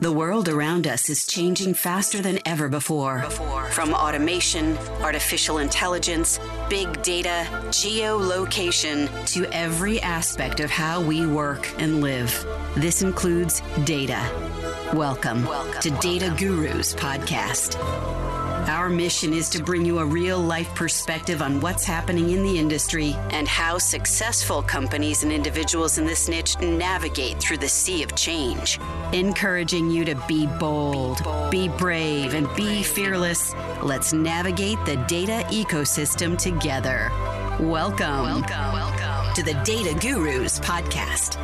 The 0.00 0.12
world 0.12 0.48
around 0.48 0.86
us 0.88 1.08
is 1.08 1.24
changing 1.24 1.74
faster 1.74 2.20
than 2.20 2.40
ever 2.44 2.68
before. 2.68 3.22
From 3.70 3.94
automation, 3.94 4.76
artificial 5.00 5.58
intelligence, 5.58 6.40
big 6.68 7.00
data, 7.02 7.46
geolocation, 7.68 9.08
to 9.32 9.46
every 9.54 10.00
aspect 10.00 10.58
of 10.58 10.70
how 10.70 11.00
we 11.00 11.24
work 11.26 11.72
and 11.78 12.00
live. 12.00 12.44
This 12.76 13.02
includes 13.02 13.62
data. 13.84 14.20
Welcome, 14.92 15.44
Welcome. 15.46 15.80
to 15.80 15.90
Data 15.90 16.34
Gurus 16.36 16.94
Podcast. 16.94 17.78
Our 18.66 18.88
mission 18.88 19.34
is 19.34 19.50
to 19.50 19.62
bring 19.62 19.84
you 19.84 19.98
a 19.98 20.04
real 20.06 20.40
life 20.40 20.74
perspective 20.74 21.42
on 21.42 21.60
what's 21.60 21.84
happening 21.84 22.30
in 22.30 22.42
the 22.42 22.58
industry 22.58 23.14
and 23.28 23.46
how 23.46 23.76
successful 23.76 24.62
companies 24.62 25.22
and 25.22 25.30
individuals 25.30 25.98
in 25.98 26.06
this 26.06 26.28
niche 26.28 26.58
navigate 26.60 27.38
through 27.38 27.58
the 27.58 27.68
sea 27.68 28.02
of 28.02 28.16
change. 28.16 28.80
Encouraging 29.12 29.90
you 29.90 30.06
to 30.06 30.14
be 30.26 30.46
bold, 30.46 31.20
be 31.50 31.68
brave, 31.68 32.32
and 32.32 32.48
be 32.56 32.82
fearless. 32.82 33.54
Let's 33.82 34.14
navigate 34.14 34.82
the 34.86 34.96
data 35.08 35.46
ecosystem 35.50 36.38
together. 36.38 37.10
Welcome, 37.60 38.22
welcome, 38.22 38.72
welcome 38.72 39.34
to 39.34 39.42
the 39.42 39.60
Data 39.64 39.94
Gurus 40.00 40.58
Podcast. 40.58 41.38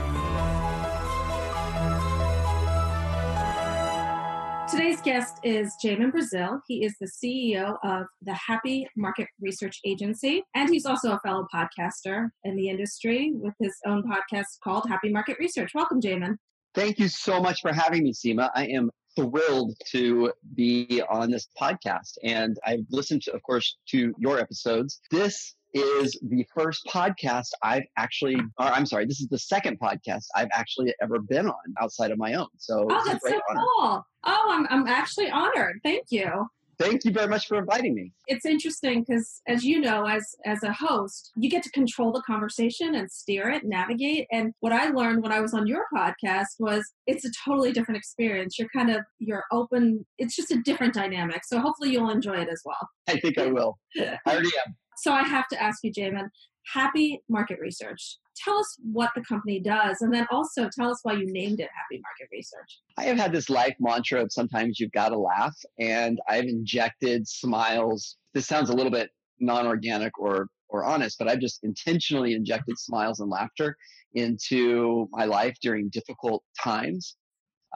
Today's 4.71 5.01
guest 5.01 5.39
is 5.43 5.75
Jamin 5.85 6.13
Brazil. 6.13 6.61
He 6.69 6.85
is 6.85 6.95
the 7.01 7.09
CEO 7.09 7.77
of 7.83 8.07
the 8.23 8.35
Happy 8.35 8.87
Market 8.97 9.27
Research 9.41 9.81
Agency, 9.85 10.45
and 10.55 10.71
he's 10.71 10.87
also 10.87 11.11
a 11.11 11.19
fellow 11.19 11.45
podcaster 11.53 12.29
in 12.45 12.55
the 12.55 12.69
industry 12.69 13.33
with 13.35 13.53
his 13.59 13.77
own 13.85 14.05
podcast 14.05 14.45
called 14.63 14.85
Happy 14.89 15.11
Market 15.11 15.39
Research. 15.41 15.73
Welcome, 15.75 16.01
Jamin. 16.01 16.37
Thank 16.73 17.01
you 17.01 17.09
so 17.09 17.41
much 17.41 17.63
for 17.63 17.73
having 17.73 18.05
me, 18.05 18.13
Sima. 18.13 18.49
I 18.55 18.67
am 18.67 18.93
thrilled 19.17 19.75
to 19.91 20.33
be 20.55 21.03
on 21.11 21.33
this 21.33 21.49
podcast, 21.61 22.13
and 22.23 22.57
I've 22.65 22.87
listened, 22.91 23.23
to, 23.23 23.33
of 23.33 23.43
course, 23.43 23.77
to 23.89 24.15
your 24.19 24.39
episodes. 24.39 25.01
This 25.11 25.57
is 25.75 26.19
the 26.23 26.47
first 26.55 26.87
podcast 26.87 27.49
I've 27.63 27.85
actually, 27.97 28.37
or 28.37 28.67
I'm 28.67 28.87
sorry, 28.87 29.07
this 29.07 29.21
is 29.21 29.29
the 29.29 29.39
second 29.39 29.79
podcast 29.79 30.25
I've 30.35 30.49
actually 30.53 30.95
ever 31.03 31.19
been 31.21 31.47
on 31.47 31.75
outside 31.81 32.11
of 32.11 32.19
my 32.19 32.35
own. 32.35 32.49
So, 32.59 32.87
oh, 32.91 33.03
that's 33.07 33.27
so 33.27 33.41
honor. 33.51 33.61
cool. 33.61 34.07
Oh, 34.25 34.49
I'm, 34.51 34.67
I'm 34.71 34.87
actually 34.87 35.31
honored. 35.31 35.81
Thank 35.83 36.07
you. 36.11 36.47
Thank 36.81 37.05
you 37.05 37.13
very 37.13 37.29
much 37.29 37.47
for 37.47 37.59
inviting 37.59 37.95
me. 37.95 38.11
It's 38.27 38.47
interesting 38.47 39.05
because, 39.07 39.43
as 39.47 39.63
you 39.63 39.81
know, 39.81 40.07
as 40.07 40.27
as 40.47 40.63
a 40.63 40.73
host, 40.73 41.31
you 41.37 41.51
get 41.51 41.63
to 41.65 41.71
control 41.73 42.11
the 42.11 42.23
conversation 42.23 42.95
and 42.95 43.13
steer 43.13 43.51
it, 43.51 43.65
navigate. 43.67 44.27
And 44.33 44.55
what 44.61 44.73
I 44.73 44.89
learned 44.89 45.23
when 45.23 45.31
I 45.31 45.41
was 45.41 45.53
on 45.53 45.67
your 45.67 45.85
podcast 45.95 46.47
was 46.59 46.91
it's 47.07 47.27
a 47.27 47.31
totally 47.45 47.73
different 47.73 47.99
experience. 47.99 48.59
You're 48.59 48.71
kind 48.75 48.91
of 48.91 49.03
you're 49.19 49.45
open. 49.53 50.07
It's 50.17 50.35
just 50.35 50.53
a 50.53 50.63
different 50.63 50.95
dynamic. 50.95 51.43
So 51.45 51.61
hopefully 51.61 51.91
you'll 51.91 52.09
enjoy 52.09 52.39
it 52.39 52.49
as 52.51 52.63
well. 52.65 52.89
I 53.07 53.21
think 53.21 53.37
I 53.37 53.49
will. 53.49 53.79
I 54.01 54.17
already 54.27 54.49
am. 54.67 54.75
So 55.01 55.15
I 55.15 55.23
have 55.23 55.49
to 55.49 55.61
ask 55.61 55.79
you, 55.83 55.91
Jamin, 55.91 56.29
Happy 56.75 57.23
Market 57.31 57.59
Research. 57.59 58.19
Tell 58.37 58.59
us 58.59 58.77
what 58.93 59.11
the 59.15 59.23
company 59.23 59.59
does, 59.59 60.03
and 60.03 60.13
then 60.13 60.27
also 60.31 60.69
tell 60.79 60.91
us 60.91 61.01
why 61.03 61.15
you 61.15 61.25
named 61.25 61.59
it 61.59 61.71
Happy 61.75 62.03
Market 62.03 62.29
Research. 62.31 62.81
I 62.99 63.05
have 63.05 63.17
had 63.17 63.33
this 63.33 63.49
life 63.49 63.75
mantra 63.81 64.23
of 64.23 64.31
sometimes 64.31 64.79
you've 64.79 64.93
got 64.93 65.09
to 65.09 65.19
laugh, 65.19 65.57
and 65.79 66.21
I've 66.29 66.45
injected 66.45 67.27
smiles. 67.27 68.19
This 68.35 68.47
sounds 68.47 68.69
a 68.69 68.75
little 68.75 68.93
bit 68.93 69.09
non 69.41 69.67
organic 69.67 70.19
or, 70.19 70.49
or 70.69 70.85
honest, 70.85 71.19
but 71.19 71.29
I've 71.29 71.41
just 71.41 71.61
intentionally 71.63 72.35
injected 72.35 72.79
smiles 72.79 73.21
and 73.21 73.31
laughter 73.31 73.77
into 74.13 75.09
my 75.13 75.25
life 75.25 75.57
during 75.63 75.89
difficult 75.89 76.45
times. 76.63 77.17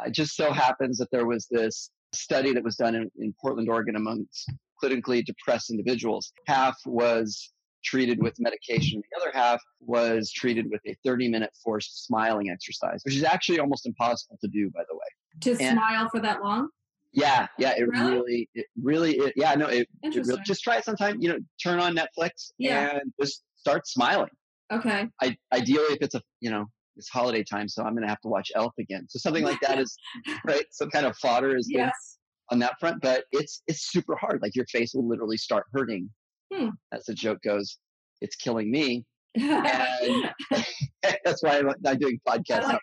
It 0.04 0.12
just 0.12 0.36
so 0.36 0.52
happens 0.52 0.98
that 0.98 1.10
there 1.10 1.26
was 1.26 1.46
this 1.50 1.90
study 2.12 2.52
that 2.52 2.62
was 2.62 2.76
done 2.76 2.94
in, 2.94 3.10
in 3.18 3.34
Portland, 3.40 3.70
Oregon 3.70 3.96
amongst 3.96 4.52
clinically 4.82 5.24
depressed 5.24 5.70
individuals. 5.70 6.32
Half 6.46 6.76
was 6.86 7.52
treated 7.84 8.22
with 8.22 8.34
medication. 8.38 9.02
The 9.10 9.20
other 9.20 9.30
half 9.34 9.60
was 9.80 10.32
treated 10.32 10.66
with 10.70 10.80
a 10.86 10.96
30 11.04 11.28
minute 11.28 11.50
forced 11.62 12.06
smiling 12.06 12.50
exercise, 12.50 13.02
which 13.04 13.14
is 13.14 13.24
actually 13.24 13.60
almost 13.60 13.86
impossible 13.86 14.38
to 14.40 14.48
do, 14.48 14.70
by 14.70 14.82
the 14.88 14.94
way. 14.94 15.00
To 15.42 15.62
and 15.62 15.78
smile 15.78 16.08
for 16.08 16.20
that 16.20 16.42
long? 16.42 16.68
Yeah, 17.12 17.46
yeah, 17.58 17.74
it 17.76 17.86
really, 17.88 18.10
really 18.10 18.48
it 18.54 18.66
really, 18.82 19.12
it, 19.12 19.34
yeah, 19.36 19.54
no, 19.54 19.66
it, 19.66 19.88
it 20.02 20.26
really, 20.26 20.40
just 20.44 20.64
try 20.64 20.78
it 20.78 20.84
sometime. 20.84 21.20
You 21.20 21.28
know, 21.28 21.38
turn 21.62 21.78
on 21.78 21.94
Netflix 21.94 22.50
yeah. 22.58 22.98
and 22.98 23.12
just 23.20 23.44
start 23.56 23.86
smiling. 23.86 24.30
Okay. 24.72 25.08
I, 25.22 25.36
ideally, 25.52 25.94
if 25.94 25.98
it's 26.00 26.16
a, 26.16 26.22
you 26.40 26.50
know, 26.50 26.66
it's 26.96 27.08
holiday 27.08 27.44
time, 27.44 27.68
so 27.68 27.82
I'm 27.82 27.92
going 27.92 28.02
to 28.02 28.08
have 28.08 28.20
to 28.22 28.28
watch 28.28 28.50
Elf 28.56 28.72
again. 28.80 29.06
So 29.08 29.18
something 29.18 29.44
like 29.44 29.60
that 29.60 29.78
is 29.80 29.96
right. 30.44 30.64
Some 30.70 30.90
kind 30.90 31.06
of 31.06 31.16
fodder 31.18 31.56
is 31.56 31.68
yes. 31.70 32.18
On 32.50 32.58
that 32.60 32.78
front, 32.78 33.00
but 33.00 33.24
it's 33.32 33.62
it's 33.66 33.90
super 33.90 34.16
hard. 34.16 34.40
Like 34.42 34.54
your 34.54 34.66
face 34.66 34.94
will 34.94 35.08
literally 35.08 35.36
start 35.36 35.64
hurting. 35.72 36.10
Hmm. 36.52 36.68
As 36.92 37.04
the 37.04 37.14
joke 37.14 37.40
goes, 37.42 37.78
it's 38.20 38.36
killing 38.36 38.70
me. 38.70 39.04
and 39.34 40.30
that's 41.24 41.42
why 41.42 41.58
I'm 41.58 41.70
not 41.80 41.98
doing 41.98 42.20
podcasts. 42.28 42.64
Like 42.64 42.80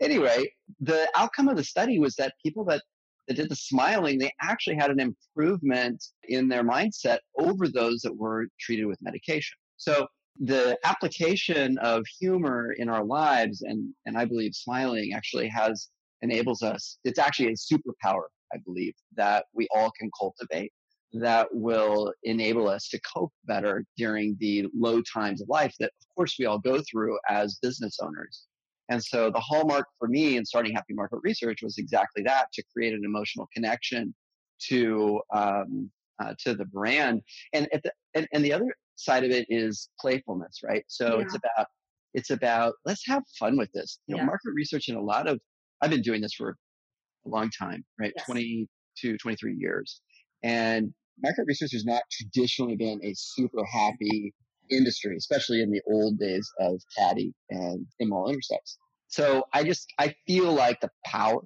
anyway, 0.00 0.44
the 0.80 1.08
outcome 1.16 1.48
of 1.48 1.56
the 1.56 1.64
study 1.64 1.98
was 1.98 2.14
that 2.16 2.34
people 2.44 2.64
that, 2.66 2.82
that 3.28 3.34
did 3.34 3.48
the 3.48 3.56
smiling, 3.56 4.18
they 4.18 4.32
actually 4.42 4.76
had 4.76 4.90
an 4.90 5.00
improvement 5.00 6.04
in 6.28 6.48
their 6.48 6.62
mindset 6.62 7.18
over 7.38 7.68
those 7.68 8.00
that 8.02 8.16
were 8.16 8.46
treated 8.60 8.86
with 8.86 8.98
medication. 9.02 9.56
So 9.76 10.06
the 10.38 10.78
application 10.84 11.78
of 11.78 12.04
humor 12.20 12.72
in 12.72 12.88
our 12.88 13.04
lives 13.04 13.62
and, 13.62 13.92
and 14.04 14.18
I 14.18 14.26
believe 14.26 14.54
smiling 14.54 15.12
actually 15.14 15.48
has 15.48 15.88
enables 16.22 16.62
us, 16.62 16.98
it's 17.04 17.18
actually 17.18 17.48
a 17.48 17.52
superpower 17.52 18.24
I 18.54 18.58
believe, 18.64 18.94
that 19.16 19.46
we 19.54 19.68
all 19.74 19.90
can 19.98 20.10
cultivate 20.18 20.72
that 21.12 21.48
will 21.52 22.12
enable 22.24 22.68
us 22.68 22.88
to 22.88 23.00
cope 23.00 23.32
better 23.44 23.84
during 23.96 24.36
the 24.40 24.66
low 24.74 25.00
times 25.02 25.40
of 25.40 25.48
life 25.48 25.74
that, 25.78 25.86
of 25.86 26.14
course, 26.16 26.36
we 26.38 26.46
all 26.46 26.58
go 26.58 26.82
through 26.90 27.18
as 27.28 27.58
business 27.62 27.98
owners. 28.02 28.46
And 28.88 29.02
so 29.02 29.30
the 29.30 29.40
hallmark 29.40 29.86
for 29.98 30.08
me 30.08 30.36
in 30.36 30.44
starting 30.44 30.74
Happy 30.74 30.94
Market 30.94 31.18
Research 31.22 31.58
was 31.62 31.78
exactly 31.78 32.22
that 32.24 32.46
to 32.52 32.62
create 32.72 32.94
an 32.94 33.04
emotional 33.04 33.48
connection 33.52 34.14
to 34.68 35.20
um, 35.34 35.90
uh, 36.22 36.34
to 36.40 36.54
the 36.54 36.64
brand. 36.64 37.20
And, 37.52 37.68
the, 37.72 37.92
and, 38.14 38.26
and 38.32 38.44
the 38.44 38.52
other 38.52 38.74
side 38.94 39.24
of 39.24 39.30
it 39.30 39.46
is 39.50 39.90
playfulness, 40.00 40.60
right? 40.64 40.84
So 40.88 41.16
yeah. 41.16 41.24
it's 41.24 41.34
about 41.34 41.66
it's 42.14 42.30
about 42.30 42.74
let's 42.84 43.06
have 43.06 43.22
fun 43.38 43.56
with 43.56 43.70
this. 43.72 43.98
You 44.06 44.14
know, 44.14 44.22
yeah. 44.22 44.26
market 44.26 44.52
research 44.54 44.88
in 44.88 44.96
a 44.96 45.00
lot 45.00 45.28
of 45.28 45.38
I've 45.82 45.90
been 45.90 46.02
doing 46.02 46.22
this 46.22 46.34
for 46.34 46.56
a 47.26 47.28
long 47.28 47.50
time, 47.50 47.84
right? 47.98 48.12
Yes. 48.16 48.26
22, 48.26 49.18
23 49.18 49.56
years. 49.58 50.00
And 50.42 50.92
market 51.22 51.44
research 51.46 51.72
has 51.72 51.84
not 51.84 52.02
traditionally 52.10 52.76
been 52.76 53.00
a 53.02 53.12
super 53.16 53.64
happy 53.64 54.34
industry, 54.70 55.16
especially 55.16 55.62
in 55.62 55.70
the 55.70 55.80
old 55.86 56.18
days 56.18 56.48
of 56.60 56.80
CATI 56.98 57.32
and 57.50 57.86
immoral 58.00 58.28
intercepts. 58.28 58.78
So 59.08 59.44
I 59.52 59.64
just, 59.64 59.86
I 59.98 60.14
feel 60.26 60.52
like 60.52 60.80
the 60.80 60.90
power 61.04 61.40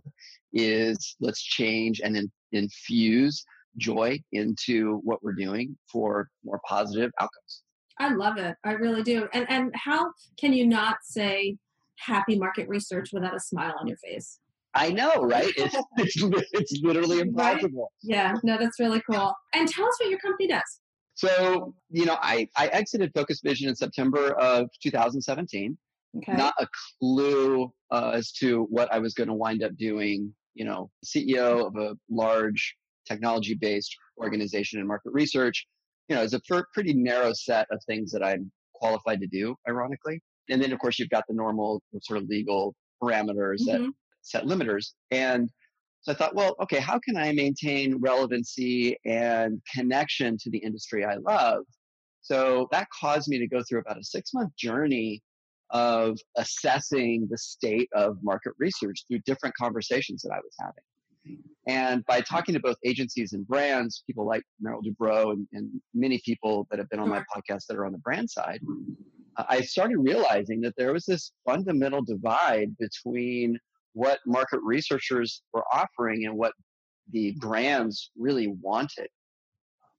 is 0.53 1.17
let's 1.21 1.43
change 1.43 2.01
and 2.03 2.17
then 2.17 2.31
infuse 2.53 3.45
joy 3.77 4.21
into 4.33 5.01
what 5.05 5.23
we're 5.23 5.35
doing 5.35 5.77
for 5.91 6.29
more 6.45 6.61
positive 6.67 7.11
outcomes. 7.21 7.63
I 7.99 8.15
love 8.15 8.39
it. 8.39 8.57
I 8.65 8.73
really 8.73 9.03
do. 9.03 9.29
And 9.33 9.47
and 9.51 9.73
how 9.75 10.13
can 10.39 10.53
you 10.53 10.67
not 10.67 10.97
say 11.03 11.57
happy 11.99 12.39
market 12.39 12.67
research 12.69 13.11
without 13.13 13.37
a 13.37 13.41
smile 13.41 13.75
on 13.79 13.87
your 13.87 13.99
face? 13.99 14.41
I 14.75 14.91
know, 14.91 15.15
right? 15.17 15.53
It's, 15.57 15.77
it's, 15.97 16.47
it's 16.53 16.81
literally 16.83 17.21
impossible. 17.21 17.93
Right? 18.05 18.17
Yeah, 18.17 18.35
no, 18.43 18.57
that's 18.59 18.79
really 18.79 19.03
cool. 19.11 19.33
And 19.55 19.69
tell 19.69 19.87
us 19.87 19.97
what 20.01 20.11
your 20.11 20.19
company 20.19 20.49
does. 20.49 20.81
So, 21.15 21.75
you 21.91 22.07
know, 22.07 22.17
I, 22.23 22.49
I 22.57 22.69
exited 22.69 23.13
Focus 23.15 23.41
Vision 23.45 23.69
in 23.69 23.77
September 23.77 24.33
of 24.41 24.69
2017. 24.83 25.77
Okay. 26.17 26.33
Not 26.33 26.55
a 26.59 26.67
clue 26.99 27.73
uh, 27.91 28.13
as 28.15 28.33
to 28.33 28.67
what 28.71 28.93
I 28.93 28.99
was 28.99 29.15
going 29.15 29.29
to 29.29 29.35
wind 29.35 29.63
up 29.63 29.77
doing. 29.77 30.33
You 30.55 30.65
know, 30.65 30.91
CEO 31.05 31.67
of 31.67 31.77
a 31.77 31.97
large 32.11 32.75
technology 33.07 33.55
based 33.55 33.95
organization 34.19 34.81
in 34.81 34.87
market 34.87 35.13
research, 35.13 35.67
you 36.09 36.17
know, 36.17 36.23
is 36.23 36.35
a 36.35 36.41
pretty 36.75 36.95
narrow 36.95 37.33
set 37.33 37.67
of 37.71 37.81
things 37.87 38.11
that 38.13 38.25
I'm 38.25 38.51
qualified 38.75 39.21
to 39.21 39.27
do, 39.27 39.55
ironically. 39.69 40.21
And 40.49 40.61
then, 40.61 40.73
of 40.73 40.79
course, 40.79 40.99
you've 40.99 41.11
got 41.11 41.25
the 41.29 41.35
normal 41.35 41.83
sort 42.03 42.21
of 42.21 42.29
legal 42.29 42.75
parameters 43.03 43.61
mm-hmm. 43.61 43.85
that 43.85 43.93
set 44.23 44.45
limiters. 44.45 44.93
And 45.11 45.51
so 46.03 46.13
I 46.13 46.15
thought, 46.15 46.35
well, 46.35 46.57
okay, 46.63 46.79
how 46.79 46.99
can 46.99 47.17
I 47.17 47.33
maintain 47.33 47.97
relevancy 48.01 48.97
and 49.05 49.61
connection 49.75 50.39
to 50.39 50.51
the 50.51 50.59
industry 50.59 51.05
I 51.05 51.17
love? 51.17 51.65
So 52.23 52.69
that 52.73 52.89
caused 52.99 53.29
me 53.29 53.39
to 53.39 53.47
go 53.47 53.63
through 53.69 53.81
about 53.81 53.99
a 53.99 54.05
six 54.05 54.33
month 54.33 54.55
journey 54.57 55.23
of 55.71 56.19
assessing 56.37 57.29
the 57.31 57.39
state 57.39 57.89
of 57.95 58.17
market 58.23 58.53
research 58.59 59.05
through 59.09 59.21
different 59.27 59.55
conversations 59.57 60.23
that 60.23 60.33
I 60.33 60.39
was 60.39 60.55
having. 60.59 61.39
And 61.69 62.05
by 62.07 62.23
talking 62.23 62.55
to 62.55 62.61
both 62.61 62.77
agencies 62.85 63.35
and 63.35 63.47
brands, 63.47 64.03
people 64.07 64.27
like 64.27 64.43
Merrill 64.61 64.83
Dubrow 64.83 65.33
and, 65.33 65.47
and 65.53 65.71
many 65.95 66.21
people 66.25 66.67
that 66.71 66.79
have 66.79 66.89
been 66.89 66.99
on 66.99 67.09
my 67.09 67.23
podcast 67.35 67.67
that 67.69 67.77
are 67.77 67.85
on 67.85 67.93
the 67.93 67.99
brand 67.99 68.31
side, 68.31 68.61
I 69.37 69.61
started 69.61 69.99
realizing 69.99 70.61
that 70.63 70.75
there 70.77 70.93
was 70.93 71.05
this 71.05 71.33
fundamental 71.45 72.03
divide 72.03 72.77
between 72.79 73.59
what 74.01 74.19
market 74.25 74.61
researchers 74.63 75.43
were 75.53 75.65
offering 75.71 76.25
and 76.25 76.35
what 76.35 76.53
the 77.13 77.35
brands 77.39 78.11
really 78.17 78.49
wanted. 78.63 79.09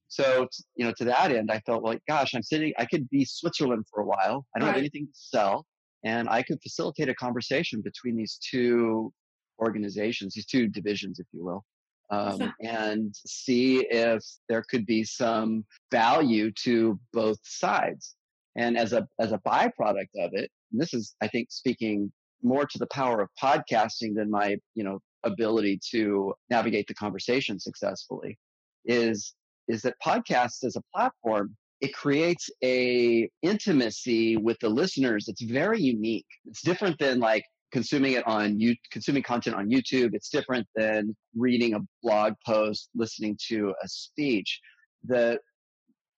So, 0.08 0.48
you 0.76 0.86
know, 0.86 0.94
to 0.98 1.06
that 1.06 1.32
end, 1.32 1.52
I 1.52 1.60
felt 1.68 1.84
like, 1.84 2.00
gosh, 2.08 2.34
I'm 2.34 2.42
sitting, 2.42 2.74
I 2.80 2.86
could 2.86 3.08
be 3.10 3.24
Switzerland 3.26 3.86
for 3.94 4.02
a 4.02 4.06
while. 4.06 4.44
I 4.56 4.60
don't 4.60 4.70
right. 4.70 4.74
have 4.74 4.80
anything 4.80 5.06
to 5.06 5.14
sell. 5.14 5.68
And 6.04 6.28
I 6.30 6.42
could 6.42 6.60
facilitate 6.64 7.10
a 7.10 7.14
conversation 7.14 7.82
between 7.82 8.16
these 8.18 8.40
two 8.50 9.14
organizations, 9.60 10.34
these 10.34 10.48
two 10.48 10.68
divisions, 10.68 11.20
if 11.20 11.28
you 11.32 11.46
will, 11.46 11.64
um, 12.10 12.52
and 12.64 13.14
see 13.16 13.86
if 13.92 14.24
there 14.50 14.64
could 14.68 14.88
be 14.88 15.04
some 15.04 15.64
value 15.92 16.52
to 16.64 17.00
both 17.14 17.38
sides. 17.44 18.16
And 18.58 18.80
as 18.80 18.94
a 18.94 19.08
as 19.20 19.32
a 19.32 19.38
byproduct 19.48 20.10
of 20.20 20.32
it, 20.34 20.50
this 20.72 20.92
is, 20.96 21.16
I 21.22 21.28
think, 21.28 21.52
speaking 21.52 22.12
more 22.44 22.66
to 22.66 22.78
the 22.78 22.88
power 22.88 23.22
of 23.22 23.30
podcasting 23.42 24.16
than 24.16 24.30
my, 24.30 24.58
you 24.76 24.84
know, 24.84 25.00
ability 25.24 25.80
to 25.92 26.34
navigate 26.50 26.88
the 26.88 26.94
conversation 26.94 27.60
successfully, 27.60 28.38
is 28.86 29.34
is 29.68 29.82
that 29.84 29.96
podcasts 30.06 30.64
as 30.64 30.76
a 30.76 30.82
platform 30.94 31.56
it 31.82 31.94
creates 31.96 32.50
a 32.64 33.28
intimacy 33.42 34.38
with 34.38 34.58
the 34.60 34.70
listeners 34.70 35.26
that's 35.26 35.42
very 35.42 35.82
unique. 35.82 36.28
It's 36.46 36.62
different 36.62 37.00
than 37.00 37.20
like 37.20 37.44
consuming 37.72 38.14
it 38.14 38.26
on 38.28 38.60
you 38.60 38.76
consuming 38.92 39.24
content 39.24 39.56
on 39.56 39.70
YouTube. 39.70 40.12
It's 40.14 40.30
different 40.30 40.68
than 40.76 41.16
reading 41.36 41.74
a 41.74 41.80
blog 42.04 42.34
post, 42.46 42.90
listening 42.96 43.38
to 43.50 43.74
a 43.84 43.88
speech. 43.88 44.60
The 45.06 45.40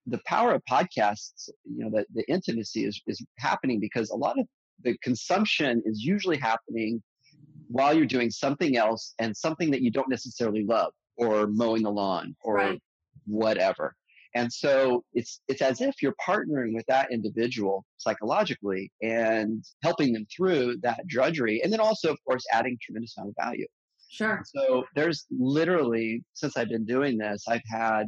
the 0.06 0.20
power 0.26 0.54
of 0.54 0.62
podcasts, 0.70 1.50
you 1.64 1.86
know, 1.86 1.90
the, 1.90 2.06
the 2.14 2.30
intimacy 2.30 2.84
is, 2.84 3.02
is 3.08 3.26
happening 3.40 3.80
because 3.80 4.10
a 4.10 4.16
lot 4.16 4.38
of 4.38 4.46
the 4.82 4.98
consumption 5.04 5.82
is 5.86 6.04
usually 6.04 6.38
happening 6.38 7.02
while 7.68 7.94
you're 7.94 8.06
doing 8.06 8.30
something 8.30 8.78
else 8.78 9.14
and 9.20 9.36
something 9.36 9.72
that 9.72 9.82
you 9.82 9.92
don't 9.92 10.10
necessarily 10.10 10.64
love 10.66 10.92
or 11.18 11.48
mowing 11.48 11.84
the 11.84 11.92
lawn 11.92 12.36
or 12.44 12.56
right. 12.56 12.82
whatever. 13.26 13.96
And 14.36 14.52
so 14.52 15.04
it's 15.14 15.42
it's 15.48 15.62
as 15.62 15.80
if 15.80 16.02
you're 16.02 16.16
partnering 16.28 16.74
with 16.74 16.86
that 16.88 17.12
individual 17.12 17.86
psychologically 17.98 18.92
and 19.02 19.64
helping 19.84 20.12
them 20.12 20.26
through 20.36 20.78
that 20.82 21.06
drudgery, 21.08 21.62
and 21.64 21.72
then 21.72 21.80
also, 21.80 22.12
of 22.12 22.18
course, 22.26 22.44
adding 22.52 22.78
tremendous 22.82 23.16
amount 23.16 23.30
of 23.38 23.44
value. 23.44 23.68
Sure. 24.10 24.44
So 24.46 24.86
there's 24.96 25.26
literally 25.32 26.24
since 26.34 26.58
I've 26.58 26.70
been 26.70 26.86
doing 26.86 27.18
this, 27.18 27.44
I've 27.48 27.62
had 27.68 28.06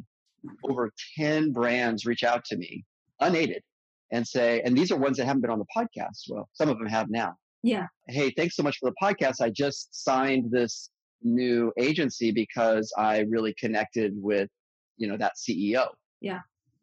over 0.64 0.92
10 1.18 1.52
brands 1.52 2.06
reach 2.06 2.24
out 2.24 2.44
to 2.46 2.58
me 2.58 2.84
unaided 3.20 3.64
and 4.12 4.26
say, 4.28 4.62
and 4.64 4.78
these 4.78 4.92
are 4.92 4.98
ones 4.98 5.18
that 5.18 5.26
haven't 5.26 5.42
been 5.42 5.52
on 5.52 5.60
the 5.60 5.66
podcast. 5.76 6.30
Well, 6.30 6.50
some 6.54 6.70
of 6.70 6.78
them 6.78 6.88
have 6.88 7.10
now. 7.10 7.36
Yeah. 7.64 7.88
Hey, 8.08 8.32
thanks 8.38 8.56
so 8.56 8.64
much 8.64 8.78
for 8.80 8.90
the 8.90 8.96
podcast. 9.02 9.42
I 9.42 9.50
just 9.50 10.04
signed 10.04 10.52
this 10.52 10.90
new 11.24 11.74
agency 11.80 12.32
because 12.32 12.94
I 12.98 13.22
really 13.30 13.56
connected 13.60 14.14
with, 14.16 14.50
you 14.98 15.08
know, 15.08 15.18
that 15.18 15.34
CEO 15.38 15.88
yeah 16.22 16.40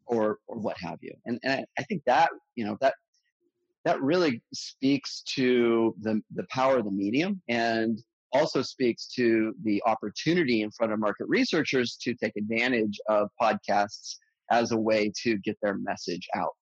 or 0.06 0.38
or 0.46 0.58
what 0.58 0.76
have 0.78 0.98
you 1.00 1.12
and, 1.26 1.38
and 1.42 1.64
i 1.78 1.82
think 1.82 2.02
that 2.06 2.30
you 2.54 2.64
know 2.64 2.76
that 2.80 2.94
that 3.84 4.00
really 4.00 4.42
speaks 4.54 5.22
to 5.22 5.94
the 6.00 6.20
the 6.34 6.44
power 6.50 6.78
of 6.78 6.84
the 6.84 6.90
medium 6.90 7.40
and 7.48 8.02
also 8.32 8.62
speaks 8.62 9.06
to 9.06 9.52
the 9.64 9.82
opportunity 9.84 10.62
in 10.62 10.70
front 10.70 10.92
of 10.92 10.98
market 10.98 11.26
researchers 11.28 11.98
to 12.00 12.14
take 12.14 12.32
advantage 12.36 12.98
of 13.08 13.28
podcasts 13.40 14.16
as 14.50 14.72
a 14.72 14.76
way 14.76 15.12
to 15.22 15.36
get 15.38 15.56
their 15.60 15.76
message 15.76 16.26
out 16.34 16.52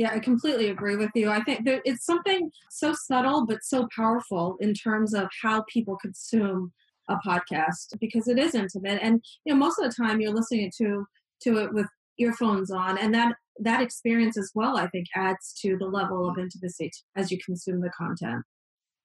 yeah, 0.00 0.12
I 0.14 0.18
completely 0.18 0.70
agree 0.70 0.96
with 0.96 1.10
you. 1.14 1.28
I 1.28 1.42
think 1.42 1.66
that 1.66 1.82
it's 1.84 2.06
something 2.06 2.50
so 2.70 2.94
subtle 2.94 3.44
but 3.44 3.58
so 3.62 3.86
powerful 3.94 4.56
in 4.58 4.72
terms 4.72 5.12
of 5.12 5.28
how 5.42 5.62
people 5.70 5.98
consume 6.00 6.72
a 7.10 7.16
podcast 7.16 7.98
because 8.00 8.26
it 8.26 8.38
is 8.38 8.54
intimate. 8.54 8.98
And 9.02 9.22
you 9.44 9.52
know, 9.52 9.58
most 9.58 9.78
of 9.78 9.84
the 9.84 9.94
time 9.94 10.22
you're 10.22 10.32
listening 10.32 10.72
to 10.78 11.04
to 11.42 11.58
it 11.58 11.74
with 11.74 11.86
earphones 12.16 12.70
on 12.70 12.96
and 12.96 13.12
that 13.12 13.34
that 13.58 13.80
experience 13.80 14.36
as 14.36 14.50
well 14.54 14.76
i 14.76 14.86
think 14.88 15.06
adds 15.16 15.54
to 15.58 15.78
the 15.78 15.86
level 15.86 16.28
of 16.28 16.38
intimacy 16.38 16.90
as 17.16 17.30
you 17.30 17.38
consume 17.44 17.80
the 17.80 17.88
content 17.96 18.42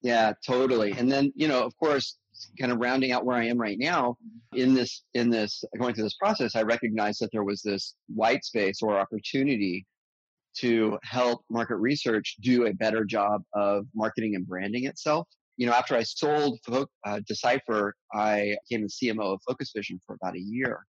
yeah 0.01 0.33
totally 0.45 0.91
and 0.98 1.09
then 1.09 1.31
you 1.33 1.48
know 1.48 1.63
of 1.63 1.74
course 1.77 2.18
kind 2.59 2.74
of 2.74 2.80
rounding 2.80 3.13
out 3.13 3.25
where 3.25 3.38
i 3.38 3.45
am 3.45 3.57
right 3.57 3.80
now 3.80 4.18
in 4.53 4.74
this 4.74 5.03
in 5.13 5.30
this 5.30 5.63
going 5.80 5.94
through 5.94 6.03
this 6.03 6.18
process 6.18 6.57
i 6.57 6.62
recognized 6.62 7.21
that 7.21 7.31
there 7.31 7.45
was 7.45 7.62
this 7.62 7.95
white 8.13 8.44
space 8.44 8.81
or 8.81 9.00
opportunity 9.00 9.86
to 10.60 10.98
help 11.04 11.42
market 11.50 11.75
research 11.78 12.36
do 12.42 12.68
a 12.68 12.74
better 12.74 13.04
job 13.06 13.42
of 13.54 13.86
marketing 13.94 14.36
and 14.36 14.48
branding 14.48 14.86
itself 14.86 15.28
you 15.57 15.66
know 15.66 15.74
after 15.74 15.96
i 15.96 16.04
sold 16.04 16.60
uh, 17.06 17.19
decipher 17.28 17.94
i 18.13 18.56
became 18.69 18.86
the 18.86 19.12
cmo 19.12 19.34
of 19.34 19.40
focus 19.48 19.72
vision 19.75 20.00
for 20.06 20.16
about 20.16 20.36
a 20.36 20.42
year 20.42 20.86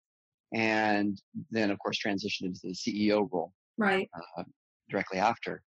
and 0.55 1.21
then 1.51 1.71
of 1.71 1.79
course 1.79 1.99
transitioned 1.99 2.43
into 2.43 2.61
the 2.63 2.75
CEO 2.75 3.29
role 3.33 3.53
right 3.77 4.09
uh, 4.39 4.45
directly 4.89 5.19
after. 5.19 5.63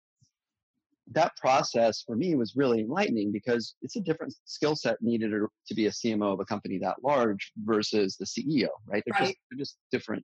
That 1.11 1.35
process 1.35 2.01
for 2.05 2.15
me 2.15 2.35
was 2.35 2.55
really 2.55 2.79
enlightening 2.79 3.31
because 3.31 3.75
it's 3.81 3.97
a 3.97 4.01
different 4.01 4.33
skill 4.45 4.75
set 4.75 4.97
needed 5.01 5.31
to 5.31 5.75
be 5.75 5.87
a 5.87 5.91
CMO 5.91 6.33
of 6.33 6.39
a 6.39 6.45
company 6.45 6.79
that 6.79 6.95
large 7.03 7.51
versus 7.65 8.15
the 8.17 8.25
CEO, 8.25 8.69
right? 8.87 9.03
They're, 9.05 9.19
right. 9.19 9.27
Just, 9.27 9.37
they're 9.49 9.57
just 9.57 9.77
different 9.91 10.23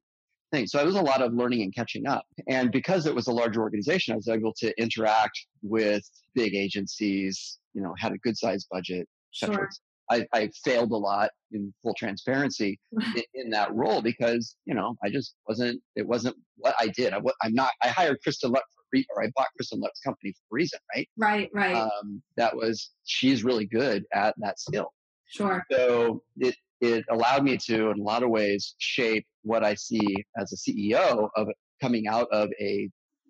things. 0.51 0.71
So 0.71 0.79
it 0.79 0.85
was 0.85 0.95
a 0.95 1.01
lot 1.01 1.21
of 1.21 1.33
learning 1.33 1.61
and 1.61 1.73
catching 1.73 2.07
up. 2.07 2.25
And 2.47 2.71
because 2.71 3.05
it 3.05 3.15
was 3.15 3.27
a 3.27 3.31
larger 3.31 3.61
organization, 3.61 4.13
I 4.13 4.17
was 4.17 4.27
able 4.27 4.53
to 4.57 4.73
interact 4.81 5.39
with 5.61 6.03
big 6.35 6.55
agencies, 6.55 7.59
you 7.73 7.81
know, 7.81 7.93
had 7.97 8.11
a 8.13 8.17
good 8.17 8.37
sized 8.37 8.67
budget, 8.71 9.07
sure. 9.31 9.69
I, 10.11 10.25
I 10.33 10.49
failed 10.63 10.91
a 10.91 10.97
lot 10.97 11.29
in 11.51 11.73
full 11.83 11.93
transparency 11.93 12.79
in, 13.15 13.23
in, 13.33 13.49
that 13.51 13.73
role 13.73 14.01
because 14.01 14.55
you 14.65 14.73
know 14.73 14.95
I 15.03 15.09
just 15.09 15.35
wasn't 15.47 15.81
it 15.95 16.07
wasn't 16.07 16.35
what 16.57 16.75
I 16.79 16.87
did. 16.87 17.13
I, 17.13 17.17
am 17.17 17.53
not. 17.53 17.71
I 17.83 17.89
hired 17.89 18.17
Kristin 18.25 18.51
Luck 18.51 18.63
for 18.91 18.99
or 19.15 19.23
I 19.23 19.31
bought 19.35 19.47
Kristin 19.59 19.81
Luck's 19.81 19.99
company 19.99 20.31
for 20.31 20.55
a 20.55 20.55
reason, 20.55 20.79
right? 20.95 21.09
Right, 21.17 21.49
right. 21.53 21.75
Um, 21.75 22.21
that 22.37 22.55
was 22.55 22.91
she's 23.03 23.43
really 23.43 23.65
good 23.65 24.03
at 24.13 24.35
that 24.39 24.59
skill. 24.59 24.91
Sure. 25.27 25.63
So 25.71 26.23
it 26.37 26.55
it 26.81 27.05
allowed 27.09 27.43
me 27.43 27.57
to, 27.57 27.89
in 27.89 27.99
a 27.99 28.03
lot 28.03 28.23
of 28.23 28.29
ways, 28.29 28.75
shape 28.77 29.25
what 29.43 29.63
I 29.63 29.75
see 29.75 30.15
as 30.37 30.53
a 30.53 30.55
CEO 30.55 31.29
of 31.35 31.47
coming 31.81 32.07
out 32.07 32.27
of 32.31 32.49
a 32.59 32.89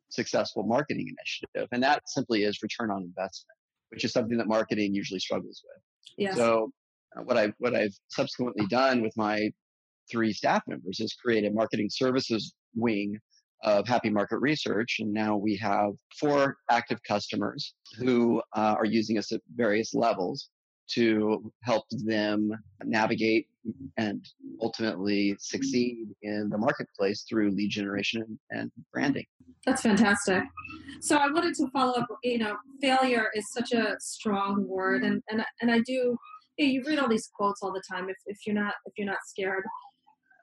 successful 0.10 0.64
marketing 0.64 1.08
initiative, 1.08 1.68
and 1.72 1.84
that 1.84 2.02
simply 2.08 2.44
is 2.44 2.62
return 2.62 2.92
on 2.92 3.04
investment, 3.04 3.58
which 3.90 4.04
is 4.04 4.12
something 4.12 4.38
that 4.38 4.48
marketing 4.48 4.94
usually 4.94 5.20
struggles 5.20 5.64
with. 5.64 5.82
Yes. 6.18 6.36
So 6.36 6.72
uh, 7.18 7.22
what 7.24 7.38
I 7.38 7.54
what 7.60 7.76
I've 7.76 7.96
subsequently 8.10 8.66
done 8.68 9.02
with 9.02 9.16
my 9.16 9.50
three 10.12 10.34
staff 10.34 10.64
members 10.68 11.00
is 11.00 11.14
create 11.14 11.46
a 11.46 11.52
marketing 11.52 11.90
services 11.92 12.54
wing 12.76 13.18
of 13.64 13.88
Happy 13.88 14.10
Market 14.10 14.40
Research, 14.40 14.98
and 15.00 15.14
now 15.14 15.36
we 15.36 15.56
have 15.58 15.92
four 16.20 16.58
active 16.72 17.00
customers 17.08 17.74
who 17.98 18.42
uh, 18.56 18.76
are 18.78 18.86
using 18.86 19.18
us 19.18 19.32
at 19.32 19.42
various 19.56 19.94
levels 19.94 20.50
to 20.94 21.52
help 21.64 21.86
them 21.90 22.52
navigate 22.84 23.48
and 23.98 24.26
ultimately 24.62 25.36
succeed 25.40 26.08
in 26.24 26.50
the 26.50 26.58
marketplace 26.58 27.26
through 27.28 27.52
lead 27.52 27.70
generation 27.70 28.40
and 28.52 28.72
branding. 28.92 29.26
That's 29.66 29.82
fantastic. 29.82 30.44
So 31.02 31.18
I 31.18 31.28
wanted 31.28 31.54
to 31.56 31.68
follow 31.72 31.94
up. 31.94 32.08
You 32.24 32.40
know, 32.40 32.58
failure 32.82 33.30
is 33.36 33.52
such 33.52 33.72
a 33.74 33.96
strong 34.00 34.68
word, 34.68 35.04
and 35.04 35.22
and 35.30 35.44
and 35.62 35.72
I 35.72 35.80
do. 35.82 36.18
You, 36.58 36.84
read 36.86 37.00
all 37.00 37.08
these 37.08 37.30
quotes 37.34 37.62
all 37.62 37.72
the 37.72 37.84
time. 37.90 38.10
If 38.10 38.18
if 38.26 38.40
you're 38.46 38.56
not 38.56 38.74
if 38.86 38.94
you're 38.98 39.08
not 39.08 39.20
scared 39.26 39.64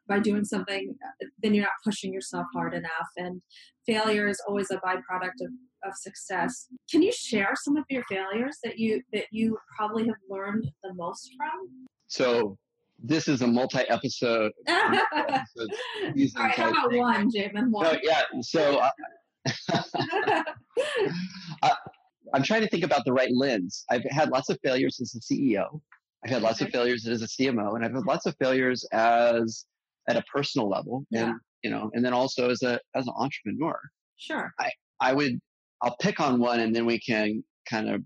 by 0.08 0.18
doing 0.18 0.44
something, 0.44 0.94
then 1.42 1.54
you're 1.54 1.64
not 1.64 1.72
pushing 1.84 2.12
yourself 2.12 2.46
hard 2.54 2.74
enough. 2.74 3.08
And 3.16 3.42
failure 3.86 4.28
is 4.28 4.40
always 4.46 4.70
a 4.70 4.76
byproduct 4.76 5.40
of, 5.40 5.50
of 5.84 5.92
success. 5.94 6.66
Can 6.90 7.02
you 7.02 7.12
share 7.12 7.54
some 7.54 7.76
of 7.76 7.84
your 7.90 8.04
failures 8.08 8.58
that 8.64 8.78
you 8.78 9.02
that 9.12 9.26
you 9.30 9.58
probably 9.76 10.06
have 10.06 10.16
learned 10.28 10.70
the 10.82 10.94
most 10.94 11.30
from? 11.36 11.88
So 12.08 12.56
this 13.02 13.28
is 13.28 13.42
a 13.42 13.46
multi-episode. 13.46 14.52
All 14.68 14.74
right, 14.74 16.54
how 16.54 16.70
about 16.70 16.90
thing. 16.90 17.00
one, 17.00 17.30
Jamin? 17.30 17.70
One. 17.70 17.84
No, 17.84 17.98
yeah. 18.02 18.22
So 18.40 18.80
uh, 19.72 19.82
I, 21.62 21.72
I'm 22.34 22.42
trying 22.42 22.62
to 22.62 22.68
think 22.68 22.84
about 22.84 23.04
the 23.04 23.12
right 23.12 23.30
lens. 23.32 23.84
I've 23.90 24.04
had 24.10 24.30
lots 24.30 24.48
of 24.50 24.58
failures 24.64 24.98
as 25.00 25.14
a 25.14 25.20
CEO. 25.20 25.80
I've 26.24 26.30
had 26.30 26.42
lots 26.42 26.60
of 26.60 26.70
failures 26.70 27.06
as 27.06 27.22
a 27.22 27.26
CMO, 27.26 27.76
and 27.76 27.84
I've 27.84 27.94
had 27.94 28.04
lots 28.04 28.26
of 28.26 28.34
failures 28.40 28.84
as 28.92 29.64
at 30.08 30.16
a 30.16 30.22
personal 30.22 30.68
level, 30.68 31.04
yeah. 31.10 31.24
and 31.24 31.34
you 31.62 31.70
know, 31.70 31.90
and 31.94 32.04
then 32.04 32.12
also 32.12 32.50
as 32.50 32.62
a 32.62 32.80
as 32.94 33.06
an 33.06 33.14
entrepreneur. 33.16 33.78
Sure. 34.16 34.52
I 34.58 34.70
I 35.00 35.12
would 35.12 35.38
I'll 35.82 35.96
pick 36.00 36.20
on 36.20 36.38
one, 36.38 36.60
and 36.60 36.74
then 36.74 36.86
we 36.86 36.98
can 36.98 37.42
kind 37.68 37.88
of 37.88 38.02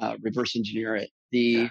uh, 0.00 0.16
reverse 0.22 0.56
engineer 0.56 0.96
it. 0.96 1.10
The 1.30 1.40
yeah. 1.40 1.68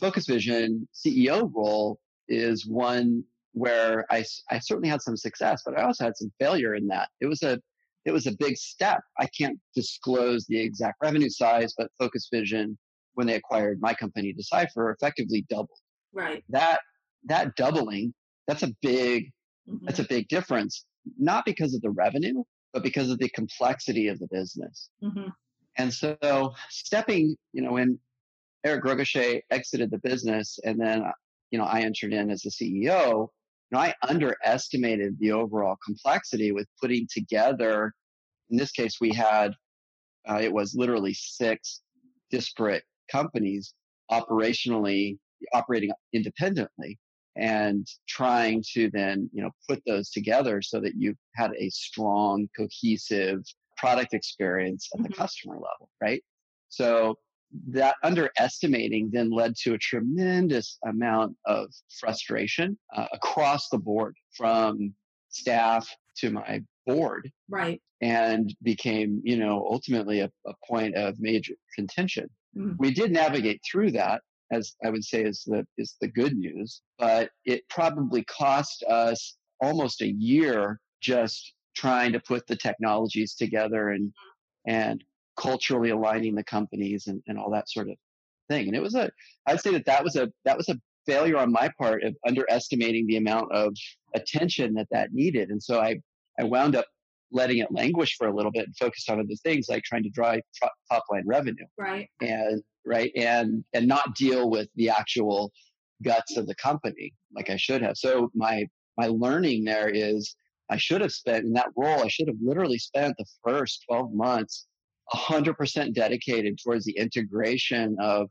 Focus 0.00 0.26
Vision 0.26 0.88
CEO 0.94 1.50
role 1.54 1.98
is 2.28 2.66
one 2.66 3.24
where 3.52 4.04
I, 4.10 4.24
I 4.50 4.58
certainly 4.58 4.88
had 4.88 5.00
some 5.00 5.16
success, 5.16 5.62
but 5.64 5.78
I 5.78 5.84
also 5.84 6.04
had 6.04 6.16
some 6.16 6.32
failure 6.40 6.74
in 6.74 6.86
that. 6.88 7.08
It 7.20 7.26
was 7.26 7.42
a 7.42 7.60
it 8.04 8.12
was 8.12 8.26
a 8.26 8.36
big 8.38 8.56
step. 8.56 9.00
I 9.18 9.26
can't 9.26 9.58
disclose 9.74 10.44
the 10.46 10.60
exact 10.60 10.96
revenue 11.02 11.30
size, 11.30 11.72
but 11.76 11.90
Focus 11.98 12.28
Vision 12.30 12.76
when 13.14 13.26
they 13.26 13.34
acquired 13.34 13.80
my 13.80 13.94
company 13.94 14.32
Decipher 14.32 14.90
effectively 14.90 15.46
doubled. 15.48 15.78
Right. 16.12 16.44
That 16.50 16.80
that 17.26 17.56
doubling, 17.56 18.12
that's 18.46 18.62
a 18.62 18.72
big 18.82 19.30
mm-hmm. 19.68 19.84
that's 19.84 19.98
a 19.98 20.06
big 20.08 20.28
difference, 20.28 20.84
not 21.18 21.44
because 21.44 21.74
of 21.74 21.82
the 21.82 21.90
revenue, 21.90 22.42
but 22.72 22.82
because 22.82 23.10
of 23.10 23.18
the 23.18 23.28
complexity 23.30 24.08
of 24.08 24.18
the 24.18 24.28
business. 24.30 24.90
Mm-hmm. 25.02 25.28
And 25.76 25.92
so 25.92 26.54
stepping, 26.70 27.36
you 27.52 27.62
know, 27.62 27.72
when 27.72 27.98
Eric 28.64 28.84
Rogochet 28.84 29.42
exited 29.50 29.90
the 29.90 29.98
business 29.98 30.58
and 30.64 30.80
then, 30.80 31.04
you 31.50 31.58
know, 31.58 31.64
I 31.64 31.80
entered 31.80 32.12
in 32.12 32.30
as 32.30 32.42
the 32.42 32.50
CEO, 32.50 33.10
you 33.10 33.28
know, 33.72 33.78
I 33.78 33.94
underestimated 34.08 35.16
the 35.18 35.32
overall 35.32 35.76
complexity 35.84 36.52
with 36.52 36.66
putting 36.80 37.06
together, 37.12 37.92
in 38.50 38.56
this 38.56 38.70
case, 38.70 38.98
we 39.00 39.12
had, 39.12 39.52
uh, 40.28 40.38
it 40.40 40.52
was 40.52 40.74
literally 40.76 41.14
six 41.14 41.80
disparate 42.30 42.84
companies 43.10 43.74
operationally 44.10 45.18
operating 45.52 45.90
independently 46.12 46.98
and 47.36 47.86
trying 48.08 48.62
to 48.72 48.90
then 48.90 49.28
you 49.32 49.42
know 49.42 49.50
put 49.68 49.82
those 49.86 50.10
together 50.10 50.62
so 50.62 50.80
that 50.80 50.94
you 50.96 51.14
had 51.34 51.52
a 51.58 51.68
strong 51.70 52.48
cohesive 52.56 53.42
product 53.76 54.14
experience 54.14 54.88
at 54.94 55.02
the 55.02 55.08
mm-hmm. 55.08 55.20
customer 55.20 55.54
level 55.54 55.88
right 56.00 56.22
so 56.68 57.16
that 57.68 57.96
underestimating 58.02 59.10
then 59.12 59.30
led 59.30 59.54
to 59.54 59.74
a 59.74 59.78
tremendous 59.78 60.78
amount 60.86 61.36
of 61.46 61.68
frustration 62.00 62.76
uh, 62.96 63.06
across 63.12 63.68
the 63.68 63.78
board 63.78 64.14
from 64.36 64.92
staff 65.28 65.88
to 66.16 66.30
my 66.30 66.60
board 66.86 67.30
right 67.48 67.80
and 68.00 68.54
became 68.62 69.20
you 69.24 69.36
know 69.36 69.66
ultimately 69.70 70.20
a, 70.20 70.30
a 70.46 70.52
point 70.68 70.94
of 70.94 71.16
major 71.18 71.54
contention 71.74 72.28
mm-hmm. 72.56 72.74
we 72.78 72.92
did 72.92 73.10
navigate 73.10 73.60
through 73.68 73.90
that 73.90 74.20
as 74.52 74.74
I 74.84 74.90
would 74.90 75.04
say 75.04 75.22
is 75.22 75.42
the 75.46 75.66
is 75.78 75.96
the 76.00 76.08
good 76.08 76.36
news. 76.36 76.82
But 76.98 77.30
it 77.44 77.68
probably 77.68 78.24
cost 78.24 78.84
us 78.84 79.36
almost 79.60 80.02
a 80.02 80.12
year 80.12 80.80
just 81.00 81.52
trying 81.76 82.12
to 82.12 82.20
put 82.20 82.46
the 82.46 82.56
technologies 82.56 83.34
together 83.34 83.90
and 83.90 84.08
mm. 84.08 84.12
and 84.66 85.04
culturally 85.36 85.90
aligning 85.90 86.34
the 86.34 86.44
companies 86.44 87.08
and, 87.08 87.20
and 87.26 87.38
all 87.38 87.50
that 87.50 87.68
sort 87.68 87.88
of 87.88 87.96
thing. 88.48 88.66
And 88.66 88.76
it 88.76 88.82
was 88.82 88.94
a 88.94 89.10
I'd 89.46 89.60
say 89.60 89.72
that 89.72 89.86
that 89.86 90.04
was 90.04 90.16
a 90.16 90.30
that 90.44 90.56
was 90.56 90.68
a 90.68 90.80
failure 91.06 91.36
on 91.36 91.52
my 91.52 91.70
part 91.78 92.02
of 92.02 92.16
underestimating 92.26 93.06
the 93.06 93.16
amount 93.16 93.52
of 93.52 93.74
attention 94.14 94.74
that 94.74 94.88
that 94.90 95.12
needed. 95.12 95.50
And 95.50 95.62
so 95.62 95.80
I 95.80 95.96
I 96.38 96.44
wound 96.44 96.76
up 96.76 96.86
letting 97.30 97.58
it 97.58 97.72
languish 97.72 98.16
for 98.16 98.28
a 98.28 98.34
little 98.34 98.52
bit 98.52 98.66
and 98.66 98.76
focused 98.76 99.10
on 99.10 99.18
other 99.18 99.34
things 99.42 99.66
like 99.68 99.82
trying 99.82 100.04
to 100.04 100.10
drive 100.10 100.40
top 100.90 101.02
line 101.10 101.24
revenue. 101.26 101.66
Right. 101.76 102.08
And 102.20 102.62
right 102.86 103.12
and 103.16 103.64
and 103.72 103.86
not 103.86 104.14
deal 104.14 104.50
with 104.50 104.68
the 104.76 104.90
actual 104.90 105.52
guts 106.02 106.36
of 106.36 106.46
the 106.46 106.54
company 106.56 107.12
like 107.34 107.50
I 107.50 107.56
should 107.56 107.82
have. 107.82 107.96
So 107.96 108.30
my 108.34 108.66
my 108.96 109.08
learning 109.08 109.64
there 109.64 109.88
is 109.88 110.34
I 110.70 110.76
should 110.76 111.00
have 111.00 111.12
spent 111.12 111.44
in 111.44 111.52
that 111.54 111.68
role. 111.76 112.02
I 112.02 112.08
should 112.08 112.28
have 112.28 112.38
literally 112.42 112.78
spent 112.78 113.16
the 113.18 113.26
first 113.44 113.84
12 113.88 114.14
months 114.14 114.66
100% 115.12 115.92
dedicated 115.92 116.58
towards 116.62 116.86
the 116.86 116.96
integration 116.96 117.96
of 118.00 118.30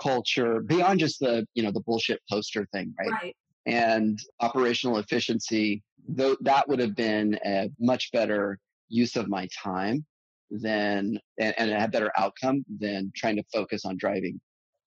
culture 0.00 0.60
beyond 0.60 0.98
just 0.98 1.20
the 1.20 1.46
you 1.54 1.62
know 1.62 1.70
the 1.70 1.80
bullshit 1.80 2.20
poster 2.28 2.66
thing 2.72 2.92
right, 2.98 3.12
right. 3.12 3.36
and 3.66 4.18
operational 4.40 4.98
efficiency 4.98 5.84
though 6.08 6.36
that 6.40 6.68
would 6.68 6.80
have 6.80 6.96
been 6.96 7.38
a 7.46 7.70
much 7.78 8.10
better 8.12 8.58
use 8.88 9.14
of 9.14 9.28
my 9.28 9.48
time 9.62 10.04
than 10.62 11.18
and, 11.38 11.54
and 11.58 11.70
a 11.70 11.88
better 11.88 12.10
outcome 12.16 12.64
than 12.78 13.12
trying 13.14 13.36
to 13.36 13.44
focus 13.52 13.84
on 13.84 13.96
driving 13.96 14.40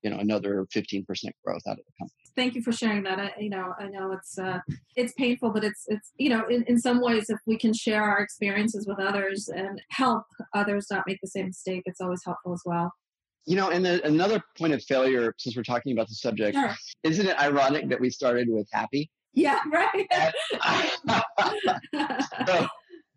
you 0.04 0.10
know 0.10 0.18
another 0.20 0.66
15% 0.74 1.06
growth 1.44 1.62
out 1.68 1.74
of 1.74 1.78
the 1.78 1.92
company. 2.00 2.14
Thank 2.36 2.54
you 2.56 2.62
for 2.62 2.72
sharing 2.72 3.04
that. 3.04 3.20
I, 3.20 3.32
you 3.40 3.50
know 3.50 3.74
i 3.80 3.88
know 3.88 4.12
it's 4.12 4.38
uh 4.38 4.60
it's 4.96 5.14
painful 5.14 5.52
but 5.52 5.64
it's 5.64 5.86
it's 5.88 6.12
you 6.18 6.30
know 6.30 6.48
in, 6.48 6.64
in 6.64 6.80
some 6.80 7.02
ways 7.02 7.26
if 7.30 7.40
we 7.46 7.58
can 7.58 7.74
share 7.74 8.04
our 8.04 8.20
experiences 8.20 8.86
with 8.88 9.00
others 9.00 9.50
and 9.50 9.82
help 9.90 10.24
others 10.54 10.88
not 10.92 11.04
make 11.08 11.20
the 11.22 11.28
same 11.28 11.48
mistake 11.48 11.84
it's 11.86 12.02
always 12.02 12.22
helpful 12.24 12.54
as 12.54 12.62
well. 12.66 12.92
You 13.46 13.56
know 13.56 13.70
and 13.72 13.86
the, 13.86 14.06
another 14.06 14.42
point 14.58 14.74
of 14.74 14.84
failure 14.84 15.34
since 15.38 15.56
we're 15.56 15.64
talking 15.64 15.94
about 15.94 16.08
the 16.10 16.16
subject 16.16 16.56
sure. 16.56 16.76
isn't 17.04 17.28
it 17.28 17.40
ironic 17.40 17.90
that 17.90 18.00
we 18.00 18.10
started 18.10 18.48
with 18.50 18.68
happy? 18.72 19.10
Yeah 19.34 19.60
right. 19.72 20.08
So, 22.48 22.68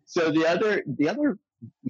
so 0.05 0.31
the 0.31 0.45
other 0.45 0.83
the 0.97 1.07
other 1.07 1.37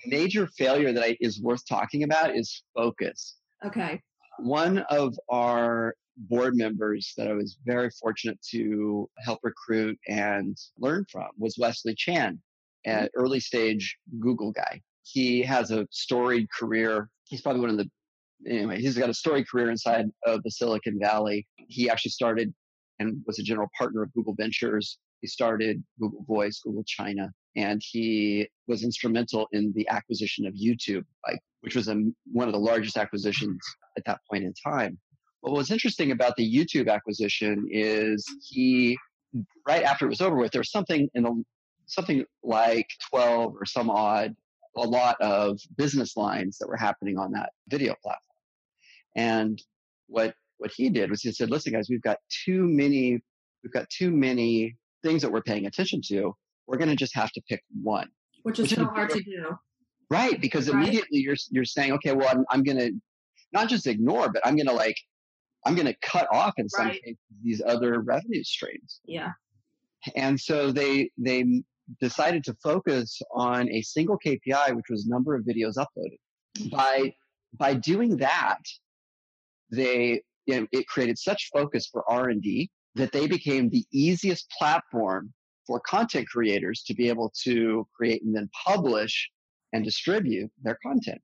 major 0.05 0.47
failure 0.47 0.91
that 0.93 1.03
I, 1.03 1.17
is 1.19 1.41
worth 1.41 1.65
talking 1.67 2.03
about 2.03 2.35
is 2.35 2.63
focus. 2.75 3.37
Okay. 3.65 4.01
One 4.39 4.79
of 4.89 5.17
our 5.29 5.95
board 6.17 6.55
members 6.55 7.13
that 7.17 7.27
I 7.27 7.33
was 7.33 7.57
very 7.65 7.89
fortunate 8.01 8.39
to 8.51 9.09
help 9.19 9.39
recruit 9.43 9.97
and 10.07 10.57
learn 10.77 11.05
from 11.11 11.27
was 11.37 11.57
Wesley 11.57 11.95
Chan, 11.95 12.39
an 12.85 13.05
mm-hmm. 13.05 13.05
early 13.21 13.39
stage 13.39 13.97
Google 14.19 14.51
guy. 14.51 14.81
He 15.03 15.41
has 15.43 15.71
a 15.71 15.87
storied 15.91 16.47
career. 16.57 17.09
He's 17.27 17.41
probably 17.41 17.61
one 17.61 17.69
of 17.69 17.77
the 17.77 17.89
anyway, 18.47 18.81
he's 18.81 18.97
got 18.97 19.09
a 19.09 19.13
storied 19.13 19.47
career 19.47 19.69
inside 19.69 20.07
of 20.25 20.43
the 20.43 20.51
Silicon 20.51 20.99
Valley. 20.99 21.47
He 21.55 21.89
actually 21.89 22.11
started 22.11 22.53
and 22.99 23.21
was 23.25 23.39
a 23.39 23.43
general 23.43 23.69
partner 23.77 24.03
of 24.03 24.13
Google 24.13 24.35
Ventures. 24.35 24.99
He 25.21 25.27
started 25.27 25.83
Google 25.99 26.23
Voice, 26.27 26.61
Google 26.63 26.83
China, 26.85 27.31
and 27.55 27.81
he 27.83 28.47
was 28.67 28.83
instrumental 28.83 29.47
in 29.51 29.73
the 29.75 29.87
acquisition 29.89 30.45
of 30.45 30.53
YouTube, 30.53 31.03
like, 31.27 31.39
which 31.61 31.75
was 31.75 31.87
a, 31.87 31.95
one 32.31 32.47
of 32.47 32.53
the 32.53 32.59
largest 32.59 32.95
mm-hmm. 32.95 33.03
acquisitions 33.03 33.59
at 33.97 34.05
that 34.05 34.19
point 34.29 34.43
in 34.43 34.53
time. 34.53 34.97
What 35.41 35.53
was 35.53 35.71
interesting 35.71 36.11
about 36.11 36.35
the 36.35 36.49
YouTube 36.49 36.89
acquisition 36.89 37.67
is 37.71 38.25
he, 38.47 38.97
right 39.67 39.83
after 39.83 40.05
it 40.05 40.09
was 40.09 40.21
over 40.21 40.35
with, 40.35 40.51
there 40.51 40.61
was 40.61 40.71
something 40.71 41.09
in 41.15 41.23
the 41.23 41.43
something 41.87 42.23
like 42.43 42.87
12 43.09 43.53
or 43.59 43.65
some 43.65 43.89
odd, 43.89 44.35
a 44.77 44.81
lot 44.81 45.17
of 45.19 45.59
business 45.77 46.15
lines 46.15 46.57
that 46.57 46.67
were 46.67 46.77
happening 46.77 47.17
on 47.17 47.31
that 47.33 47.49
video 47.67 47.95
platform. 48.01 48.21
And 49.15 49.61
what 50.07 50.35
what 50.57 50.71
he 50.71 50.89
did 50.89 51.09
was 51.09 51.21
he 51.21 51.31
said, 51.31 51.49
"Listen, 51.49 51.73
guys, 51.73 51.87
we've 51.89 52.01
got 52.01 52.19
too 52.45 52.67
many, 52.67 53.19
we've 53.63 53.73
got 53.73 53.89
too 53.89 54.11
many 54.11 54.75
things 55.03 55.21
that 55.21 55.31
we're 55.31 55.41
paying 55.41 55.65
attention 55.65 56.01
to 56.07 56.35
we're 56.71 56.77
going 56.77 56.89
to 56.89 56.95
just 56.95 57.13
have 57.15 57.31
to 57.33 57.41
pick 57.49 57.61
one. 57.83 58.07
Which 58.43 58.57
is 58.57 58.69
which 58.69 58.79
so 58.79 58.85
hard 58.85 59.09
to 59.09 59.21
do. 59.21 59.57
Right, 60.09 60.39
because 60.39 60.69
right? 60.69 60.81
immediately 60.81 61.19
you're 61.19 61.35
you're 61.51 61.65
saying, 61.65 61.91
okay, 61.93 62.13
well, 62.13 62.29
I'm, 62.29 62.45
I'm 62.49 62.63
going 62.63 62.77
to 62.77 62.91
not 63.51 63.67
just 63.67 63.87
ignore, 63.87 64.31
but 64.31 64.41
I'm 64.45 64.55
going 64.55 64.67
to 64.67 64.73
like 64.73 64.95
I'm 65.65 65.75
going 65.75 65.87
to 65.87 65.95
cut 66.01 66.27
off 66.33 66.53
in 66.57 66.69
some 66.69 66.87
right. 66.87 67.03
cases 67.03 67.19
these 67.43 67.61
other 67.65 67.99
revenue 67.99 68.43
streams. 68.43 69.01
Yeah. 69.05 69.31
And 70.15 70.39
so 70.39 70.71
they 70.71 71.11
they 71.17 71.61
decided 71.99 72.43
to 72.45 72.55
focus 72.63 73.21
on 73.33 73.69
a 73.69 73.81
single 73.81 74.17
KPI, 74.25 74.73
which 74.75 74.89
was 74.89 75.05
number 75.05 75.35
of 75.35 75.43
videos 75.43 75.75
uploaded. 75.77 76.17
Mm-hmm. 76.57 76.69
By 76.75 77.13
by 77.57 77.73
doing 77.73 78.17
that, 78.17 78.59
they 79.71 80.21
you 80.45 80.61
know, 80.61 80.67
it 80.71 80.87
created 80.87 81.19
such 81.19 81.49
focus 81.53 81.87
for 81.91 82.09
R 82.09 82.29
and 82.29 82.41
D 82.41 82.69
that 82.95 83.11
they 83.11 83.27
became 83.27 83.69
the 83.69 83.85
easiest 83.91 84.49
platform 84.57 85.33
for 85.71 85.79
content 85.79 86.27
creators 86.27 86.83
to 86.83 86.93
be 86.93 87.07
able 87.07 87.31
to 87.43 87.87
create 87.95 88.21
and 88.23 88.35
then 88.35 88.49
publish 88.65 89.29
and 89.71 89.85
distribute 89.85 90.51
their 90.61 90.77
content 90.83 91.21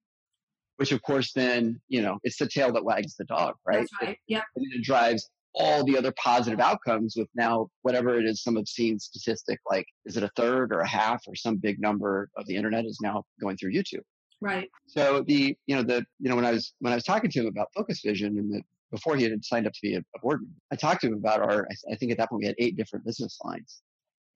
which 0.77 0.93
of 0.93 1.01
course 1.01 1.33
then 1.33 1.79
you 1.89 2.01
know 2.01 2.17
it's 2.23 2.37
the 2.37 2.47
tail 2.47 2.71
that 2.71 2.85
wags 2.85 3.15
the 3.17 3.25
dog 3.25 3.55
right? 3.65 3.79
That's 3.79 3.91
right. 4.01 4.17
Yep. 4.27 4.43
And 4.55 4.65
it 4.73 4.83
drives 4.83 5.29
all 5.53 5.83
the 5.83 5.97
other 5.97 6.13
positive 6.23 6.59
outcomes 6.59 7.15
with 7.17 7.27
now 7.35 7.67
whatever 7.81 8.17
it 8.17 8.25
is 8.25 8.41
some 8.41 8.55
obscene 8.57 8.99
statistic 8.99 9.59
like 9.69 9.85
is 10.05 10.15
it 10.15 10.23
a 10.23 10.31
third 10.37 10.71
or 10.71 10.79
a 10.79 10.87
half 10.87 11.21
or 11.27 11.35
some 11.35 11.57
big 11.57 11.81
number 11.81 12.29
of 12.37 12.45
the 12.45 12.55
internet 12.55 12.85
is 12.85 12.99
now 13.01 13.23
going 13.41 13.57
through 13.57 13.73
youtube. 13.73 14.03
Right. 14.39 14.69
So 14.87 15.23
the 15.27 15.57
you 15.65 15.75
know 15.75 15.83
the 15.83 16.05
you 16.19 16.29
know 16.29 16.35
when 16.37 16.45
i 16.45 16.51
was 16.51 16.73
when 16.79 16.93
i 16.93 16.95
was 16.95 17.03
talking 17.03 17.29
to 17.31 17.39
him 17.41 17.47
about 17.47 17.67
focus 17.75 18.01
vision 18.05 18.37
and 18.37 18.53
the 18.53 18.61
before 18.91 19.17
he 19.17 19.23
had 19.23 19.43
signed 19.43 19.67
up 19.67 19.73
to 19.73 19.79
be 19.81 19.95
a, 19.95 19.99
a 19.99 20.19
board 20.21 20.39
member 20.39 20.55
i 20.71 20.75
talked 20.75 21.01
to 21.01 21.07
him 21.07 21.13
about 21.13 21.41
our 21.41 21.67
I 21.91 21.95
think 21.95 22.11
at 22.11 22.17
that 22.19 22.29
point 22.29 22.41
we 22.41 22.45
had 22.45 22.55
eight 22.57 22.77
different 22.77 23.03
business 23.05 23.37
lines 23.43 23.81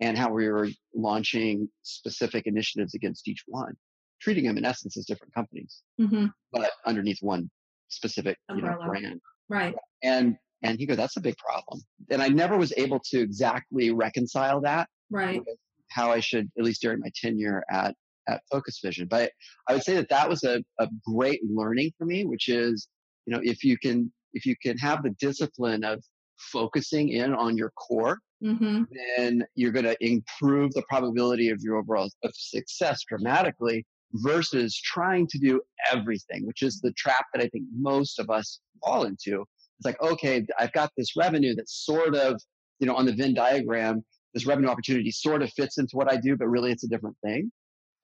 and 0.02 0.18
how 0.18 0.32
we 0.32 0.50
were 0.50 0.68
launching 0.96 1.70
specific 1.84 2.48
initiatives 2.48 2.96
against 2.96 3.28
each 3.28 3.44
one, 3.48 3.74
treating 4.20 4.46
them 4.46 4.58
in 4.58 4.66
essence 4.66 4.98
as 4.98 5.06
different 5.06 5.34
companies, 5.34 5.84
mm-hmm. 6.00 6.26
but 6.52 6.72
underneath 6.86 7.20
one 7.22 7.50
specific 7.90 8.38
you 8.50 8.62
know, 8.62 8.78
brand. 8.86 9.22
Right. 9.48 9.76
And 10.04 10.36
and 10.64 10.78
he 10.78 10.86
goes, 10.86 10.98
that's 10.98 11.18
a 11.18 11.22
big 11.22 11.38
problem. 11.38 11.82
And 12.12 12.22
I 12.22 12.28
never 12.28 12.58
was 12.58 12.74
able 12.78 13.00
to 13.06 13.20
exactly 13.20 13.92
reconcile 13.92 14.62
that. 14.62 14.88
Right. 15.10 15.42
How 15.90 16.12
I 16.12 16.20
should, 16.20 16.50
at 16.58 16.64
least 16.64 16.82
during 16.82 17.00
my 17.00 17.12
tenure 17.16 17.64
at 17.70 17.96
at 18.28 18.42
Focus 18.52 18.80
Vision. 18.84 19.08
But 19.08 19.32
I 19.68 19.74
would 19.74 19.84
say 19.84 19.96
that 19.96 20.10
that 20.10 20.30
was 20.30 20.44
a, 20.44 20.64
a 20.80 20.88
great 21.06 21.42
learning 21.48 21.92
for 21.98 22.06
me, 22.06 22.26
which 22.26 22.48
is, 22.48 22.88
you 23.26 23.34
know, 23.34 23.42
if 23.44 23.64
you 23.64 23.78
can 23.78 24.12
if 24.34 24.46
you 24.46 24.56
can 24.62 24.78
have 24.78 25.04
the 25.04 25.12
discipline 25.20 25.84
of 25.84 26.04
focusing 26.38 27.10
in 27.10 27.34
on 27.34 27.58
your 27.58 27.72
core 27.72 28.18
mm-hmm. 28.42 28.84
then 29.18 29.44
you're 29.56 29.72
going 29.72 29.86
to 29.86 29.98
improve 30.06 30.74
the 30.74 30.84
probability 30.90 31.50
of 31.50 31.60
your 31.62 31.78
overall 31.78 32.10
of 32.24 32.32
success 32.36 33.04
dramatically 33.08 33.86
versus 34.14 34.80
trying 34.80 35.28
to 35.28 35.38
do 35.38 35.62
everything, 35.92 36.46
which 36.46 36.62
is 36.62 36.80
the 36.82 36.92
trap 36.94 37.26
that 37.34 37.42
I 37.42 37.48
think 37.50 37.66
most 37.78 38.20
of 38.20 38.30
us 38.30 38.60
fall 38.84 39.04
into. 39.04 39.46
It's 39.80 39.86
like, 39.86 40.02
okay, 40.02 40.46
I've 40.60 40.74
got 40.74 40.92
this 40.98 41.16
revenue 41.16 41.56
that's 41.56 41.86
sort 41.86 42.16
of, 42.16 42.42
you 42.80 42.88
know, 42.88 42.96
on 42.96 43.06
the 43.06 43.14
Venn 43.14 43.34
diagram, 43.34 44.04
this 44.34 44.46
revenue 44.46 44.70
opportunity 44.70 45.12
sort 45.12 45.42
of 45.42 45.52
fits 45.54 45.78
into 45.78 45.96
what 45.96 46.12
I 46.12 46.18
do, 46.18 46.36
but 46.36 46.48
really 46.48 46.72
it's 46.72 46.84
a 46.84 46.88
different 46.88 47.18
thing. 47.24 47.52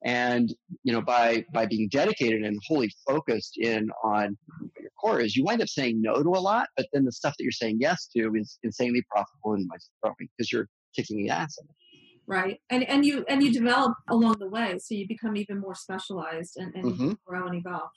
And, 0.05 0.53
you 0.83 0.93
know, 0.93 1.01
by, 1.01 1.43
by 1.53 1.65
being 1.65 1.89
dedicated 1.89 2.43
and 2.43 2.59
wholly 2.67 2.91
focused 3.07 3.57
in 3.57 3.89
on 4.03 4.37
what 4.59 4.71
your 4.79 4.91
core 5.01 5.19
is, 5.19 5.35
you 5.35 5.43
wind 5.43 5.61
up 5.61 5.67
saying 5.67 6.01
no 6.01 6.21
to 6.21 6.29
a 6.29 6.39
lot, 6.39 6.67
but 6.77 6.87
then 6.93 7.03
the 7.03 7.11
stuff 7.11 7.33
that 7.37 7.43
you're 7.43 7.51
saying 7.51 7.77
yes 7.79 8.07
to 8.15 8.31
is 8.35 8.59
insanely 8.63 9.03
profitable 9.09 9.53
and 9.53 9.67
growing 10.01 10.15
because 10.19 10.51
you're 10.51 10.67
kicking 10.95 11.17
the 11.17 11.29
ass 11.29 11.57
in 11.59 11.67
it. 11.67 11.75
Right. 12.29 12.59
And 12.69 12.83
and 12.83 13.05
you 13.05 13.23
and 13.29 13.41
you 13.41 13.53
develop 13.53 13.93
along 14.09 14.35
the 14.39 14.49
way 14.49 14.77
so 14.79 14.93
you 14.93 15.07
become 15.07 15.37
even 15.37 15.59
more 15.59 15.75
specialized 15.75 16.57
and, 16.57 16.75
and 16.75 16.85
mm-hmm. 16.85 17.11
grow 17.25 17.47
and 17.47 17.55
evolve. 17.55 17.89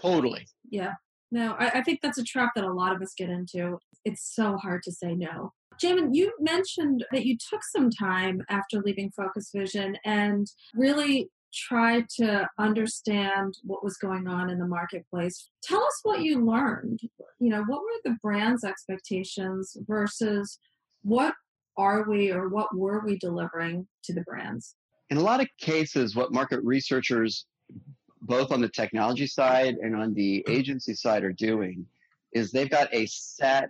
Totally. 0.00 0.46
Yeah 0.70 0.94
no 1.32 1.56
I, 1.58 1.78
I, 1.78 1.82
think 1.82 2.00
that's 2.00 2.18
a 2.18 2.24
trap 2.24 2.52
that 2.54 2.64
a 2.64 2.72
lot 2.72 2.94
of 2.94 3.02
us 3.02 3.14
get 3.16 3.28
into 3.28 3.78
it's 4.04 4.32
so 4.34 4.56
hard 4.56 4.82
to 4.84 4.92
say 4.92 5.14
no 5.14 5.52
Jamin, 5.82 6.10
you 6.12 6.32
mentioned 6.38 7.04
that 7.12 7.24
you 7.24 7.36
took 7.50 7.62
some 7.64 7.90
time 7.90 8.42
after 8.48 8.80
leaving 8.84 9.10
Focus 9.16 9.50
Vision 9.54 9.96
and 10.04 10.46
really 10.74 11.30
tried 11.52 12.08
to 12.08 12.48
understand 12.58 13.54
what 13.64 13.84
was 13.84 13.96
going 13.96 14.26
on 14.26 14.50
in 14.50 14.58
the 14.58 14.66
marketplace. 14.66 15.50
Tell 15.62 15.82
us 15.82 16.00
what 16.02 16.22
you 16.22 16.44
learned. 16.44 17.00
You 17.38 17.50
know, 17.50 17.64
what 17.66 17.80
were 17.80 18.00
the 18.04 18.16
brand's 18.22 18.64
expectations 18.64 19.76
versus 19.86 20.58
what 21.02 21.34
are 21.76 22.08
we 22.08 22.30
or 22.30 22.48
what 22.48 22.74
were 22.76 23.02
we 23.04 23.18
delivering 23.18 23.86
to 24.04 24.14
the 24.14 24.22
brands? 24.22 24.74
In 25.10 25.16
a 25.18 25.22
lot 25.22 25.40
of 25.40 25.48
cases, 25.60 26.16
what 26.16 26.32
market 26.32 26.60
researchers, 26.62 27.46
both 28.22 28.52
on 28.52 28.60
the 28.60 28.68
technology 28.68 29.26
side 29.26 29.76
and 29.76 29.94
on 29.96 30.14
the 30.14 30.44
agency 30.48 30.94
side, 30.94 31.24
are 31.24 31.32
doing 31.32 31.86
is 32.32 32.50
they've 32.50 32.70
got 32.70 32.92
a 32.94 33.06
set 33.06 33.68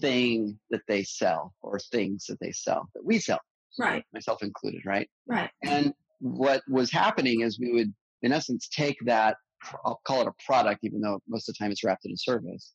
thing 0.00 0.58
that 0.70 0.82
they 0.86 1.02
sell 1.02 1.54
or 1.62 1.78
things 1.78 2.26
that 2.26 2.38
they 2.40 2.52
sell 2.52 2.88
that 2.94 3.04
we 3.04 3.18
sell. 3.18 3.40
Right. 3.78 4.04
Myself 4.12 4.42
included, 4.42 4.82
right? 4.86 5.08
Right. 5.26 5.50
And 5.64 5.92
what 6.20 6.62
was 6.68 6.90
happening 6.92 7.40
is 7.40 7.58
we 7.58 7.72
would, 7.72 7.92
in 8.22 8.32
essence, 8.32 8.68
take 8.68 8.96
that, 9.06 9.36
I'll 9.84 10.00
call 10.06 10.20
it 10.20 10.28
a 10.28 10.44
product, 10.46 10.80
even 10.84 11.00
though 11.00 11.20
most 11.28 11.48
of 11.48 11.54
the 11.54 11.64
time 11.64 11.72
it's 11.72 11.82
wrapped 11.82 12.04
in 12.04 12.12
a 12.12 12.16
service, 12.16 12.74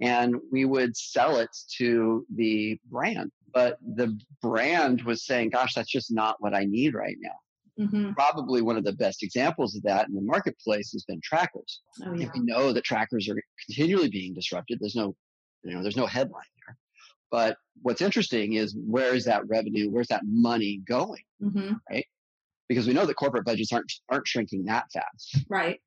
and 0.00 0.36
we 0.52 0.64
would 0.64 0.96
sell 0.96 1.38
it 1.38 1.50
to 1.78 2.24
the 2.36 2.78
brand 2.88 3.32
but 3.52 3.78
the 3.96 4.18
brand 4.42 5.02
was 5.02 5.24
saying, 5.24 5.50
gosh, 5.50 5.74
that's 5.74 5.90
just 5.90 6.12
not 6.12 6.36
what 6.40 6.54
I 6.54 6.64
need 6.64 6.94
right 6.94 7.16
now. 7.20 7.36
Mm-hmm. 7.78 8.12
Probably 8.12 8.62
one 8.62 8.76
of 8.76 8.84
the 8.84 8.92
best 8.92 9.22
examples 9.22 9.76
of 9.76 9.82
that 9.84 10.08
in 10.08 10.14
the 10.14 10.20
marketplace 10.22 10.90
has 10.92 11.04
been 11.04 11.20
trackers. 11.22 11.80
Oh, 12.04 12.12
yeah. 12.14 12.28
We 12.34 12.40
know 12.40 12.72
that 12.72 12.84
trackers 12.84 13.28
are 13.28 13.40
continually 13.66 14.08
being 14.08 14.34
disrupted. 14.34 14.78
There's 14.80 14.96
no, 14.96 15.14
you 15.62 15.74
know, 15.74 15.82
there's 15.82 15.96
no 15.96 16.06
headline 16.06 16.42
there. 16.66 16.76
But 17.30 17.56
what's 17.82 18.02
interesting 18.02 18.54
is 18.54 18.76
where 18.76 19.14
is 19.14 19.24
that 19.26 19.46
revenue? 19.46 19.90
Where's 19.90 20.08
that 20.08 20.22
money 20.24 20.80
going? 20.88 21.22
Mm-hmm. 21.42 21.74
Right? 21.90 22.06
Because 22.68 22.86
we 22.86 22.94
know 22.94 23.06
that 23.06 23.14
corporate 23.14 23.44
budgets 23.44 23.72
aren't 23.72 23.92
aren't 24.08 24.26
shrinking 24.26 24.64
that 24.64 24.86
fast. 24.92 25.44
Right. 25.48 25.80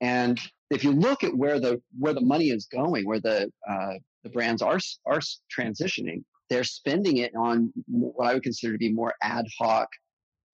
And 0.00 0.40
if 0.70 0.84
you 0.84 0.92
look 0.92 1.24
at 1.24 1.36
where 1.36 1.60
the 1.60 1.80
where 1.98 2.14
the 2.14 2.20
money 2.20 2.50
is 2.50 2.66
going, 2.66 3.06
where 3.06 3.20
the 3.20 3.50
uh, 3.68 3.94
the 4.22 4.30
brands 4.30 4.62
are 4.62 4.78
are 5.06 5.20
transitioning, 5.56 6.24
they're 6.50 6.64
spending 6.64 7.18
it 7.18 7.32
on 7.34 7.72
what 7.86 8.28
I 8.28 8.34
would 8.34 8.42
consider 8.42 8.72
to 8.72 8.78
be 8.78 8.92
more 8.92 9.14
ad 9.22 9.46
hoc 9.58 9.88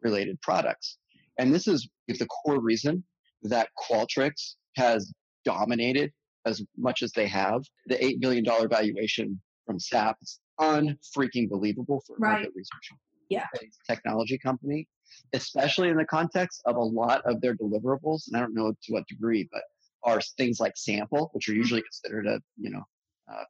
related 0.02 0.40
products. 0.42 0.98
And 1.38 1.54
this 1.54 1.68
is 1.68 1.88
the 2.08 2.26
core 2.26 2.60
reason 2.60 3.04
that 3.42 3.68
Qualtrics 3.78 4.54
has 4.76 5.12
dominated 5.44 6.12
as 6.46 6.62
much 6.76 7.02
as 7.02 7.12
they 7.12 7.26
have. 7.26 7.62
The 7.86 7.96
$8 7.96 8.20
billion 8.20 8.44
valuation 8.68 9.40
from 9.66 9.78
SAP 9.78 10.16
is 10.22 10.40
unfreaking 10.60 11.48
believable 11.48 12.02
for 12.06 12.16
right. 12.18 12.32
market 12.32 12.52
research. 12.54 12.90
Yeah. 13.28 13.44
Technology 13.86 14.38
company, 14.38 14.88
especially 15.34 15.90
in 15.90 15.96
the 15.96 16.04
context 16.04 16.62
of 16.64 16.76
a 16.76 16.82
lot 16.82 17.22
of 17.26 17.40
their 17.40 17.54
deliverables. 17.54 18.26
And 18.26 18.36
I 18.36 18.40
don't 18.40 18.54
know 18.54 18.72
to 18.72 18.92
what 18.92 19.06
degree, 19.06 19.48
but 19.52 19.62
are 20.02 20.20
things 20.38 20.60
like 20.60 20.72
sample, 20.76 21.28
which 21.32 21.48
are 21.48 21.54
usually 21.54 21.82
considered 21.82 22.26
a, 22.26 22.40
you 22.56 22.70
know, 22.70 22.82
uh, 23.30 23.44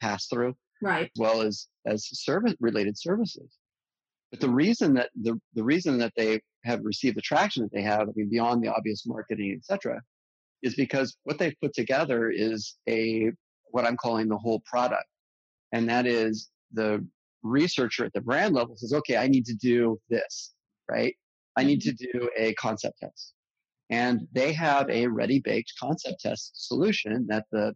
pass 0.00 0.26
through 0.26 0.54
right 0.82 1.06
as 1.06 1.20
well 1.20 1.42
as 1.42 1.66
as 1.86 2.06
service 2.06 2.54
related 2.60 2.96
services 2.98 3.58
but 4.30 4.40
the 4.40 4.48
reason 4.48 4.94
that 4.94 5.10
the, 5.20 5.38
the 5.54 5.64
reason 5.64 5.98
that 5.98 6.12
they 6.16 6.40
have 6.64 6.80
received 6.82 7.16
the 7.16 7.22
traction 7.22 7.62
that 7.62 7.72
they 7.72 7.82
have 7.82 8.08
i 8.08 8.12
mean 8.14 8.28
beyond 8.28 8.62
the 8.62 8.68
obvious 8.68 9.04
marketing 9.06 9.56
etc 9.56 10.00
is 10.62 10.74
because 10.74 11.16
what 11.24 11.38
they've 11.38 11.60
put 11.62 11.72
together 11.74 12.30
is 12.30 12.76
a 12.88 13.30
what 13.70 13.86
i'm 13.86 13.96
calling 13.96 14.28
the 14.28 14.36
whole 14.36 14.62
product 14.66 15.06
and 15.72 15.88
that 15.88 16.06
is 16.06 16.50
the 16.72 17.04
researcher 17.42 18.04
at 18.04 18.12
the 18.12 18.20
brand 18.20 18.54
level 18.54 18.76
says 18.76 18.92
okay 18.92 19.16
i 19.16 19.28
need 19.28 19.44
to 19.44 19.54
do 19.54 19.98
this 20.10 20.54
right 20.90 21.14
i 21.56 21.62
need 21.62 21.80
to 21.80 21.92
mm-hmm. 21.92 22.18
do 22.18 22.30
a 22.36 22.52
concept 22.54 22.98
test 23.00 23.34
and 23.90 24.26
they 24.32 24.52
have 24.52 24.88
a 24.90 25.06
ready 25.06 25.40
baked 25.40 25.72
concept 25.80 26.20
test 26.20 26.66
solution 26.66 27.26
that 27.28 27.46
the 27.52 27.74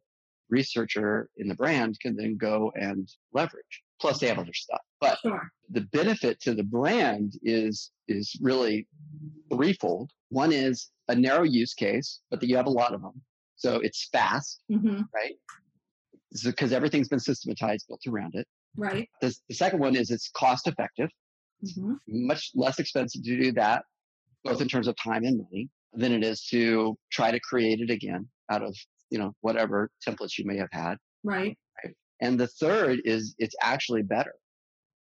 researcher 0.53 1.29
in 1.39 1.49
the 1.49 1.55
brand 1.55 1.99
can 2.01 2.15
then 2.15 2.37
go 2.37 2.71
and 2.77 3.09
leverage. 3.33 3.83
Plus 4.01 4.21
they 4.21 4.29
have 4.29 4.39
other 4.39 4.53
stuff. 4.53 4.83
But 5.03 5.19
sure. 5.21 5.51
the 5.71 5.83
benefit 5.93 6.41
to 6.43 6.55
the 6.55 6.63
brand 6.63 7.35
is 7.43 7.91
is 8.09 8.37
really 8.41 8.87
threefold. 9.53 10.11
One 10.31 10.53
is 10.53 10.91
a 11.09 11.15
narrow 11.15 11.43
use 11.43 11.75
case, 11.75 12.21
but 12.31 12.41
that 12.41 12.49
you 12.49 12.57
have 12.57 12.67
a 12.67 12.71
lot 12.71 12.95
of 12.95 13.03
them. 13.03 13.21
So 13.57 13.77
it's 13.77 14.09
fast, 14.13 14.63
mm-hmm. 14.71 15.03
right? 15.15 15.35
Because 16.45 16.73
everything's 16.73 17.09
been 17.09 17.21
systematized, 17.21 17.87
built 17.89 18.01
around 18.09 18.35
it. 18.35 18.47
Right. 18.77 19.09
The, 19.21 19.35
the 19.49 19.55
second 19.55 19.81
one 19.81 19.97
is 19.97 20.11
it's 20.11 20.31
cost 20.31 20.67
effective, 20.67 21.11
mm-hmm. 21.65 21.95
much 22.07 22.51
less 22.55 22.79
expensive 22.79 23.23
to 23.25 23.37
do 23.37 23.53
that, 23.53 23.85
both 24.45 24.61
in 24.63 24.69
terms 24.69 24.89
of 24.89 24.97
time 24.97 25.25
and 25.25 25.39
money, 25.39 25.69
than 25.93 26.13
it 26.13 26.25
is 26.25 26.47
to 26.47 26.97
try 27.11 27.31
to 27.31 27.41
create 27.41 27.81
it 27.81 27.91
again 27.91 28.27
out 28.51 28.63
of 28.63 28.75
you 29.13 29.19
know, 29.19 29.35
whatever 29.43 29.91
templates 30.07 30.39
you 30.39 30.47
may 30.47 30.57
have 30.57 30.71
had. 30.73 30.97
Right. 31.23 31.57
right. 31.85 31.95
And 32.23 32.41
the 32.41 32.47
third 32.47 33.03
is 33.05 33.35
it's 33.39 33.55
actually 33.61 34.03
better. 34.03 34.33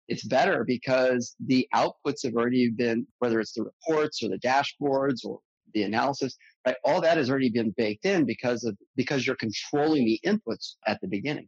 It's 0.07 0.25
better 0.25 0.63
because 0.63 1.35
the 1.45 1.67
outputs 1.73 2.23
have 2.23 2.35
already 2.35 2.69
been, 2.69 3.07
whether 3.19 3.39
it's 3.39 3.53
the 3.53 3.63
reports 3.63 4.21
or 4.21 4.29
the 4.29 4.39
dashboards 4.39 5.25
or 5.25 5.39
the 5.73 5.83
analysis, 5.83 6.37
right? 6.65 6.75
All 6.83 7.01
that 7.01 7.17
has 7.17 7.29
already 7.29 7.49
been 7.49 7.73
baked 7.77 8.05
in 8.05 8.25
because 8.25 8.63
of, 8.63 8.77
because 8.95 9.25
you're 9.25 9.35
controlling 9.35 10.05
the 10.05 10.19
inputs 10.25 10.75
at 10.87 10.99
the 11.01 11.07
beginning 11.07 11.47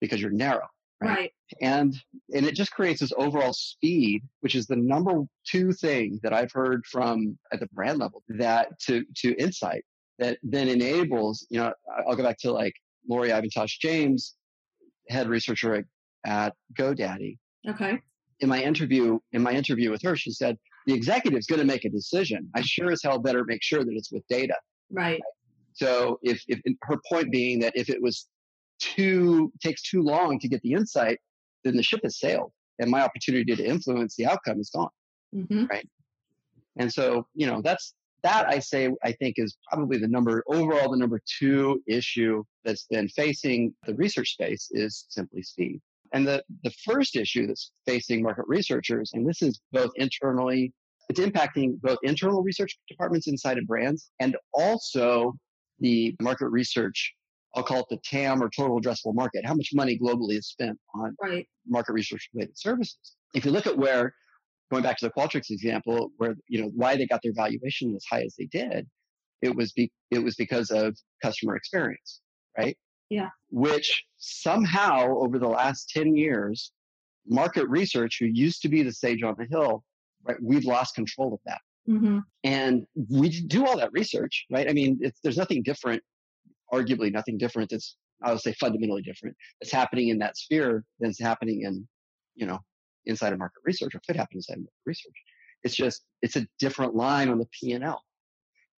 because 0.00 0.20
you're 0.20 0.30
narrow. 0.30 0.66
Right? 1.02 1.08
right. 1.08 1.32
And 1.62 1.96
and 2.34 2.44
it 2.44 2.54
just 2.54 2.72
creates 2.72 3.00
this 3.00 3.12
overall 3.16 3.54
speed, 3.54 4.22
which 4.40 4.54
is 4.54 4.66
the 4.66 4.76
number 4.76 5.22
two 5.46 5.72
thing 5.72 6.20
that 6.22 6.34
I've 6.34 6.52
heard 6.52 6.84
from 6.84 7.38
at 7.52 7.60
the 7.60 7.68
brand 7.72 7.98
level 7.98 8.22
that 8.28 8.78
to 8.80 9.04
to 9.16 9.34
insight 9.36 9.84
that 10.18 10.38
then 10.42 10.68
enables, 10.68 11.46
you 11.48 11.58
know, 11.58 11.72
I'll 12.06 12.16
go 12.16 12.22
back 12.22 12.36
to 12.40 12.52
like 12.52 12.74
Lori 13.08 13.30
Ivantosh 13.30 13.78
James, 13.80 14.36
head 15.08 15.28
researcher 15.28 15.74
at, 15.74 15.84
at 16.26 16.54
GoDaddy. 16.78 17.38
Okay. 17.68 17.98
In 18.40 18.48
my 18.48 18.62
interview, 18.62 19.18
in 19.32 19.42
my 19.42 19.52
interview 19.52 19.90
with 19.90 20.02
her, 20.02 20.16
she 20.16 20.30
said, 20.30 20.56
the 20.86 20.94
executive's 20.94 21.46
going 21.46 21.60
to 21.60 21.66
make 21.66 21.84
a 21.84 21.90
decision. 21.90 22.48
I 22.54 22.62
sure 22.62 22.90
as 22.90 23.02
hell 23.02 23.18
better 23.18 23.44
make 23.44 23.62
sure 23.62 23.84
that 23.84 23.92
it's 23.92 24.10
with 24.10 24.26
data. 24.28 24.54
Right. 24.90 25.20
So 25.74 26.18
if, 26.22 26.42
if 26.48 26.60
her 26.82 26.98
point 27.08 27.30
being 27.30 27.60
that 27.60 27.74
if 27.76 27.90
it 27.90 28.00
was 28.00 28.28
too, 28.78 29.52
takes 29.62 29.82
too 29.82 30.02
long 30.02 30.38
to 30.38 30.48
get 30.48 30.62
the 30.62 30.72
insight, 30.72 31.18
then 31.64 31.76
the 31.76 31.82
ship 31.82 32.00
has 32.02 32.18
sailed 32.18 32.52
and 32.78 32.90
my 32.90 33.02
opportunity 33.02 33.54
to 33.54 33.64
influence 33.64 34.16
the 34.16 34.26
outcome 34.26 34.58
is 34.58 34.70
gone. 34.70 34.88
Mm-hmm. 35.34 35.66
Right. 35.66 35.88
And 36.78 36.90
so, 36.90 37.26
you 37.34 37.46
know, 37.46 37.60
that's, 37.62 37.94
that 38.22 38.48
I 38.48 38.58
say, 38.58 38.90
I 39.02 39.12
think 39.12 39.34
is 39.38 39.56
probably 39.70 39.98
the 39.98 40.08
number 40.08 40.42
overall, 40.46 40.90
the 40.90 40.96
number 40.96 41.20
two 41.38 41.82
issue 41.86 42.42
that's 42.64 42.86
been 42.90 43.08
facing 43.08 43.74
the 43.86 43.94
research 43.94 44.32
space 44.32 44.68
is 44.70 45.06
simply 45.08 45.42
speed. 45.42 45.80
And 46.12 46.26
the, 46.26 46.42
the 46.64 46.72
first 46.84 47.16
issue 47.16 47.46
that's 47.46 47.72
facing 47.86 48.22
market 48.22 48.44
researchers, 48.48 49.10
and 49.14 49.28
this 49.28 49.42
is 49.42 49.60
both 49.72 49.90
internally, 49.96 50.72
it's 51.08 51.20
impacting 51.20 51.80
both 51.80 51.98
internal 52.02 52.42
research 52.42 52.76
departments 52.88 53.28
inside 53.28 53.58
of 53.58 53.66
brands 53.66 54.10
and 54.20 54.36
also 54.54 55.34
the 55.78 56.14
market 56.20 56.48
research 56.48 57.14
I'll 57.54 57.64
call 57.64 57.80
it 57.80 57.86
the 57.90 57.98
TAM 58.04 58.42
or 58.42 58.48
total 58.48 58.80
addressable 58.80 59.14
market. 59.14 59.44
How 59.44 59.54
much 59.54 59.70
money 59.74 59.98
globally 59.98 60.38
is 60.38 60.48
spent 60.48 60.78
on 60.94 61.16
right. 61.20 61.46
market 61.66 61.92
research 61.94 62.28
related 62.32 62.56
services? 62.56 63.16
If 63.34 63.44
you 63.44 63.50
look 63.50 63.66
at 63.66 63.76
where 63.76 64.14
going 64.70 64.82
back 64.82 64.98
to 64.98 65.06
the 65.06 65.12
Qualtrics 65.12 65.50
example, 65.50 66.10
where 66.18 66.36
you 66.48 66.62
know 66.62 66.70
why 66.74 66.96
they 66.96 67.06
got 67.06 67.20
their 67.22 67.32
valuation 67.34 67.94
as 67.96 68.04
high 68.08 68.22
as 68.22 68.34
they 68.38 68.46
did, 68.46 68.86
it 69.42 69.54
was 69.54 69.72
be, 69.72 69.90
it 70.10 70.20
was 70.20 70.36
because 70.36 70.70
of 70.70 70.96
customer 71.22 71.56
experience, 71.56 72.20
right? 72.56 72.76
Yeah. 73.10 73.28
Which 73.50 74.04
somehow 74.18 75.18
over 75.18 75.38
the 75.38 75.48
last 75.48 75.90
ten 75.90 76.16
years, 76.16 76.72
market 77.26 77.68
research, 77.68 78.16
who 78.18 78.26
used 78.26 78.62
to 78.62 78.68
be 78.68 78.82
the 78.82 78.92
sage 78.92 79.22
on 79.22 79.34
the 79.36 79.46
hill, 79.50 79.84
right, 80.24 80.36
we've 80.42 80.64
lost 80.64 80.94
control 80.94 81.34
of 81.34 81.40
that. 81.44 81.60
Mm-hmm. 81.88 82.18
And 82.44 82.86
we 83.08 83.28
do 83.28 83.66
all 83.66 83.76
that 83.78 83.92
research, 83.92 84.46
right? 84.50 84.68
I 84.68 84.72
mean, 84.72 85.00
there's 85.22 85.36
nothing 85.36 85.62
different, 85.62 86.02
arguably 86.72 87.12
nothing 87.12 87.36
different 87.36 87.70
that's, 87.70 87.96
I 88.22 88.32
would 88.32 88.40
say 88.40 88.52
fundamentally 88.60 89.02
different 89.02 89.36
that's 89.60 89.72
happening 89.72 90.08
in 90.08 90.18
that 90.18 90.36
sphere 90.36 90.84
than 91.00 91.10
is 91.10 91.18
happening 91.18 91.62
in, 91.62 91.88
you 92.36 92.46
know, 92.46 92.58
inside 93.06 93.32
of 93.32 93.38
market 93.38 93.60
research 93.64 93.94
or 93.94 94.00
could 94.06 94.16
happen 94.16 94.36
inside 94.36 94.54
of 94.54 94.60
market 94.60 94.86
research. 94.86 95.14
It's 95.64 95.74
just, 95.74 96.04
it's 96.22 96.36
a 96.36 96.46
different 96.58 96.94
line 96.94 97.28
on 97.28 97.38
the 97.38 97.48
P&L. 97.58 98.02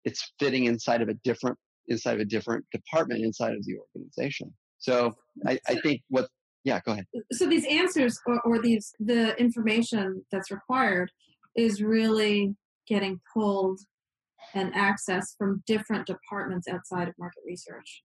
It's 0.04 0.32
fitting 0.38 0.64
inside 0.64 1.02
of 1.02 1.08
a 1.08 1.14
different, 1.22 1.58
inside 1.88 2.14
of 2.14 2.20
a 2.20 2.24
different 2.24 2.64
department 2.72 3.24
inside 3.24 3.54
of 3.54 3.64
the 3.64 3.76
organization. 3.78 4.52
So 4.78 5.14
I, 5.46 5.58
I 5.68 5.76
think 5.76 6.02
what, 6.08 6.28
yeah, 6.64 6.80
go 6.84 6.92
ahead. 6.92 7.06
Uh, 7.16 7.20
so 7.32 7.46
these 7.48 7.66
answers 7.66 8.18
or, 8.26 8.40
or 8.42 8.60
these, 8.60 8.92
the 8.98 9.36
information 9.38 10.24
that's 10.30 10.50
required 10.50 11.10
is 11.56 11.82
really 11.82 12.54
getting 12.88 13.20
pulled 13.32 13.80
and 14.54 14.74
access 14.74 15.34
from 15.38 15.62
different 15.66 16.06
departments 16.06 16.66
outside 16.68 17.08
of 17.08 17.14
market 17.18 17.42
research. 17.46 18.02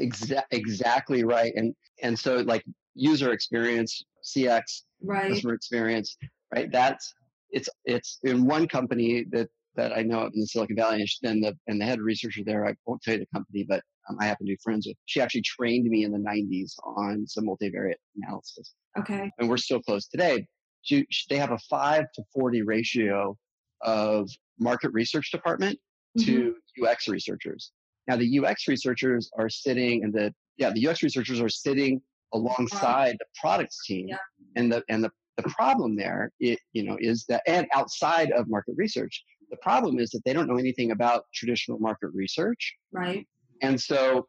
Exa- 0.00 0.44
exactly 0.50 1.24
right. 1.24 1.52
And 1.54 1.74
and 2.02 2.18
so 2.18 2.36
like 2.38 2.64
user 2.94 3.32
experience, 3.32 4.02
CX, 4.24 4.62
right. 5.02 5.30
customer 5.30 5.54
experience, 5.54 6.16
right? 6.54 6.70
That's 6.72 7.14
it's 7.50 7.68
it's 7.84 8.18
in 8.24 8.44
one 8.44 8.66
company 8.66 9.24
that 9.30 9.48
that 9.76 9.96
I 9.96 10.02
know 10.02 10.20
of 10.20 10.32
in 10.34 10.40
the 10.40 10.46
Silicon 10.46 10.76
Valley, 10.76 11.06
and 11.24 11.42
the 11.42 11.56
and 11.66 11.80
the 11.80 11.84
head 11.84 12.00
researcher 12.00 12.42
there, 12.44 12.66
I 12.66 12.74
won't 12.86 13.02
tell 13.02 13.14
you 13.14 13.20
the 13.20 13.26
company, 13.34 13.64
but 13.68 13.82
um, 14.08 14.16
I 14.20 14.26
happen 14.26 14.46
to 14.46 14.52
be 14.52 14.58
friends 14.62 14.86
with. 14.86 14.96
She 15.06 15.20
actually 15.20 15.42
trained 15.42 15.88
me 15.88 16.04
in 16.04 16.12
the 16.12 16.18
'90s 16.18 16.72
on 16.84 17.26
some 17.26 17.46
multivariate 17.46 17.94
analysis. 18.16 18.74
Okay. 18.98 19.30
And 19.38 19.48
we're 19.48 19.56
still 19.56 19.80
close 19.80 20.06
today. 20.06 20.46
She, 20.82 21.06
she, 21.10 21.26
they 21.30 21.38
have 21.38 21.52
a 21.52 21.58
five 21.70 22.04
to 22.14 22.22
forty 22.32 22.62
ratio 22.62 23.36
of 23.82 24.30
market 24.58 24.92
research 24.92 25.30
department 25.30 25.78
mm-hmm. 26.18 26.26
to 26.26 26.86
UX 26.86 27.08
researchers. 27.08 27.72
Now 28.06 28.16
the 28.16 28.38
UX 28.38 28.68
researchers 28.68 29.30
are 29.38 29.48
sitting 29.48 30.04
and 30.04 30.12
the 30.12 30.32
yeah 30.56 30.70
the 30.70 30.86
UX 30.86 31.02
researchers 31.02 31.40
are 31.40 31.48
sitting 31.48 32.00
alongside 32.32 33.16
the 33.18 33.26
products 33.40 33.86
team 33.86 34.08
yeah. 34.08 34.16
and 34.56 34.70
the 34.70 34.82
and 34.88 35.02
the 35.04 35.10
the 35.36 35.42
problem 35.44 35.96
there 35.96 36.30
it, 36.40 36.58
you 36.72 36.84
know 36.84 36.96
is 37.00 37.24
that 37.28 37.42
and 37.46 37.66
outside 37.74 38.30
of 38.32 38.48
market 38.48 38.74
research 38.76 39.22
the 39.50 39.56
problem 39.58 39.98
is 39.98 40.10
that 40.10 40.20
they 40.24 40.32
don't 40.32 40.48
know 40.48 40.56
anything 40.56 40.90
about 40.90 41.24
traditional 41.34 41.78
market 41.78 42.10
research 42.14 42.74
right 42.92 43.26
and 43.62 43.80
so 43.80 44.26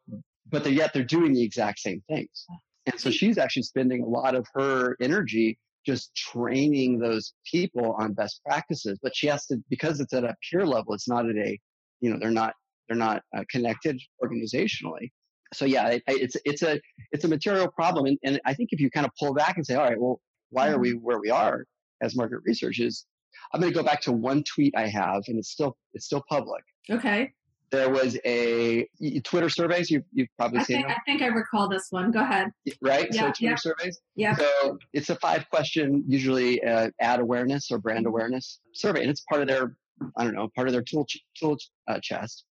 but 0.50 0.64
they're 0.64 0.74
yet 0.74 0.94
they're 0.94 1.04
doing 1.04 1.34
the 1.34 1.42
exact 1.42 1.80
same 1.80 2.02
things 2.10 2.46
and 2.86 3.00
so 3.00 3.10
she's 3.10 3.38
actually 3.38 3.64
spending 3.64 4.04
a 4.04 4.06
lot 4.06 4.36
of 4.36 4.46
her 4.54 4.96
energy 5.02 5.58
just 5.86 6.16
training 6.16 7.00
those 7.00 7.34
people 7.50 7.96
on 8.00 8.14
best 8.14 8.42
practices. 8.44 9.00
But 9.02 9.16
she 9.16 9.28
has 9.28 9.46
to, 9.48 9.58
because 9.70 10.00
it's 10.00 10.14
at 10.14 10.24
a 10.24 10.36
peer 10.50 10.66
level, 10.66 10.94
it's 10.94 11.08
not 11.08 11.30
at 11.30 11.36
a, 11.36 11.60
you 12.02 12.10
know, 12.10 12.18
they're 12.20 12.32
not, 12.32 12.54
they're 12.88 12.98
not 12.98 13.22
uh, 13.38 13.44
connected 13.50 14.00
organizationally. 14.24 15.12
So 15.54 15.66
yeah, 15.66 15.88
it, 15.90 16.04
it's, 16.08 16.36
it's 16.44 16.64
a, 16.64 16.80
it's 17.12 17.24
a 17.24 17.28
material 17.28 17.68
problem. 17.68 18.06
And, 18.08 18.18
and 18.24 18.42
I 18.46 18.54
think 18.54 18.70
if 18.72 18.80
you 18.80 18.90
kind 18.90 19.06
of 19.06 19.12
pull 19.20 19.34
back 19.34 19.58
and 19.58 19.66
say, 19.66 19.76
all 19.76 19.88
right, 19.88 20.00
well, 20.00 20.20
why 20.50 20.70
are 20.70 20.80
we 20.80 20.92
mm-hmm. 20.92 21.06
where 21.06 21.20
we 21.20 21.30
are 21.30 21.66
as 22.02 22.16
market 22.16 22.40
research 22.46 22.80
is, 22.80 23.06
I'm 23.54 23.62
going 23.62 23.72
to 23.72 23.78
go 23.78 23.84
back 23.84 24.02
to 24.02 24.12
one 24.12 24.44
tweet 24.44 24.74
I 24.76 24.88
have 24.88 25.24
and 25.28 25.38
it's 25.38 25.52
still, 25.52 25.78
it's 25.94 26.06
still 26.06 26.24
public. 26.30 26.64
Okay 26.90 27.32
there 27.72 27.90
was 27.90 28.18
a 28.26 28.88
Twitter 29.24 29.50
surveys. 29.50 29.90
You've, 29.90 30.04
you've 30.14 30.30
probably 30.38 30.60
I 30.60 30.64
seen 30.64 30.78
think, 30.78 30.88
them. 30.88 30.98
I 30.98 31.02
think 31.06 31.22
I 31.22 31.28
recall 31.28 31.68
this 31.68 31.88
one. 31.90 32.12
Go 32.12 32.22
ahead. 32.22 32.52
Right? 32.82 33.08
Yeah, 33.12 33.22
so 33.22 33.28
Twitter 33.28 33.40
yeah. 33.42 33.56
surveys? 33.56 34.02
Yeah. 34.16 34.36
So 34.36 34.78
it's 34.94 35.10
a 35.10 35.16
five 35.16 35.50
question, 35.50 36.04
usually 36.08 36.64
uh, 36.64 36.90
ad 37.02 37.20
awareness 37.20 37.72
or 37.72 37.78
brand 37.78 38.00
mm-hmm. 38.00 38.10
awareness 38.10 38.60
survey. 38.74 39.02
And 39.02 39.10
it's 39.10 39.22
part 39.30 39.42
of 39.42 39.48
their, 39.48 39.76
I 40.18 40.24
don't 40.24 40.36
know, 40.36 40.50
part 40.56 40.68
of 40.68 40.74
their 40.74 40.84
tool, 40.84 41.08
tool 41.38 41.58
uh, 41.88 42.00
chest. 42.02 42.46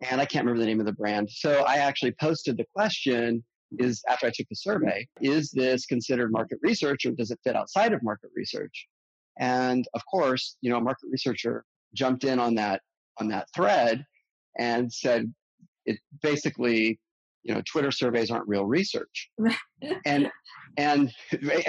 And 0.00 0.20
I 0.20 0.26
can't 0.26 0.44
remember 0.44 0.60
the 0.60 0.66
name 0.66 0.80
of 0.80 0.86
the 0.86 0.92
brand. 0.92 1.28
So 1.30 1.62
I 1.62 1.76
actually 1.76 2.12
posted 2.20 2.56
the 2.56 2.66
question 2.74 3.44
is 3.78 4.02
after 4.08 4.26
I 4.26 4.30
took 4.34 4.48
the 4.48 4.56
survey, 4.56 5.06
is 5.20 5.50
this 5.50 5.86
considered 5.86 6.30
market 6.30 6.58
research 6.62 7.06
or 7.06 7.10
does 7.12 7.30
it 7.30 7.38
fit 7.42 7.56
outside 7.56 7.92
of 7.92 8.02
market 8.02 8.30
research? 8.36 8.86
And 9.38 9.86
of 9.94 10.02
course, 10.10 10.56
you 10.60 10.70
know, 10.70 10.76
a 10.76 10.80
market 10.80 11.08
researcher 11.10 11.64
jumped 11.94 12.24
in 12.24 12.38
on 12.38 12.54
that 12.56 12.80
on 13.18 13.28
that 13.28 13.46
thread 13.54 14.04
and 14.58 14.92
said 14.92 15.32
it 15.86 15.98
basically 16.22 16.98
you 17.42 17.54
know 17.54 17.62
twitter 17.70 17.90
surveys 17.90 18.30
aren't 18.30 18.48
real 18.48 18.64
research 18.64 19.30
and 20.06 20.30
and 20.76 21.12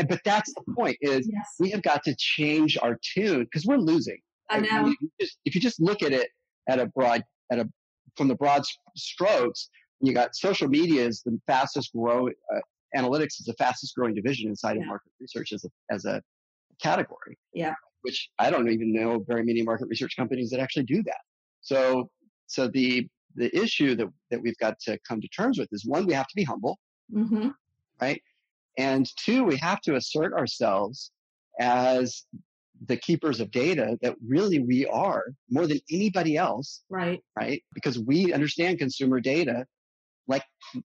but 0.08 0.20
that's 0.26 0.54
the 0.54 0.74
point 0.76 0.98
is 1.02 1.30
yes. 1.32 1.56
we 1.60 1.70
have 1.70 1.82
got 1.84 2.04
to 2.04 2.16
change 2.18 2.78
our 2.82 2.98
tune 3.14 3.44
because 3.44 3.66
we're 3.66 3.78
losing 3.78 4.18
i 4.50 4.60
know 4.60 4.68
I 4.72 4.84
mean, 4.84 4.94
if, 4.94 5.02
you 5.02 5.10
just, 5.22 5.38
if 5.46 5.56
you 5.56 5.62
just 5.62 5.80
look 5.80 6.02
at 6.02 6.12
it 6.12 6.28
at 6.70 6.80
a 6.80 6.88
broad 6.88 7.24
at 7.52 7.60
a 7.60 7.70
from 8.18 8.28
the 8.28 8.36
broad 8.36 8.64
strokes 8.96 9.70
you 10.02 10.14
got 10.14 10.36
social 10.36 10.68
media 10.68 11.06
is 11.06 11.22
the 11.24 11.40
fastest 11.48 11.92
growing 11.94 12.34
uh, 12.54 12.60
analytics 12.96 13.40
is 13.40 13.46
the 13.46 13.54
fastest 13.54 13.94
growing 13.96 14.16
division 14.16 14.50
inside 14.50 14.76
yeah. 14.78 14.82
of 14.82 14.88
market 14.88 15.12
research 15.20 15.52
as 15.52 15.66
a 15.66 15.70
as 15.94 16.06
a 16.06 16.22
category 16.82 17.38
yeah 17.54 17.74
which 18.02 18.30
i 18.40 18.50
don't 18.50 18.70
even 18.70 18.94
know 18.94 19.24
very 19.28 19.44
many 19.44 19.62
market 19.62 19.88
research 19.88 20.16
companies 20.16 20.50
that 20.50 20.60
actually 20.60 20.84
do 20.84 21.02
that 21.04 21.22
so 21.62 22.10
so 22.48 22.68
the 22.68 23.08
the 23.36 23.56
issue 23.56 23.96
that 23.96 24.08
that 24.32 24.42
we've 24.42 24.58
got 24.58 24.80
to 24.80 24.98
come 25.08 25.22
to 25.22 25.28
terms 25.28 25.60
with 25.60 25.70
is 25.72 25.86
one, 25.86 26.06
we 26.06 26.14
have 26.14 26.28
to 26.28 26.36
be 26.36 26.44
humble, 26.44 26.80
mm-hmm. 27.14 27.50
right? 28.02 28.22
And 28.78 29.08
two, 29.18 29.44
we 29.44 29.58
have 29.58 29.82
to 29.82 29.96
assert 29.96 30.34
ourselves 30.34 31.12
as 31.60 32.24
the 32.86 32.98
keepers 32.98 33.40
of 33.40 33.52
data 33.52 33.98
that 34.02 34.16
really 34.26 34.60
we 34.60 34.86
are 34.88 35.24
more 35.50 35.66
than 35.66 35.80
anybody 35.90 36.36
else. 36.36 36.84
Right. 36.90 37.22
Right. 37.38 37.64
Because 37.74 38.00
we 38.00 38.34
understand 38.34 38.80
consumer 38.80 39.22
data. 39.22 39.66
Like, 40.28 40.44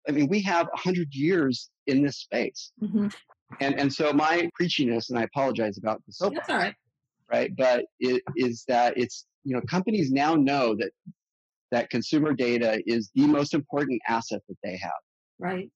I 0.09 0.13
mean, 0.13 0.29
we 0.29 0.43
have 0.43 0.69
a 0.73 0.79
hundred 0.79 1.15
years 1.15 1.71
in 1.87 2.03
this 2.03 2.19
space. 2.19 2.73
Mm-hmm. 2.83 3.09
And, 3.61 3.79
and 3.79 3.93
so 3.93 4.13
my 4.13 4.49
preachiness, 4.61 5.11
and 5.11 5.19
I 5.19 5.25
apologize 5.25 5.79
about 5.79 6.03
the 6.07 6.13
soap. 6.13 6.35
That's 6.35 6.49
all 6.49 6.57
right. 6.57 6.75
Right. 7.31 7.53
But 7.57 7.85
it 8.01 8.23
is 8.37 8.65
that 8.69 8.95
it's, 8.97 9.27
you 9.45 9.55
know, 9.55 9.63
companies 9.69 10.11
now 10.11 10.35
know 10.35 10.75
that 10.77 10.91
that 11.71 11.91
consumer 11.91 12.33
data 12.33 12.83
is 12.87 13.11
the 13.15 13.27
most 13.27 13.55
important 13.55 14.01
asset 14.09 14.43
that 14.49 14.57
they 14.65 14.77
have. 14.77 14.91
Right. 15.39 15.71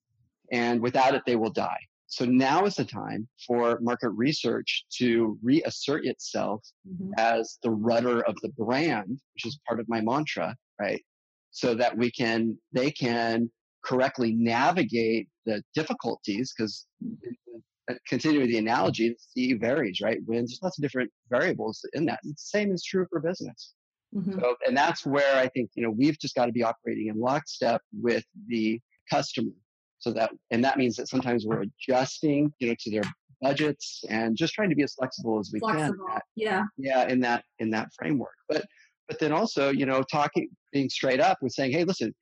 And 0.52 0.80
without 0.80 1.14
it, 1.14 1.22
they 1.26 1.36
will 1.36 1.52
die. 1.52 1.78
So 2.06 2.24
now 2.24 2.64
is 2.64 2.76
the 2.76 2.84
time 2.84 3.28
for 3.46 3.78
market 3.80 4.10
research 4.10 4.84
to 4.98 5.38
reassert 5.42 6.04
itself 6.06 6.62
mm-hmm. 6.88 7.12
as 7.18 7.58
the 7.62 7.70
rudder 7.70 8.20
of 8.22 8.36
the 8.42 8.50
brand, 8.50 9.20
which 9.34 9.46
is 9.46 9.58
part 9.66 9.80
of 9.80 9.88
my 9.88 10.00
mantra, 10.00 10.54
right? 10.80 11.02
So 11.50 11.74
that 11.74 11.96
we 11.96 12.10
can, 12.10 12.58
they 12.72 12.90
can 12.90 13.50
correctly 13.84 14.32
navigate 14.32 15.28
the 15.46 15.62
difficulties 15.74 16.52
because 16.56 16.86
uh, 17.90 17.94
continuing 18.08 18.48
the 18.48 18.58
analogy, 18.58 19.10
the 19.10 19.16
sea 19.18 19.52
varies, 19.54 20.00
right? 20.02 20.18
When 20.24 20.38
there's 20.38 20.60
lots 20.62 20.78
of 20.78 20.82
different 20.82 21.10
variables 21.28 21.84
in 21.92 22.06
that. 22.06 22.20
It's 22.24 22.50
the 22.50 22.58
same 22.58 22.72
is 22.72 22.82
true 22.82 23.06
for 23.10 23.20
business. 23.20 23.74
Mm-hmm. 24.14 24.38
So, 24.38 24.56
and 24.66 24.76
that's 24.76 25.04
where 25.04 25.36
I 25.36 25.48
think, 25.48 25.70
you 25.74 25.82
know, 25.82 25.90
we've 25.90 26.18
just 26.18 26.34
got 26.34 26.46
to 26.46 26.52
be 26.52 26.62
operating 26.62 27.08
in 27.08 27.20
lockstep 27.20 27.82
with 27.92 28.24
the 28.48 28.80
customer. 29.10 29.50
So 29.98 30.12
that, 30.12 30.30
and 30.50 30.64
that 30.64 30.78
means 30.78 30.96
that 30.96 31.08
sometimes 31.08 31.44
we're 31.46 31.64
adjusting, 31.64 32.52
you 32.58 32.68
know, 32.68 32.74
to 32.78 32.90
their 32.90 33.02
budgets 33.42 34.02
and 34.08 34.36
just 34.36 34.54
trying 34.54 34.70
to 34.70 34.76
be 34.76 34.82
as 34.82 34.94
flexible 34.94 35.38
as 35.38 35.50
we 35.52 35.58
flexible. 35.58 36.06
can. 36.10 36.20
yeah. 36.36 36.62
Yeah. 36.78 37.08
In 37.08 37.20
that, 37.20 37.44
in 37.58 37.70
that 37.70 37.88
framework. 37.98 38.34
But, 38.48 38.64
but 39.08 39.18
then 39.18 39.32
also, 39.32 39.70
you 39.70 39.84
know, 39.84 40.02
talking, 40.10 40.48
being 40.72 40.88
straight 40.88 41.20
up 41.20 41.38
with 41.42 41.52
saying, 41.52 41.72
Hey, 41.72 41.84
listen, 41.84 42.14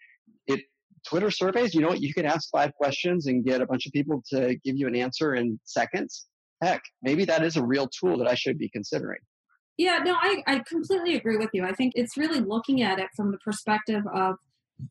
it, 0.47 0.61
Twitter 1.09 1.31
surveys, 1.31 1.75
you 1.75 1.81
know 1.81 1.89
what? 1.89 2.01
You 2.01 2.15
can 2.15 2.27
ask 2.27 2.49
five 2.51 2.75
questions 2.75 3.27
and 3.27 3.45
get 3.45 3.61
a 3.61 3.67
bunch 3.67 3.87
of 3.87 3.93
people 3.93 4.23
to 4.31 4.57
give 4.65 4.77
you 4.77 4.87
an 4.87 4.97
answer 4.97 5.35
in 5.35 5.59
seconds. 5.65 6.27
Heck, 6.63 6.83
maybe 7.03 7.25
that 7.25 7.43
is 7.43 7.57
a 7.57 7.65
real 7.65 7.89
tool 7.89 8.17
that 8.19 8.29
I 8.29 8.35
should 8.35 8.59
be 8.59 8.69
considering. 8.69 9.19
Yeah, 9.79 9.99
no, 10.05 10.15
I, 10.15 10.43
I 10.47 10.59
completely 10.61 11.17
agree 11.17 11.39
with 11.39 11.51
you. 11.53 11.65
I 11.65 11.73
think 11.73 11.95
it's 11.97 12.17
really 12.17 12.41
looking 12.41 12.83
at 12.83 12.99
it 12.99 13.09
from 13.17 13.33
the 13.33 13.39
perspective 13.39 14.05
of 14.15 14.37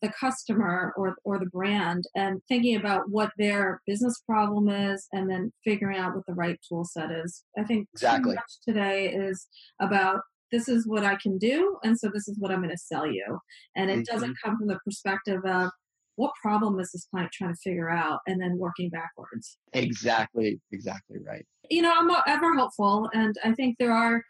the 0.02 0.10
customer 0.10 0.94
or 0.96 1.16
or 1.24 1.40
the 1.40 1.48
brand 1.48 2.06
and 2.16 2.42
thinking 2.48 2.76
about 2.76 3.10
what 3.10 3.32
their 3.38 3.82
business 3.86 4.22
problem 4.26 4.70
is 4.70 5.08
and 5.12 5.30
then 5.30 5.52
figuring 5.64 5.98
out 5.98 6.16
what 6.16 6.26
the 6.28 6.34
right 6.34 6.60
tool 6.68 6.86
set 6.86 7.12
is. 7.12 7.44
I 7.58 7.64
think 7.64 7.88
exactly 7.94 8.36
today 8.68 9.10
is 9.10 9.48
about 9.80 10.22
this 10.52 10.68
is 10.68 10.88
what 10.88 11.04
I 11.04 11.16
can 11.16 11.38
do 11.38 11.78
and 11.84 11.98
so 11.98 12.10
this 12.14 12.28
is 12.28 12.38
what 12.40 12.52
I'm 12.52 12.60
going 12.60 12.70
to 12.70 12.78
sell 12.78 13.08
you. 13.08 13.40
And 13.76 13.90
it 13.90 14.00
mm-hmm. 14.00 14.14
doesn't 14.14 14.38
come 14.44 14.58
from 14.58 14.68
the 14.68 14.80
perspective 14.86 15.42
of 15.46 15.72
what 16.16 16.32
problem 16.42 16.80
is 16.80 16.92
this 16.92 17.08
client 17.10 17.32
trying 17.32 17.54
to 17.54 17.60
figure 17.64 17.90
out 17.90 18.20
and 18.28 18.42
then 18.42 18.58
working 18.58 18.90
backwards. 18.90 19.58
Exactly, 19.74 20.60
exactly 20.72 21.18
right. 21.26 21.46
You 21.70 21.82
know, 21.82 21.94
I'm 21.96 22.10
ever 22.28 22.54
hopeful 22.56 23.10
and 23.14 23.36
I 23.44 23.54
think 23.54 23.78
there 23.80 23.94
are 23.94 24.24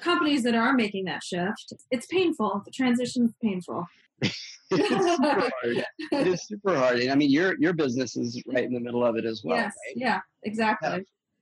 companies 0.00 0.42
that 0.44 0.54
are 0.54 0.72
making 0.72 1.04
that 1.06 1.22
shift. 1.22 1.72
It's 1.90 2.06
painful. 2.06 2.62
The 2.64 2.70
transition 2.70 3.24
is 3.26 3.34
painful. 3.42 3.86
it's 4.22 4.36
super 4.70 5.40
hard. 5.40 5.84
It 6.12 6.26
is 6.26 6.46
super 6.46 6.76
hard. 6.76 7.00
And 7.00 7.12
I 7.12 7.14
mean, 7.14 7.30
your 7.30 7.54
your 7.58 7.74
business 7.74 8.16
is 8.16 8.42
right 8.46 8.64
in 8.64 8.72
the 8.72 8.80
middle 8.80 9.04
of 9.04 9.16
it 9.16 9.24
as 9.24 9.42
well. 9.44 9.56
Yes. 9.56 9.74
Right? 9.86 9.96
Yeah. 9.96 10.20
Exactly. 10.42 10.88
Yeah. 10.88 10.98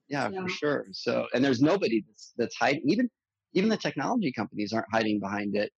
Yeah, 0.07 0.29
yeah, 0.29 0.43
for 0.43 0.49
sure. 0.51 0.87
So, 0.93 1.27
and 1.33 1.43
there's 1.43 1.63
nobody 1.63 2.05
that's 2.07 2.35
that's 2.37 2.57
hiding. 2.57 2.83
Even 2.87 3.09
even 3.55 3.71
the 3.71 3.77
technology 3.77 4.33
companies 4.33 4.73
aren't 4.73 4.93
hiding 4.93 5.19
behind 5.19 5.57
it. 5.57 5.73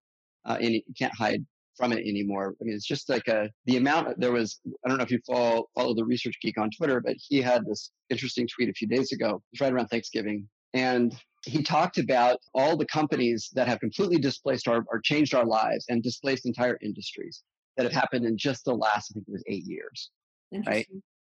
Uh, 0.45 0.59
and 0.61 0.75
you 0.75 0.83
can't 0.99 1.15
hide 1.15 1.45
from 1.77 1.93
it 1.93 2.07
anymore. 2.07 2.55
I 2.61 2.65
mean, 2.65 2.75
it's 2.75 2.87
just 2.87 3.09
like 3.09 3.29
a, 3.29 3.51
the 3.67 3.77
amount 3.77 4.19
there 4.19 4.33
was, 4.33 4.61
I 4.85 4.89
don't 4.89 4.99
know 4.99 5.05
if 5.05 5.11
you 5.11 5.21
follow, 5.27 5.67
follow 5.75 5.95
the 5.95 6.05
research 6.05 6.37
geek 6.41 6.59
on 6.59 6.71
Twitter, 6.71 7.01
but 7.01 7.17
he 7.19 7.43
had 7.43 7.65
this 7.67 7.91
interesting 8.11 8.47
tweet 8.49 8.69
a 8.69 8.73
few 8.73 8.89
days 8.89 9.13
ago. 9.13 9.43
Right 9.61 9.73
around 9.73 9.89
Thanksgiving. 9.89 10.49
And 10.75 11.15
he 11.45 11.63
talked 11.63 11.99
about 11.99 12.39
all 12.55 12.77
the 12.77 12.87
companies 12.87 13.51
that 13.55 13.69
have 13.69 13.81
completely 13.81 14.19
displaced 14.19 14.69
our, 14.69 14.85
or 14.91 15.01
changed 15.01 15.35
our 15.35 15.47
lives 15.47 15.87
and 15.89 16.03
displaced 16.03 16.45
entire 16.45 16.79
industries 16.83 17.43
that 17.77 17.85
have 17.85 17.93
happened 17.93 18.25
in 18.25 18.37
just 18.37 18.65
the 18.65 18.75
last, 18.75 19.11
I 19.11 19.15
think 19.15 19.27
it 19.29 19.33
was 19.33 19.45
eight 19.47 19.65
years. 19.65 20.11
Right. 20.67 20.87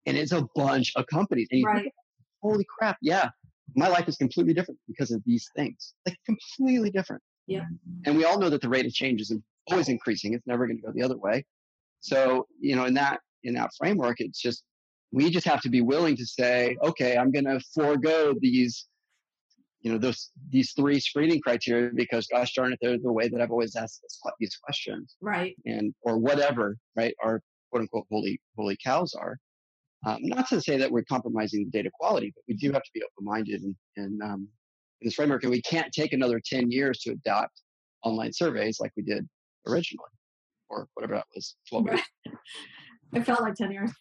And 0.05 0.17
it's 0.17 0.31
a 0.31 0.47
bunch 0.55 0.93
of 0.95 1.05
companies. 1.07 1.47
And 1.51 1.63
right. 1.63 1.81
Think, 1.83 1.93
holy 2.41 2.65
crap. 2.77 2.97
Yeah. 3.01 3.29
My 3.75 3.87
life 3.87 4.07
is 4.07 4.17
completely 4.17 4.53
different 4.53 4.79
because 4.87 5.11
of 5.11 5.21
these 5.25 5.47
things. 5.55 5.93
Like 6.07 6.17
completely 6.25 6.89
different. 6.89 7.21
Yeah. 7.45 7.65
And 8.05 8.17
we 8.17 8.25
all 8.25 8.39
know 8.39 8.49
that 8.49 8.61
the 8.61 8.69
rate 8.69 8.85
of 8.85 8.93
change 8.93 9.21
is 9.21 9.31
always 9.71 9.89
increasing. 9.89 10.33
It's 10.33 10.47
never 10.47 10.67
going 10.67 10.77
to 10.77 10.83
go 10.83 10.91
the 10.93 11.03
other 11.03 11.17
way. 11.17 11.45
So, 12.01 12.47
you 12.59 12.75
know, 12.75 12.85
in 12.85 12.93
that, 12.95 13.19
in 13.43 13.53
that 13.55 13.71
framework, 13.77 14.17
it's 14.19 14.41
just, 14.41 14.63
we 15.11 15.29
just 15.29 15.47
have 15.47 15.61
to 15.61 15.69
be 15.69 15.81
willing 15.81 16.15
to 16.17 16.25
say, 16.25 16.77
okay, 16.83 17.17
I'm 17.17 17.31
going 17.31 17.45
to 17.45 17.59
forego 17.73 18.33
these, 18.39 18.87
you 19.81 19.91
know, 19.91 19.97
those, 19.97 20.29
these 20.49 20.73
three 20.73 20.99
screening 20.99 21.41
criteria 21.41 21.91
because 21.93 22.27
gosh 22.27 22.53
darn 22.53 22.73
it, 22.73 22.79
they're 22.81 22.97
the 22.97 23.11
way 23.11 23.27
that 23.27 23.41
I've 23.41 23.51
always 23.51 23.75
asked 23.75 24.01
this, 24.01 24.19
these 24.39 24.55
questions. 24.63 25.15
Right. 25.21 25.55
And, 25.65 25.93
or 26.03 26.17
whatever, 26.17 26.77
right. 26.95 27.13
Our 27.23 27.41
quote 27.71 27.81
unquote 27.81 28.05
holy, 28.09 28.39
holy 28.57 28.77
cows 28.83 29.13
are. 29.13 29.37
Um, 30.05 30.19
not 30.21 30.47
to 30.49 30.61
say 30.61 30.77
that 30.77 30.91
we're 30.91 31.03
compromising 31.03 31.65
the 31.65 31.77
data 31.77 31.89
quality, 31.99 32.31
but 32.33 32.43
we 32.47 32.53
do 32.55 32.71
have 32.71 32.83
to 32.83 32.91
be 32.93 33.01
open-minded 33.03 33.61
and, 33.61 33.75
and 33.97 34.21
um, 34.21 34.47
in 35.01 35.07
this 35.07 35.15
framework, 35.15 35.43
and 35.43 35.51
we 35.51 35.61
can't 35.61 35.91
take 35.91 36.13
another 36.13 36.41
10 36.43 36.71
years 36.71 36.99
to 36.99 37.11
adopt 37.11 37.61
online 38.03 38.31
surveys 38.31 38.79
like 38.79 38.91
we 38.95 39.03
did 39.03 39.27
originally, 39.69 40.09
or 40.69 40.87
whatever 40.93 41.15
that 41.15 41.25
was, 41.35 41.55
12 41.69 41.85
years. 41.85 42.01
It 43.13 43.25
felt 43.25 43.41
like 43.41 43.55
10 43.55 43.71
years. 43.71 43.91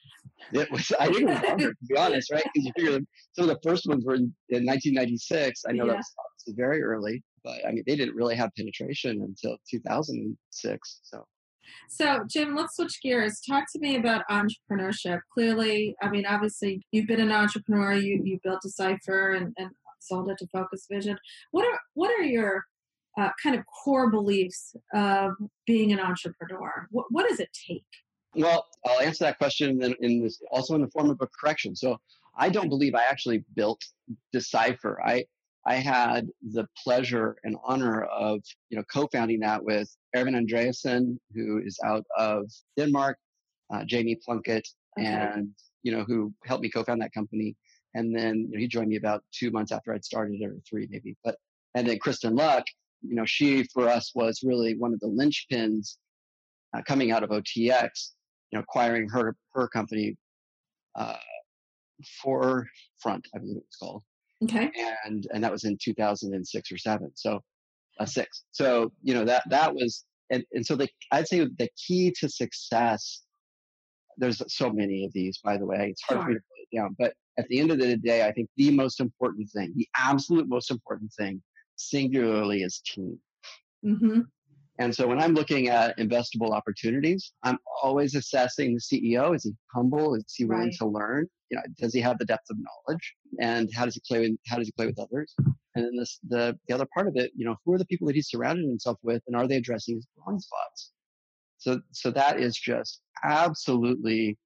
It 0.52 0.70
was, 0.70 0.92
I 1.00 1.08
didn't 1.08 1.28
remember, 1.28 1.70
to 1.70 1.76
be 1.88 1.96
honest, 1.96 2.30
right? 2.30 2.44
Because 2.52 2.66
you 2.66 2.72
figure 2.76 3.00
some 3.32 3.48
of 3.48 3.56
the 3.56 3.68
first 3.68 3.86
ones 3.86 4.04
were 4.04 4.14
in, 4.14 4.34
in 4.50 4.66
1996. 4.66 5.62
I 5.68 5.72
know 5.72 5.86
yeah. 5.86 5.92
that 5.92 6.04
was 6.46 6.54
very 6.54 6.82
early, 6.82 7.22
but 7.42 7.66
I 7.66 7.72
mean, 7.72 7.84
they 7.86 7.96
didn't 7.96 8.14
really 8.14 8.36
have 8.36 8.50
penetration 8.56 9.22
until 9.22 9.56
2006. 9.70 11.00
So. 11.02 11.24
So, 11.88 12.24
Jim, 12.28 12.54
let's 12.54 12.76
switch 12.76 13.00
gears. 13.02 13.40
Talk 13.46 13.64
to 13.72 13.78
me 13.78 13.96
about 13.96 14.24
entrepreneurship. 14.30 15.20
Clearly, 15.32 15.96
I 16.02 16.08
mean, 16.08 16.24
obviously, 16.26 16.82
you've 16.92 17.06
been 17.06 17.20
an 17.20 17.32
entrepreneur. 17.32 17.92
You 17.92 18.22
you 18.24 18.38
built 18.42 18.60
Decipher 18.62 19.32
and, 19.32 19.52
and 19.58 19.70
sold 20.00 20.30
it 20.30 20.38
to 20.38 20.46
Focus 20.48 20.86
Vision. 20.90 21.18
What 21.50 21.66
are 21.66 21.78
what 21.94 22.10
are 22.10 22.22
your 22.22 22.64
uh, 23.18 23.30
kind 23.42 23.56
of 23.56 23.64
core 23.66 24.10
beliefs 24.10 24.76
of 24.94 25.32
being 25.66 25.92
an 25.92 26.00
entrepreneur? 26.00 26.86
What, 26.90 27.06
what 27.10 27.28
does 27.28 27.40
it 27.40 27.50
take? 27.68 27.84
Well, 28.34 28.66
I'll 28.86 29.00
answer 29.00 29.24
that 29.24 29.38
question 29.38 29.82
in, 29.82 29.94
in 30.00 30.22
this 30.22 30.40
also 30.50 30.74
in 30.74 30.82
the 30.82 30.90
form 30.90 31.10
of 31.10 31.18
a 31.20 31.28
correction. 31.40 31.74
So 31.74 31.98
I 32.36 32.48
don't 32.48 32.68
believe 32.68 32.94
I 32.94 33.04
actually 33.04 33.44
built 33.54 33.82
Decipher. 34.32 35.00
I 35.04 35.24
I 35.66 35.74
had 35.74 36.28
the 36.52 36.66
pleasure 36.82 37.36
and 37.44 37.56
honor 37.64 38.04
of 38.04 38.40
you 38.70 38.76
know 38.78 38.84
co-founding 38.92 39.40
that 39.40 39.62
with 39.62 39.94
Ervin 40.16 40.34
Andreasen, 40.34 41.18
who 41.34 41.58
is 41.58 41.78
out 41.84 42.04
of 42.16 42.50
Denmark, 42.76 43.18
uh, 43.72 43.80
Jayme 43.80 44.20
Plunkett, 44.22 44.66
okay. 44.98 45.06
and 45.06 45.50
you 45.82 45.92
know 45.92 46.04
who 46.04 46.32
helped 46.44 46.62
me 46.62 46.70
co-found 46.70 47.02
that 47.02 47.12
company. 47.12 47.56
And 47.94 48.14
then 48.14 48.48
you 48.48 48.50
know, 48.52 48.58
he 48.58 48.68
joined 48.68 48.88
me 48.88 48.96
about 48.96 49.24
two 49.32 49.50
months 49.50 49.72
after 49.72 49.92
I'd 49.92 50.04
started, 50.04 50.40
or 50.42 50.56
three 50.68 50.86
maybe. 50.90 51.16
But 51.24 51.36
and 51.74 51.86
then 51.86 51.98
Kristin 51.98 52.36
Luck, 52.36 52.64
you 53.02 53.14
know, 53.14 53.24
she 53.24 53.64
for 53.72 53.88
us 53.88 54.12
was 54.14 54.40
really 54.42 54.76
one 54.76 54.92
of 54.92 55.00
the 55.00 55.08
linchpins 55.08 55.96
uh, 56.76 56.82
coming 56.82 57.12
out 57.12 57.22
of 57.22 57.30
OTX, 57.30 58.12
you 58.50 58.58
know, 58.58 58.60
acquiring 58.60 59.08
her 59.08 59.36
her 59.54 59.68
company, 59.68 60.16
uh, 60.96 61.16
Forefront, 62.22 63.26
I 63.34 63.38
believe 63.38 63.56
it 63.56 63.64
was 63.66 63.76
called. 63.80 64.02
Okay. 64.44 64.70
And 65.04 65.26
and 65.32 65.42
that 65.42 65.52
was 65.52 65.64
in 65.64 65.78
2006 65.82 66.72
or 66.72 66.78
seven. 66.78 67.10
So, 67.14 67.40
uh, 67.98 68.06
six. 68.06 68.44
So 68.52 68.92
you 69.02 69.14
know 69.14 69.24
that 69.24 69.42
that 69.50 69.74
was 69.74 70.04
and 70.30 70.44
and 70.52 70.64
so 70.64 70.76
the 70.76 70.88
I'd 71.12 71.28
say 71.28 71.40
the 71.40 71.68
key 71.86 72.14
to 72.20 72.28
success. 72.28 73.22
There's 74.20 74.42
so 74.52 74.72
many 74.72 75.04
of 75.04 75.12
these, 75.12 75.38
by 75.44 75.56
the 75.56 75.64
way. 75.64 75.90
It's 75.90 76.02
hard 76.02 76.18
sure. 76.18 76.22
for 76.22 76.28
me 76.30 76.34
to 76.34 76.40
put 76.40 76.58
it 76.58 76.76
down, 76.76 76.96
but 76.98 77.14
at 77.38 77.46
the 77.46 77.60
end 77.60 77.70
of 77.70 77.78
the 77.78 77.96
day, 77.96 78.26
I 78.26 78.32
think 78.32 78.48
the 78.56 78.72
most 78.72 78.98
important 78.98 79.48
thing, 79.50 79.72
the 79.76 79.86
absolute 79.96 80.48
most 80.48 80.72
important 80.72 81.12
thing 81.16 81.40
singularly 81.78 82.62
as 82.62 82.80
team. 82.80 83.18
Mm-hmm. 83.84 84.20
And 84.80 84.94
so 84.94 85.08
when 85.08 85.20
I'm 85.20 85.34
looking 85.34 85.68
at 85.68 85.98
investable 85.98 86.52
opportunities, 86.52 87.32
I'm 87.42 87.58
always 87.82 88.14
assessing 88.14 88.74
the 88.74 88.80
CEO. 88.80 89.34
Is 89.34 89.44
he 89.44 89.52
humble? 89.74 90.14
Is 90.14 90.24
he 90.36 90.44
willing 90.44 90.66
right. 90.66 90.74
to 90.78 90.86
learn? 90.86 91.28
You 91.50 91.56
know, 91.56 91.62
does 91.78 91.92
he 91.92 92.00
have 92.00 92.18
the 92.18 92.24
depth 92.24 92.48
of 92.50 92.58
knowledge? 92.58 93.14
And 93.40 93.68
how 93.74 93.86
does 93.86 93.94
he 93.94 94.02
play 94.06 94.20
with, 94.20 94.38
how 94.46 94.56
does 94.56 94.68
he 94.68 94.72
play 94.72 94.86
with 94.86 94.98
others? 95.00 95.34
And 95.74 95.84
then 95.84 95.96
this, 95.96 96.20
the, 96.28 96.56
the 96.68 96.74
other 96.74 96.86
part 96.94 97.08
of 97.08 97.16
it, 97.16 97.32
you 97.34 97.44
know, 97.44 97.56
who 97.64 97.72
are 97.72 97.78
the 97.78 97.86
people 97.86 98.06
that 98.06 98.14
he's 98.14 98.28
surrounded 98.28 98.66
himself 98.66 98.98
with 99.02 99.22
and 99.26 99.34
are 99.34 99.48
they 99.48 99.56
addressing 99.56 99.96
his 99.96 100.06
blind 100.16 100.42
spots? 100.42 100.92
So, 101.56 101.80
so 101.90 102.12
that 102.12 102.38
is 102.38 102.56
just 102.56 103.00
absolutely, 103.24 104.38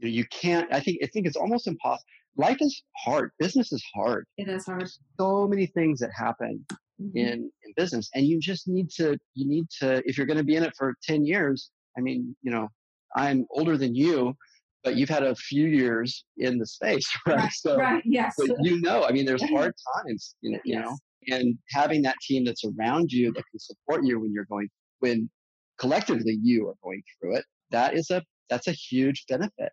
you, 0.00 0.08
know, 0.08 0.08
you 0.08 0.26
can't, 0.26 0.68
I 0.70 0.80
think, 0.80 0.98
I 1.02 1.06
think 1.06 1.26
it's 1.26 1.36
almost 1.36 1.66
impossible 1.66 2.04
life 2.36 2.58
is 2.60 2.82
hard. 2.96 3.30
Business 3.38 3.72
is 3.72 3.84
hard. 3.94 4.26
It 4.36 4.48
is 4.48 4.66
hard. 4.66 4.88
So 5.18 5.46
many 5.46 5.66
things 5.66 6.00
that 6.00 6.10
happen 6.16 6.64
mm-hmm. 7.00 7.16
in, 7.16 7.50
in 7.64 7.72
business 7.76 8.10
and 8.14 8.26
you 8.26 8.40
just 8.40 8.68
need 8.68 8.90
to, 8.96 9.18
you 9.34 9.48
need 9.48 9.66
to, 9.80 10.02
if 10.06 10.16
you're 10.16 10.26
going 10.26 10.38
to 10.38 10.44
be 10.44 10.56
in 10.56 10.62
it 10.62 10.74
for 10.76 10.94
10 11.04 11.24
years, 11.24 11.70
I 11.96 12.00
mean, 12.00 12.34
you 12.42 12.50
know, 12.50 12.68
I'm 13.16 13.46
older 13.50 13.76
than 13.76 13.94
you, 13.94 14.34
but 14.82 14.96
you've 14.96 15.08
had 15.08 15.22
a 15.22 15.34
few 15.34 15.66
years 15.66 16.24
in 16.38 16.58
the 16.58 16.66
space, 16.66 17.08
right? 17.26 17.36
right 17.36 17.52
so, 17.52 17.76
right, 17.76 18.02
yes. 18.04 18.34
But 18.38 18.56
you 18.60 18.80
know, 18.80 19.04
I 19.04 19.12
mean, 19.12 19.26
there's 19.26 19.48
hard 19.50 19.74
times, 20.04 20.34
you 20.40 20.52
know, 20.52 20.58
you 20.64 20.78
know, 20.78 20.96
and 21.28 21.56
having 21.70 22.02
that 22.02 22.16
team 22.20 22.44
that's 22.44 22.64
around 22.64 23.12
you 23.12 23.32
that 23.32 23.44
can 23.50 23.58
support 23.58 24.04
you 24.04 24.18
when 24.20 24.32
you're 24.32 24.46
going, 24.46 24.68
when 25.00 25.30
collectively 25.78 26.38
you 26.42 26.68
are 26.68 26.74
going 26.82 27.02
through 27.20 27.36
it, 27.36 27.44
that 27.70 27.94
is 27.94 28.10
a, 28.10 28.22
that's 28.50 28.66
a 28.66 28.72
huge 28.72 29.24
benefit 29.28 29.72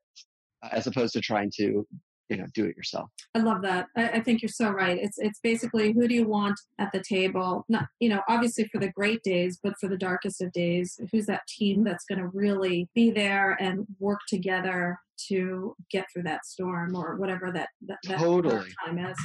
as 0.72 0.88
opposed 0.88 1.14
to 1.14 1.22
trying 1.22 1.52
to 1.56 1.88
you 2.30 2.38
know 2.38 2.46
do 2.54 2.66
it 2.66 2.78
yourself. 2.78 3.10
I 3.36 3.40
love 3.40 3.62
that. 3.64 3.88
I, 3.98 4.10
I, 4.10 4.20
think 4.22 4.42
you're 4.42 4.50
so 4.50 4.70
right. 4.70 4.98
It's 4.98 5.18
it's 5.18 5.40
basically 5.40 5.92
who 5.92 6.08
do 6.08 6.14
you 6.16 6.28
want 6.28 6.60
at 6.80 6.92
the 6.92 7.04
table? 7.08 7.66
Not 7.70 7.86
you 8.00 8.10
know 8.10 8.22
obviously 8.30 8.68
for 8.72 8.80
the 8.80 8.90
great 8.90 9.24
days 9.24 9.60
but 9.62 9.74
for 9.80 9.90
the 9.90 9.98
darkest 9.98 10.42
of 10.42 10.52
days 10.52 11.00
who's 11.12 11.26
that 11.26 11.42
team 11.48 11.84
that's 11.84 12.06
going 12.06 12.20
to 12.20 12.28
really 12.28 12.88
be 12.94 13.12
there 13.12 13.58
and 13.60 13.86
work 14.00 14.20
together 14.28 14.98
to 15.28 15.76
get 15.92 16.06
through 16.14 16.24
that 16.24 16.46
storm 16.46 16.96
or 16.96 17.18
whatever 17.18 17.52
that 17.52 17.70
that, 17.88 17.98
that 18.08 18.20
totally. 18.20 18.68
time 18.86 19.00
is? 19.00 19.18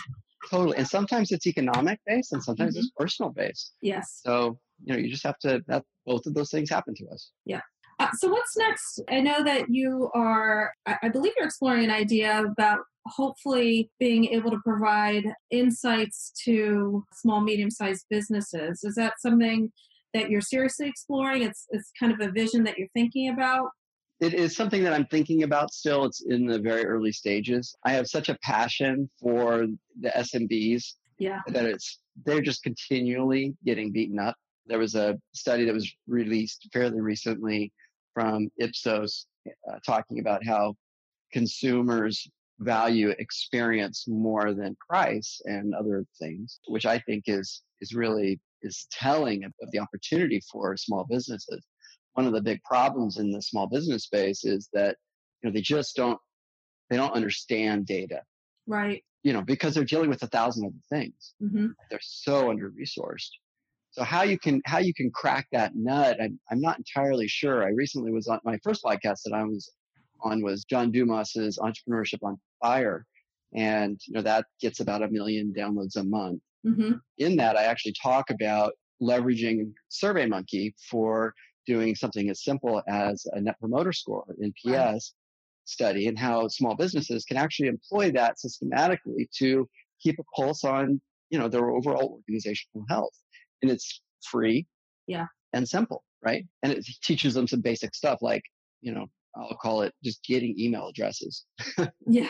Totally. 0.51 0.77
And 0.77 0.89
sometimes 0.89 1.33
it's 1.33 1.47
economic 1.47 2.01
based 2.07 2.33
and 2.33 2.43
sometimes 2.43 2.75
mm-hmm. 2.75 2.81
it's 2.81 2.93
personal 2.97 3.33
based. 3.33 3.73
Yes. 3.83 4.21
So 4.25 4.59
you 4.83 4.93
know 4.93 4.99
you 4.99 5.11
just 5.11 5.25
have 5.25 5.39
to 5.41 5.63
that 5.69 5.85
both 6.07 6.27
of 6.27 6.35
those 6.35 6.51
things 6.51 6.71
happen 6.71 6.95
to 6.97 7.07
us. 7.09 7.31
Yeah 7.45 7.61
uh, 8.05 8.09
so 8.17 8.29
what's 8.29 8.57
next? 8.57 9.01
I 9.11 9.21
know 9.21 9.43
that 9.45 9.69
you 9.69 10.11
are, 10.15 10.73
I, 10.87 10.97
I 11.05 11.09
believe 11.09 11.33
you're 11.37 11.47
exploring 11.47 11.85
an 11.85 11.91
idea 11.91 12.43
about 12.45 12.81
hopefully 13.07 13.91
being 13.99 14.27
able 14.27 14.51
to 14.51 14.59
provide 14.65 15.25
insights 15.51 16.33
to 16.45 17.05
small, 17.13 17.41
medium 17.41 17.71
sized 17.71 18.07
businesses. 18.11 18.83
Is 18.85 18.95
that 18.95 19.15
something 19.19 19.71
that 20.15 20.31
you're 20.31 20.41
seriously 20.41 20.89
exploring? 20.89 21.43
It's, 21.43 21.67
it's 21.71 21.91
kind 21.99 22.13
of 22.13 22.21
a 22.21 22.31
vision 22.31 22.65
that 22.65 22.79
you're 22.79 22.89
thinking 22.95 23.29
about? 23.31 23.71
It 24.21 24.33
is 24.33 24.57
something 24.57 24.83
that 24.85 24.93
I'm 24.93 25.07
thinking 25.07 25.43
about 25.43 25.73
still. 25.73 26.05
It's 26.05 26.23
in 26.23 26.47
the 26.47 26.59
very 26.59 26.87
early 26.87 27.13
stages. 27.13 27.77
I 27.85 27.93
have 27.93 28.07
such 28.07 28.29
a 28.29 28.39
passion 28.43 29.11
for 29.21 29.67
the 30.01 30.09
SMBs 30.11 30.95
yeah. 31.19 31.41
that 31.49 31.65
it's 31.67 31.99
they're 32.25 32.41
just 32.41 32.63
continually 32.63 33.55
getting 33.65 33.93
beaten 33.93 34.19
up. 34.19 34.37
There 34.67 34.79
was 34.79 34.95
a 34.95 35.19
study 35.35 35.65
that 35.65 35.75
was 35.75 35.93
released 36.07 36.69
fairly 36.73 37.01
recently 37.01 37.73
from 38.15 38.49
Ipsos 38.59 39.27
uh, 39.69 39.79
talking 39.85 40.21
about 40.21 40.47
how 40.47 40.75
consumers 41.33 42.27
value 42.61 43.11
experience 43.19 44.07
more 44.07 44.55
than 44.55 44.77
price 44.89 45.41
and 45.45 45.75
other 45.75 46.07
things, 46.19 46.61
which 46.69 46.87
I 46.87 46.99
think 47.01 47.25
is 47.27 47.63
is 47.81 47.95
really 47.95 48.41
is 48.63 48.87
telling 48.91 49.45
of, 49.45 49.53
the 49.73 49.79
opportunity 49.79 50.41
for 50.51 50.77
small 50.77 51.05
businesses. 51.05 51.67
One 52.15 52.27
of 52.27 52.33
the 52.33 52.41
big 52.41 52.63
problems 52.63 53.19
in 53.19 53.31
the 53.31 53.43
small 53.43 53.67
business 53.67 54.05
space 54.05 54.45
is 54.45 54.69
that 54.73 54.97
you 55.43 55.51
know 55.51 55.55
they 55.55 55.61
just 55.61 55.97
don't 55.97 56.19
they 56.91 56.97
don't 56.97 57.13
understand 57.13 57.87
data. 57.87 58.23
Right. 58.67 59.03
You 59.23 59.33
know, 59.33 59.43
because 59.43 59.75
they're 59.75 59.85
dealing 59.85 60.11
with 60.11 60.23
a 60.23 60.29
thousand 60.29 60.67
other 60.67 60.75
things. 60.91 61.35
Mm-hmm. 61.43 61.69
They're 61.91 61.99
so 62.03 62.51
under 62.51 62.71
resourced. 62.71 63.31
So 63.95 64.03
how 64.03 64.23
you 64.23 64.41
can 64.41 64.61
how 64.65 64.79
you 64.79 64.93
can 64.93 65.13
crack 65.13 65.47
that 65.53 65.77
nut, 65.77 66.19
I'm, 66.21 66.41
I'm 66.51 66.61
not 66.61 66.79
entirely 66.79 67.29
sure. 67.29 67.63
I 67.63 67.69
recently 67.69 68.11
was 68.11 68.27
on 68.27 68.41
my 68.45 68.59
first 68.65 68.83
podcast 68.83 69.21
that 69.25 69.33
I 69.33 69.45
was 69.45 69.71
on 70.21 70.43
was 70.43 70.65
John 70.65 70.91
Dumas's 70.91 71.61
Entrepreneurship 71.61 72.19
on 72.25 72.37
Fire, 72.61 73.07
and 73.55 74.01
you 74.09 74.15
know 74.15 74.23
that 74.23 74.47
gets 74.61 74.81
about 74.81 75.05
a 75.05 75.09
million 75.09 75.55
downloads 75.57 75.95
a 75.95 76.03
month. 76.03 76.43
Mm-hmm. 76.67 76.95
In 77.19 77.37
that, 77.37 77.57
I 77.57 77.65
actually 77.65 77.95
talk 78.03 78.31
about 78.31 78.73
leveraging 79.01 79.73
SurveyMonkey 79.93 80.73
for 80.91 81.33
doing 81.65 81.95
something 81.95 82.29
as 82.31 82.43
simple 82.43 82.83
as 82.89 83.25
a 83.33 83.41
net 83.41 83.61
promoter 83.61 83.93
score 83.93 84.25
NPS 84.43 84.65
right. 84.67 85.01
study 85.67 86.09
and 86.09 86.19
how 86.19 86.49
small 86.49 86.75
businesses 86.75 87.25
can 87.25 87.37
actually 87.37 87.69
employ 87.69 88.11
that 88.11 88.41
systematically 88.41 89.29
to 89.39 89.69
keep 90.01 90.19
a 90.19 90.25
pulse 90.35 90.65
on, 90.65 91.01
you 91.31 91.39
know, 91.39 91.47
their 91.47 91.71
overall 91.71 92.21
organizational 92.21 92.85
health. 92.89 93.15
And 93.65 93.73
it's 93.73 94.03
free 94.31 94.67
yeah. 95.07 95.27
and 95.55 95.67
simple, 95.67 96.05
right? 96.23 96.45
And 96.63 96.71
it 96.71 96.87
teaches 97.03 97.33
them 97.33 97.49
some 97.49 97.63
basic 97.63 97.95
stuff 97.95 98.19
like, 98.21 98.43
you 98.83 98.93
know, 98.93 99.07
I'll 99.35 99.57
call 99.57 99.81
it 99.83 99.95
just 100.05 100.23
getting 100.23 100.55
email 100.59 100.89
addresses. 100.89 101.47
yeah 102.07 102.29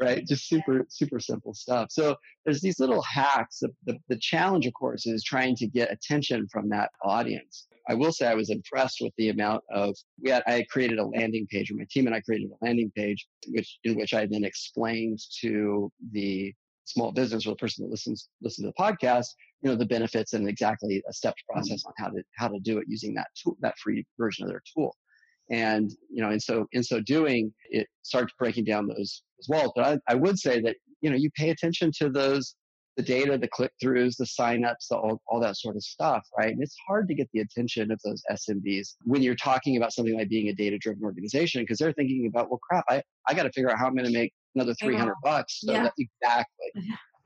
right? 0.00 0.24
Just 0.26 0.48
super, 0.48 0.86
super 0.88 1.20
simple 1.20 1.54
stuff. 1.54 1.88
So 1.90 2.16
there's 2.44 2.60
these 2.60 2.78
little 2.78 3.02
hacks. 3.02 3.58
The, 3.60 3.70
the, 3.84 3.98
the, 4.08 4.18
challenge, 4.18 4.66
of 4.66 4.72
course, 4.74 5.06
is 5.06 5.24
trying 5.24 5.56
to 5.56 5.66
get 5.66 5.92
attention 5.92 6.46
from 6.50 6.68
that 6.68 6.90
audience. 7.02 7.66
I 7.88 7.94
will 7.94 8.12
say 8.12 8.26
I 8.26 8.34
was 8.34 8.50
impressed 8.50 8.98
with 9.00 9.12
the 9.16 9.30
amount 9.30 9.64
of 9.72 9.96
we 10.22 10.30
had 10.30 10.42
I 10.46 10.64
created 10.70 10.98
a 10.98 11.06
landing 11.06 11.46
page, 11.50 11.70
or 11.70 11.74
my 11.74 11.86
team 11.90 12.06
and 12.06 12.14
I 12.14 12.20
created 12.20 12.50
a 12.50 12.64
landing 12.64 12.92
page, 12.94 13.26
which 13.48 13.78
in 13.84 13.96
which 13.96 14.14
I 14.14 14.26
then 14.26 14.44
explained 14.44 15.18
to 15.40 15.90
the 16.12 16.54
small 16.88 17.12
business 17.12 17.46
or 17.46 17.50
the 17.50 17.56
person 17.56 17.84
that 17.84 17.90
listens 17.90 18.28
listen 18.42 18.64
to 18.64 18.72
the 18.76 18.82
podcast, 18.82 19.26
you 19.62 19.70
know, 19.70 19.76
the 19.76 19.86
benefits 19.86 20.32
and 20.32 20.48
exactly 20.48 21.02
a 21.08 21.12
stepped 21.12 21.42
mm-hmm. 21.50 21.60
process 21.60 21.84
on 21.86 21.92
how 21.98 22.08
to 22.08 22.22
how 22.36 22.48
to 22.48 22.58
do 22.60 22.78
it 22.78 22.86
using 22.88 23.14
that 23.14 23.28
tool, 23.40 23.56
that 23.60 23.78
free 23.78 24.04
version 24.18 24.44
of 24.44 24.50
their 24.50 24.62
tool. 24.74 24.94
And, 25.50 25.90
you 26.10 26.22
know, 26.22 26.30
and 26.30 26.42
so 26.42 26.66
in 26.72 26.82
so 26.82 27.00
doing, 27.00 27.52
it 27.70 27.86
starts 28.02 28.32
breaking 28.38 28.64
down 28.64 28.86
those, 28.86 29.22
those 29.38 29.48
walls. 29.48 29.72
But 29.74 29.84
I, 29.84 30.12
I 30.12 30.14
would 30.14 30.38
say 30.38 30.60
that, 30.60 30.76
you 31.00 31.10
know, 31.10 31.16
you 31.16 31.30
pay 31.36 31.50
attention 31.50 31.90
to 32.00 32.10
those, 32.10 32.54
the 32.96 33.02
data, 33.02 33.38
the 33.38 33.48
click 33.48 33.72
throughs, 33.82 34.16
the 34.16 34.26
signups, 34.26 34.88
the, 34.90 34.96
all, 34.96 35.22
all 35.26 35.40
that 35.40 35.56
sort 35.56 35.76
of 35.76 35.82
stuff, 35.82 36.26
right? 36.36 36.52
And 36.52 36.62
it's 36.62 36.76
hard 36.86 37.08
to 37.08 37.14
get 37.14 37.28
the 37.32 37.40
attention 37.40 37.90
of 37.90 38.00
those 38.04 38.22
SMBs 38.30 38.96
when 39.04 39.22
you're 39.22 39.36
talking 39.36 39.76
about 39.76 39.92
something 39.92 40.16
like 40.16 40.28
being 40.28 40.48
a 40.48 40.54
data 40.54 40.76
driven 40.76 41.04
organization 41.04 41.62
because 41.62 41.78
they're 41.78 41.92
thinking 41.92 42.26
about, 42.26 42.50
well, 42.50 42.60
crap, 42.68 42.84
I, 42.90 43.02
I 43.26 43.34
got 43.34 43.44
to 43.44 43.52
figure 43.52 43.70
out 43.70 43.78
how 43.78 43.86
I'm 43.86 43.94
going 43.94 44.06
to 44.06 44.12
make 44.12 44.32
another 44.54 44.74
300 44.74 45.14
bucks. 45.22 45.60
So 45.60 45.72
yeah. 45.72 45.88
exactly. 45.98 46.84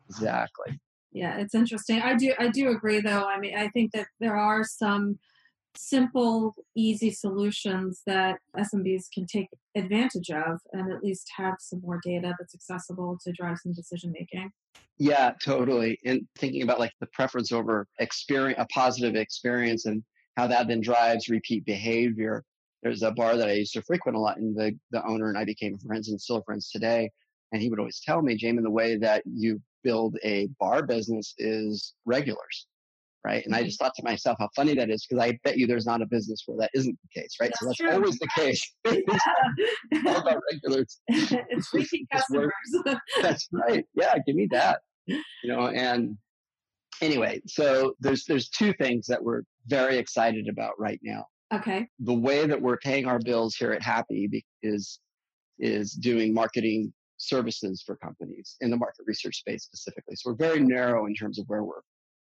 Exactly. 0.08 0.80
Yeah, 1.12 1.36
it's 1.38 1.54
interesting. 1.54 2.00
I 2.00 2.14
do 2.14 2.32
I 2.38 2.48
do 2.48 2.70
agree 2.70 3.00
though. 3.00 3.24
I 3.24 3.38
mean, 3.38 3.56
I 3.56 3.68
think 3.68 3.92
that 3.92 4.06
there 4.20 4.36
are 4.36 4.64
some 4.64 5.18
simple, 5.76 6.54
easy 6.76 7.10
solutions 7.10 8.02
that 8.06 8.38
SMBs 8.56 9.04
can 9.12 9.26
take 9.26 9.48
advantage 9.74 10.30
of 10.30 10.60
and 10.72 10.92
at 10.92 11.02
least 11.02 11.30
have 11.36 11.54
some 11.60 11.80
more 11.80 12.00
data 12.04 12.34
that's 12.38 12.54
accessible 12.54 13.18
to 13.24 13.32
drive 13.32 13.58
some 13.62 13.72
decision 13.72 14.12
making. 14.12 14.50
Yeah, 14.98 15.32
totally. 15.42 15.98
And 16.04 16.26
thinking 16.36 16.62
about 16.62 16.78
like 16.78 16.92
the 17.00 17.06
preference 17.06 17.52
over 17.52 17.86
experience, 17.98 18.58
a 18.60 18.66
positive 18.66 19.16
experience 19.16 19.86
and 19.86 20.02
how 20.36 20.46
that 20.46 20.68
then 20.68 20.80
drives 20.80 21.28
repeat 21.28 21.64
behavior. 21.64 22.44
There's 22.82 23.02
a 23.02 23.10
bar 23.10 23.36
that 23.36 23.48
I 23.48 23.52
used 23.52 23.74
to 23.74 23.82
frequent 23.82 24.16
a 24.16 24.20
lot 24.20 24.38
and 24.38 24.56
the, 24.56 24.76
the 24.90 25.04
owner 25.06 25.28
and 25.28 25.38
I 25.38 25.44
became 25.44 25.78
friends 25.78 26.08
and 26.08 26.20
still 26.20 26.42
friends 26.42 26.70
today. 26.70 27.10
And 27.52 27.60
he 27.60 27.68
would 27.68 27.78
always 27.78 28.00
tell 28.00 28.22
me, 28.22 28.36
Jamin, 28.36 28.62
the 28.62 28.70
way 28.70 28.96
that 28.96 29.22
you 29.26 29.60
build 29.84 30.16
a 30.24 30.48
bar 30.58 30.82
business 30.82 31.34
is 31.38 31.94
regulars 32.06 32.66
right? 33.24 33.44
And 33.44 33.54
I 33.54 33.58
mm-hmm. 33.58 33.66
just 33.66 33.78
thought 33.78 33.94
to 33.96 34.04
myself 34.04 34.36
how 34.40 34.48
funny 34.54 34.74
that 34.74 34.90
is 34.90 35.06
because 35.06 35.22
I 35.22 35.38
bet 35.44 35.56
you 35.56 35.66
there's 35.66 35.86
not 35.86 36.02
a 36.02 36.06
business 36.06 36.42
where 36.46 36.58
that 36.58 36.70
isn't 36.74 36.98
the 37.02 37.20
case, 37.20 37.36
right? 37.40 37.50
That's 37.50 37.60
so 37.60 37.66
that's 37.66 37.78
true. 37.78 37.92
always 37.92 38.18
the 38.18 38.28
case. 38.36 38.74
all 40.06 40.16
about 40.16 40.42
regulars. 40.50 41.00
it's 41.08 41.72
repeat 41.72 42.08
customers. 42.10 42.52
that's 43.20 43.48
right. 43.52 43.84
Yeah, 43.94 44.14
give 44.26 44.36
me 44.36 44.48
that. 44.50 44.80
You 45.06 45.22
know, 45.44 45.68
and 45.68 46.16
anyway, 47.00 47.40
so 47.46 47.94
there's 48.00 48.24
there's 48.24 48.48
two 48.48 48.72
things 48.74 49.06
that 49.06 49.22
we're 49.22 49.42
very 49.66 49.98
excited 49.98 50.48
about 50.48 50.78
right 50.78 51.00
now. 51.02 51.26
Okay. 51.52 51.86
The 52.00 52.14
way 52.14 52.46
that 52.46 52.60
we're 52.60 52.78
paying 52.78 53.06
our 53.06 53.18
bills 53.18 53.54
here 53.54 53.72
at 53.72 53.82
Happy 53.82 54.44
is 54.62 55.00
is 55.58 55.92
doing 55.92 56.32
marketing 56.32 56.92
services 57.18 57.82
for 57.84 57.96
companies 57.96 58.56
in 58.60 58.70
the 58.70 58.76
market 58.76 59.04
research 59.06 59.36
space 59.36 59.64
specifically. 59.64 60.16
So 60.16 60.30
we're 60.30 60.36
very 60.36 60.60
narrow 60.60 61.06
in 61.06 61.14
terms 61.14 61.38
of 61.38 61.44
where 61.46 61.62
we're 61.62 61.82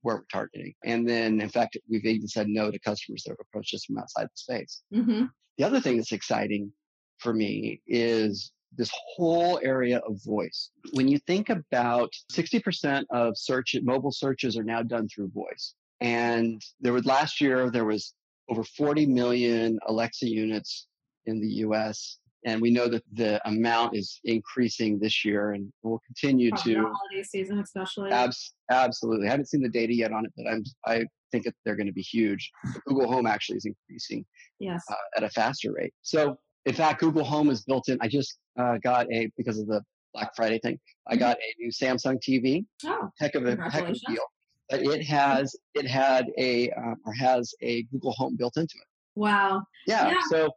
where 0.02 0.16
we're 0.16 0.24
targeting. 0.32 0.74
And 0.84 1.08
then, 1.08 1.40
in 1.40 1.48
fact, 1.48 1.76
we've 1.88 2.04
even 2.04 2.26
said 2.26 2.48
no 2.48 2.70
to 2.70 2.78
customers 2.78 3.22
that 3.24 3.32
have 3.32 3.38
approached 3.40 3.74
us 3.74 3.84
from 3.84 3.98
outside 3.98 4.24
the 4.24 4.30
space. 4.34 4.82
Mm-hmm. 4.94 5.26
The 5.58 5.64
other 5.64 5.80
thing 5.80 5.98
that's 5.98 6.12
exciting 6.12 6.72
for 7.18 7.34
me 7.34 7.82
is 7.86 8.52
this 8.76 8.90
whole 9.14 9.60
area 9.62 9.98
of 9.98 10.22
voice. 10.24 10.70
When 10.92 11.08
you 11.08 11.18
think 11.26 11.50
about 11.50 12.12
60% 12.32 13.04
of 13.10 13.36
search, 13.36 13.76
mobile 13.82 14.12
searches 14.12 14.56
are 14.56 14.64
now 14.64 14.82
done 14.82 15.08
through 15.08 15.30
voice. 15.34 15.74
And 16.00 16.62
there 16.80 16.94
was 16.94 17.04
last 17.04 17.40
year, 17.40 17.70
there 17.70 17.84
was 17.84 18.14
over 18.50 18.64
40 18.64 19.06
million 19.06 19.78
Alexa 19.86 20.28
units 20.28 20.88
in 21.26 21.40
the 21.40 21.48
US 21.64 22.18
and 22.46 22.60
we 22.60 22.70
know 22.70 22.88
that 22.88 23.04
the 23.12 23.46
amount 23.46 23.94
is 23.94 24.18
increasing 24.24 24.98
this 24.98 25.26
year 25.26 25.52
and 25.52 25.70
will 25.82 26.00
continue 26.06 26.50
Probably 26.50 26.74
to 26.74 26.80
holiday 26.80 27.22
season 27.22 27.58
especially. 27.60 28.10
Abs- 28.10 28.54
absolutely. 28.70 29.28
I 29.28 29.30
haven't 29.30 29.46
seen 29.46 29.60
the 29.60 29.68
data 29.68 29.94
yet 29.94 30.12
on 30.12 30.24
it 30.24 30.32
but 30.36 30.46
i'm 30.50 30.64
i 30.86 31.04
think 31.30 31.44
that 31.44 31.54
they're 31.64 31.76
going 31.76 31.86
to 31.86 31.92
be 31.92 32.02
huge. 32.02 32.50
Google 32.86 33.06
home 33.06 33.24
actually 33.24 33.58
is 33.58 33.64
increasing 33.64 34.24
yes. 34.58 34.82
uh, 34.90 34.96
at 35.16 35.22
a 35.22 35.30
faster 35.30 35.72
rate. 35.72 35.94
So 36.02 36.36
in 36.66 36.74
fact 36.74 37.00
google 37.00 37.24
home 37.24 37.50
is 37.50 37.62
built 37.62 37.88
in 37.88 37.98
i 38.00 38.08
just 38.08 38.38
uh, 38.58 38.76
got 38.82 39.06
a 39.12 39.30
because 39.36 39.58
of 39.58 39.66
the 39.66 39.82
black 40.12 40.30
friday 40.34 40.58
thing 40.58 40.78
i 41.08 41.12
mm-hmm. 41.12 41.20
got 41.20 41.36
a 41.36 41.54
new 41.58 41.70
samsung 41.70 42.16
tv 42.26 42.64
oh 42.86 43.10
heck 43.18 43.34
of 43.34 43.46
a 43.46 43.56
heck 43.70 43.82
of 43.82 43.90
a 43.90 44.12
deal 44.12 44.24
but 44.70 44.82
it 44.82 45.04
has 45.04 45.54
it 45.74 45.86
had 45.86 46.30
a 46.38 46.70
uh, 46.70 46.94
or 47.04 47.12
has 47.12 47.54
a 47.60 47.82
google 47.84 48.12
home 48.12 48.36
built 48.36 48.56
into 48.56 48.76
it 48.76 48.86
wow 49.14 49.62
yeah. 49.86 50.10
yeah. 50.10 50.20
so 50.30 50.50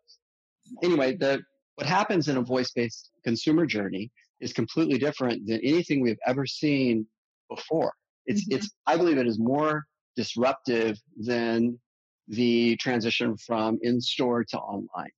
anyway 0.84 1.16
the 1.16 1.42
what 1.76 1.88
happens 1.88 2.28
in 2.28 2.38
a 2.38 2.42
voice-based 2.42 3.10
consumer 3.24 3.66
journey 3.66 4.12
is 4.40 4.54
completely 4.54 4.98
different 4.98 5.48
than 5.48 5.60
anything 5.64 6.02
we've 6.02 6.20
ever 6.28 6.46
seen 6.46 7.08
before. 7.50 7.94
It's, 8.26 8.42
mm-hmm. 8.42 8.58
it's, 8.58 8.70
I 8.86 8.98
believe 8.98 9.18
it 9.18 9.28
is 9.28 9.40
more 9.40 9.86
disruptive 10.16 11.00
than 11.18 11.80
the 12.28 12.76
transition 12.78 13.36
from 13.38 13.80
in-store 13.82 14.44
to 14.46 14.58
online 14.58 15.12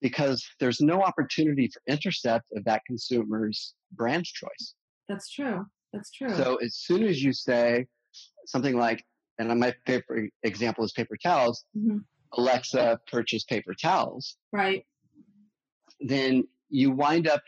because 0.00 0.46
there's 0.60 0.80
no 0.80 1.02
opportunity 1.02 1.68
for 1.68 1.82
intercept 1.92 2.46
of 2.54 2.64
that 2.64 2.82
consumer's 2.86 3.74
brand 3.92 4.24
choice. 4.24 4.74
That's 5.08 5.30
true. 5.30 5.66
That's 5.92 6.10
true. 6.10 6.34
So 6.34 6.56
as 6.56 6.76
soon 6.76 7.04
as 7.04 7.22
you 7.22 7.32
say 7.32 7.86
something 8.46 8.76
like, 8.76 9.04
and 9.38 9.58
my 9.58 9.74
favorite 9.86 10.32
example 10.42 10.84
is 10.84 10.92
paper 10.92 11.16
towels, 11.22 11.64
mm-hmm. 11.76 11.98
Alexa 12.34 13.00
purchase 13.10 13.44
paper 13.44 13.74
towels. 13.80 14.36
Right 14.52 14.84
then 16.00 16.44
you 16.68 16.90
wind 16.90 17.28
up. 17.28 17.42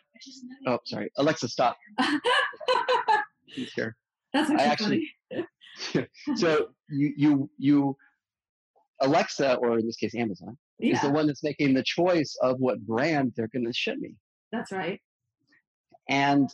Oh, 0.67 0.79
sorry, 0.85 1.11
Alexa, 1.17 1.49
stop. 1.49 1.77
here. 3.47 3.97
That's 4.33 4.51
actually. 4.51 5.09
so 6.37 6.69
you 6.89 7.13
you 7.17 7.51
you 7.59 7.97
Alexa, 9.01 9.57
or 9.57 9.79
in 9.79 9.87
this 9.87 9.97
case 9.97 10.15
Amazon, 10.15 10.57
yeah. 10.79 10.95
is 10.95 11.01
the 11.01 11.11
one 11.11 11.27
that's 11.27 11.43
making 11.43 11.75
the 11.75 11.83
choice 11.83 12.37
of 12.43 12.59
what 12.59 12.81
brand 12.81 13.33
they're 13.37 13.49
going 13.49 13.67
to 13.67 13.73
ship 13.73 13.99
me. 13.99 14.15
That's 14.53 14.73
right. 14.73 15.01
And 16.09 16.51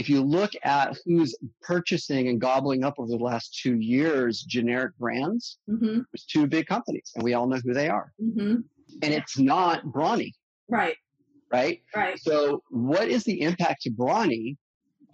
if 0.00 0.08
you 0.08 0.22
look 0.22 0.50
at 0.64 0.96
who's 1.04 1.36
purchasing 1.62 2.28
and 2.28 2.40
gobbling 2.40 2.84
up 2.84 2.94
over 2.98 3.08
the 3.08 3.16
last 3.16 3.58
two 3.62 3.76
years 3.76 4.42
generic 4.42 4.96
brands, 4.98 5.58
mm-hmm. 5.68 6.00
there's 6.12 6.26
two 6.26 6.46
big 6.46 6.66
companies, 6.66 7.12
and 7.14 7.22
we 7.22 7.34
all 7.34 7.46
know 7.46 7.60
who 7.64 7.72
they 7.72 7.88
are. 7.88 8.12
Mm-hmm. 8.20 8.56
And 9.02 9.14
it's 9.14 9.38
not 9.38 9.84
Brawny. 9.84 10.34
Right 10.68 10.96
right? 11.52 11.82
Right. 11.94 12.18
So, 12.18 12.62
what 12.70 13.08
is 13.08 13.24
the 13.24 13.40
impact 13.42 13.82
to 13.82 13.90
Brawny 13.90 14.56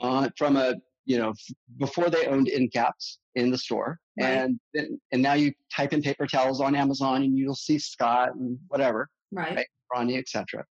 uh, 0.00 0.28
from 0.36 0.56
a 0.56 0.74
you 1.04 1.18
know 1.18 1.30
f- 1.30 1.56
before 1.78 2.10
they 2.10 2.26
owned 2.26 2.48
end 2.48 2.72
caps 2.72 3.18
in 3.34 3.50
the 3.50 3.58
store, 3.58 3.98
right. 4.20 4.28
and 4.28 4.60
then, 4.74 5.00
and 5.12 5.22
now 5.22 5.34
you 5.34 5.52
type 5.74 5.92
in 5.92 6.02
paper 6.02 6.26
towels 6.26 6.60
on 6.60 6.74
Amazon 6.74 7.22
and 7.22 7.36
you'll 7.36 7.54
see 7.54 7.78
Scott 7.78 8.34
and 8.34 8.58
whatever, 8.68 9.08
right? 9.32 9.56
right? 9.56 9.66
Brawny, 9.88 10.18
etc. 10.18 10.64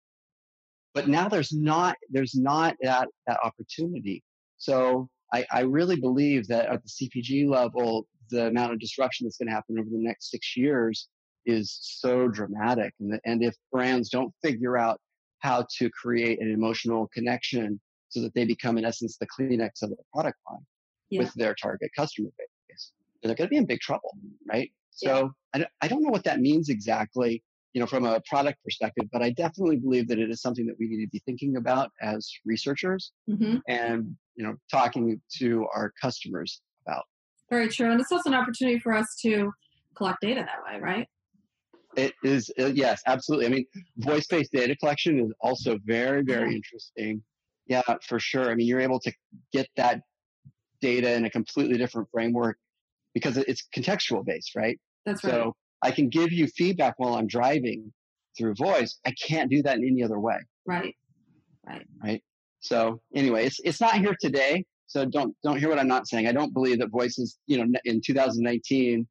But 0.94 1.08
now 1.08 1.28
there's 1.28 1.52
not 1.52 1.96
there's 2.10 2.36
not 2.36 2.76
that 2.82 3.08
that 3.28 3.39
opportunity. 3.44 4.24
So 4.58 5.10
I, 5.34 5.46
I 5.52 5.62
really 5.62 5.96
believe 5.96 6.48
that 6.48 6.68
at 6.68 6.82
the 6.84 6.89
CPG 6.89 7.50
level, 7.50 8.08
the 8.30 8.48
amount 8.48 8.74
of 8.74 8.80
disruption 8.80 9.26
that's 9.26 9.38
going 9.38 9.48
to 9.48 9.54
happen 9.54 9.80
over 9.80 9.89
the 9.89 9.98
next 9.98 10.30
six 10.30 10.56
years 10.56 11.10
is 11.46 11.78
so 11.82 12.28
dramatic. 12.28 12.94
And, 13.00 13.14
the, 13.14 13.20
and 13.26 13.44
if 13.44 13.56
brands 13.72 14.10
don't 14.10 14.34
figure 14.41 14.78
out 14.78 15.00
how 15.39 15.66
to 15.78 15.89
create 15.89 16.39
an 16.39 16.52
emotional 16.52 17.10
connection 17.14 17.80
so 18.10 18.22
that 18.22 18.34
they 18.34 18.46
become, 18.46 18.78
in 18.78 18.86
essence, 18.86 19.18
the 19.18 19.28
Kleenex 19.28 19.82
of 19.82 19.89
the 19.89 19.98
product 20.14 20.38
line 20.50 20.62
yeah. 21.10 21.20
with 21.20 21.34
their 21.34 21.56
target 21.56 21.89
customer 21.96 22.30
base. 22.38 22.91
They're 23.22 23.36
going 23.36 23.48
to 23.48 23.52
be 23.52 23.58
in 23.58 23.66
big 23.66 23.80
trouble, 23.80 24.12
right? 24.48 24.72
So 24.91 25.34
yeah. 25.56 25.66
I, 25.82 25.86
I 25.86 25.88
don't 25.88 26.04
know 26.04 26.12
what 26.12 26.24
that 26.26 26.39
means 26.39 26.70
exactly, 26.70 27.44
you 27.74 27.80
know, 27.80 27.88
from 27.88 28.05
a 28.05 28.21
product 28.30 28.63
perspective, 28.63 29.05
but 29.11 29.24
I 29.24 29.32
definitely 29.32 29.78
believe 29.78 30.07
that 30.09 30.19
it 30.19 30.30
is 30.30 30.41
something 30.41 30.65
that 30.67 30.76
we 30.80 30.88
need 30.88 31.05
to 31.05 31.09
be 31.09 31.21
thinking 31.26 31.57
about 31.57 31.91
as 32.01 32.32
researchers 32.45 33.11
mm-hmm. 33.30 33.57
and, 33.67 34.15
you 34.36 34.43
know, 34.43 34.55
talking 34.71 35.19
to 35.39 35.67
our 35.76 35.91
customers 35.99 36.61
about. 36.86 37.03
Very 37.49 37.67
true. 37.67 37.91
And 37.91 37.99
it's 37.99 38.11
also 38.11 38.30
an 38.30 38.36
opportunity 38.36 38.80
for 38.80 38.93
us 38.93 39.15
to 39.24 39.51
collect 39.95 40.19
data 40.21 40.45
that 40.45 40.63
way, 40.71 40.80
right? 40.80 41.07
It 41.95 42.13
is, 42.24 42.51
uh, 42.59 42.67
yes, 42.67 43.01
absolutely. 43.07 43.47
I 43.47 43.49
mean, 43.49 43.65
voice 43.97 44.28
based 44.28 44.51
data 44.51 44.76
collection 44.76 45.19
is 45.19 45.34
also 45.41 45.78
very, 45.86 46.24
very 46.24 46.51
yeah. 46.51 46.55
interesting. 46.55 47.24
Yeah, 47.67 47.82
for 48.07 48.19
sure. 48.19 48.51
I 48.51 48.55
mean, 48.55 48.67
you're 48.67 48.82
able 48.82 48.99
to 48.99 49.11
get 49.51 49.67
that 49.78 50.01
data 50.82 51.13
in 51.13 51.26
a 51.26 51.30
completely 51.30 51.78
different 51.78 52.07
framework 52.11 52.57
because 53.13 53.38
it's 53.38 53.67
contextual 53.76 54.26
based, 54.26 54.55
right? 54.55 54.80
That's 55.05 55.24
right. 55.24 55.32
So 55.32 55.55
I 55.84 55.91
can 55.91 56.09
give 56.09 56.31
you 56.31 56.47
feedback 56.47 56.95
while 56.97 57.15
I'm 57.15 57.27
driving 57.27 57.91
through 58.38 58.55
voice. 58.55 58.97
I 59.05 59.11
can't 59.11 59.51
do 59.51 59.61
that 59.63 59.77
in 59.77 59.86
any 59.86 60.03
other 60.03 60.19
way. 60.19 60.38
Right. 60.65 60.95
Right. 61.67 61.86
Right. 62.01 62.23
So 62.61 63.01
anyway, 63.13 63.45
it's 63.45 63.59
it's 63.63 63.81
not 63.81 63.95
here 63.95 64.15
today. 64.19 64.65
So 64.88 65.05
don't 65.05 65.36
don't 65.43 65.59
hear 65.59 65.69
what 65.69 65.79
I'm 65.79 65.88
not 65.88 66.07
saying. 66.07 66.27
I 66.27 66.31
don't 66.31 66.53
believe 66.53 66.79
that 66.79 66.89
voice 66.89 67.19
is 67.19 67.38
you 67.45 67.57
know 67.57 67.79
in 67.86 68.01
2019 68.03 69.07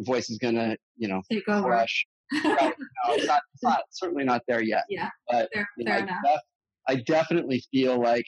voice 0.00 0.28
is 0.28 0.38
gonna 0.38 0.76
you 0.96 1.08
know 1.08 1.22
take 1.30 1.48
over. 1.48 1.68
Crush. 1.68 2.06
no, 2.32 2.72
it's 3.10 3.26
not, 3.26 3.40
it's 3.54 3.62
not 3.62 3.80
certainly 3.90 4.24
not 4.24 4.42
there 4.48 4.62
yet. 4.62 4.84
Yeah. 4.88 5.10
But 5.30 5.48
fair, 5.54 5.68
you 5.76 5.84
know, 5.84 5.92
fair 5.92 6.00
I, 6.00 6.02
enough. 6.02 6.16
Def- 6.24 6.40
I 6.88 6.94
definitely 6.96 7.62
feel 7.70 8.00
like 8.00 8.26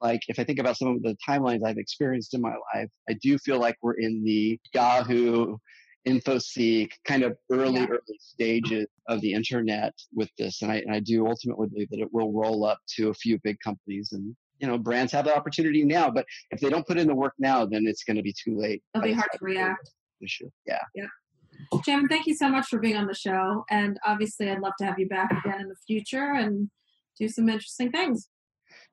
like 0.00 0.20
if 0.28 0.38
I 0.38 0.44
think 0.44 0.58
about 0.58 0.76
some 0.76 0.88
of 0.88 1.02
the 1.02 1.16
timelines 1.26 1.64
I've 1.64 1.78
experienced 1.78 2.34
in 2.34 2.40
my 2.40 2.54
life, 2.74 2.88
I 3.08 3.14
do 3.22 3.38
feel 3.38 3.58
like 3.58 3.76
we're 3.82 3.94
in 3.94 4.24
the 4.24 4.58
Yahoo, 4.74 5.56
InfoSeek 6.06 6.90
kind 7.04 7.22
of 7.22 7.36
early, 7.50 7.80
yeah. 7.80 7.86
early 7.86 8.18
stages 8.18 8.86
of 9.08 9.20
the 9.20 9.32
internet 9.32 9.92
with 10.14 10.30
this. 10.38 10.62
And 10.62 10.70
I, 10.70 10.76
and 10.76 10.94
I 10.94 11.00
do 11.00 11.26
ultimately 11.26 11.68
believe 11.68 11.90
that 11.90 12.00
it 12.00 12.12
will 12.12 12.32
roll 12.32 12.64
up 12.64 12.78
to 12.96 13.10
a 13.10 13.14
few 13.14 13.38
big 13.42 13.58
companies 13.60 14.12
and, 14.12 14.36
you 14.60 14.68
know, 14.68 14.78
brands 14.78 15.12
have 15.12 15.24
the 15.24 15.36
opportunity 15.36 15.84
now, 15.84 16.10
but 16.10 16.24
if 16.50 16.60
they 16.60 16.70
don't 16.70 16.86
put 16.86 16.96
in 16.96 17.08
the 17.08 17.14
work 17.14 17.34
now, 17.38 17.66
then 17.66 17.86
it's 17.86 18.04
going 18.04 18.16
to 18.16 18.22
be 18.22 18.32
too 18.32 18.58
late. 18.58 18.82
It'll 18.94 19.04
be 19.04 19.12
hard 19.12 19.28
to 19.32 19.38
react. 19.40 19.90
Issue. 20.22 20.48
Yeah. 20.66 20.78
Yeah. 20.94 21.06
Jim, 21.84 22.08
thank 22.08 22.26
you 22.26 22.34
so 22.34 22.48
much 22.48 22.66
for 22.66 22.78
being 22.78 22.96
on 22.96 23.06
the 23.06 23.14
show. 23.14 23.64
And 23.70 23.98
obviously, 24.04 24.50
I'd 24.50 24.60
love 24.60 24.74
to 24.78 24.86
have 24.86 24.98
you 24.98 25.08
back 25.08 25.30
again 25.30 25.60
in 25.60 25.68
the 25.68 25.76
future 25.86 26.34
and 26.34 26.70
do 27.18 27.28
some 27.28 27.48
interesting 27.48 27.90
things. 27.90 28.28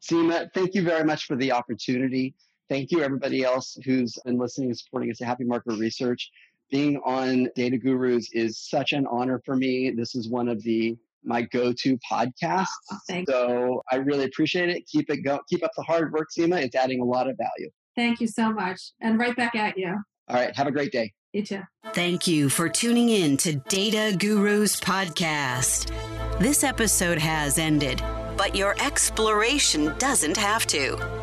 Sima, 0.02 0.50
thank 0.54 0.74
you 0.74 0.84
very 0.84 1.04
much 1.04 1.26
for 1.26 1.36
the 1.36 1.52
opportunity. 1.52 2.36
Thank 2.70 2.92
you, 2.92 3.02
everybody 3.02 3.44
else 3.44 3.78
who's 3.86 4.18
been 4.26 4.38
listening 4.38 4.70
and 4.70 4.78
supporting 4.78 5.12
us 5.12 5.22
at 5.22 5.28
Happy 5.28 5.44
Market 5.44 5.78
Research. 5.78 6.30
Being 6.72 7.00
on 7.06 7.50
Data 7.56 7.78
Gurus 7.78 8.30
is 8.34 8.60
such 8.60 8.94
an 8.94 9.06
honor 9.08 9.42
for 9.46 9.56
me. 9.56 9.92
This 9.92 10.16
is 10.16 10.30
one 10.30 10.48
of 10.48 10.62
the 10.64 10.96
my 11.26 11.42
go-to 11.42 11.98
podcasts. 12.00 12.68
Oh, 12.92 13.24
so 13.30 13.84
I 13.92 13.96
really 13.98 14.26
appreciate 14.26 14.70
it. 14.70 14.86
Keep 14.88 15.10
it 15.10 15.18
go. 15.18 15.40
Keep 15.50 15.64
up 15.64 15.72
the 15.78 15.84
hard 15.84 16.12
work, 16.12 16.28
Sima. 16.38 16.62
It's 16.62 16.76
adding 16.76 17.00
a 17.00 17.06
lot 17.06 17.30
of 17.30 17.38
value. 17.38 17.70
Thank 17.96 18.20
you 18.20 18.28
so 18.28 18.52
much, 18.52 18.92
and 19.02 19.20
right 19.20 19.36
back 19.36 19.56
at 19.56 19.78
you. 19.78 19.96
All 20.28 20.36
right. 20.36 20.56
Have 20.56 20.68
a 20.68 20.72
great 20.72 20.92
day. 20.92 21.14
You 21.32 21.44
too. 21.44 21.62
Thank 21.94 22.28
you 22.28 22.50
for 22.50 22.70
tuning 22.70 23.10
in 23.10 23.38
to 23.38 23.56
Data 23.70 24.16
Gurus 24.18 24.80
podcast. 24.80 25.92
This 26.40 26.64
episode 26.64 27.20
has 27.20 27.58
ended 27.58 28.02
but 28.38 28.56
your 28.56 28.76
exploration 28.80 29.94
doesn't 29.98 30.38
have 30.38 30.66
to. 30.68 31.23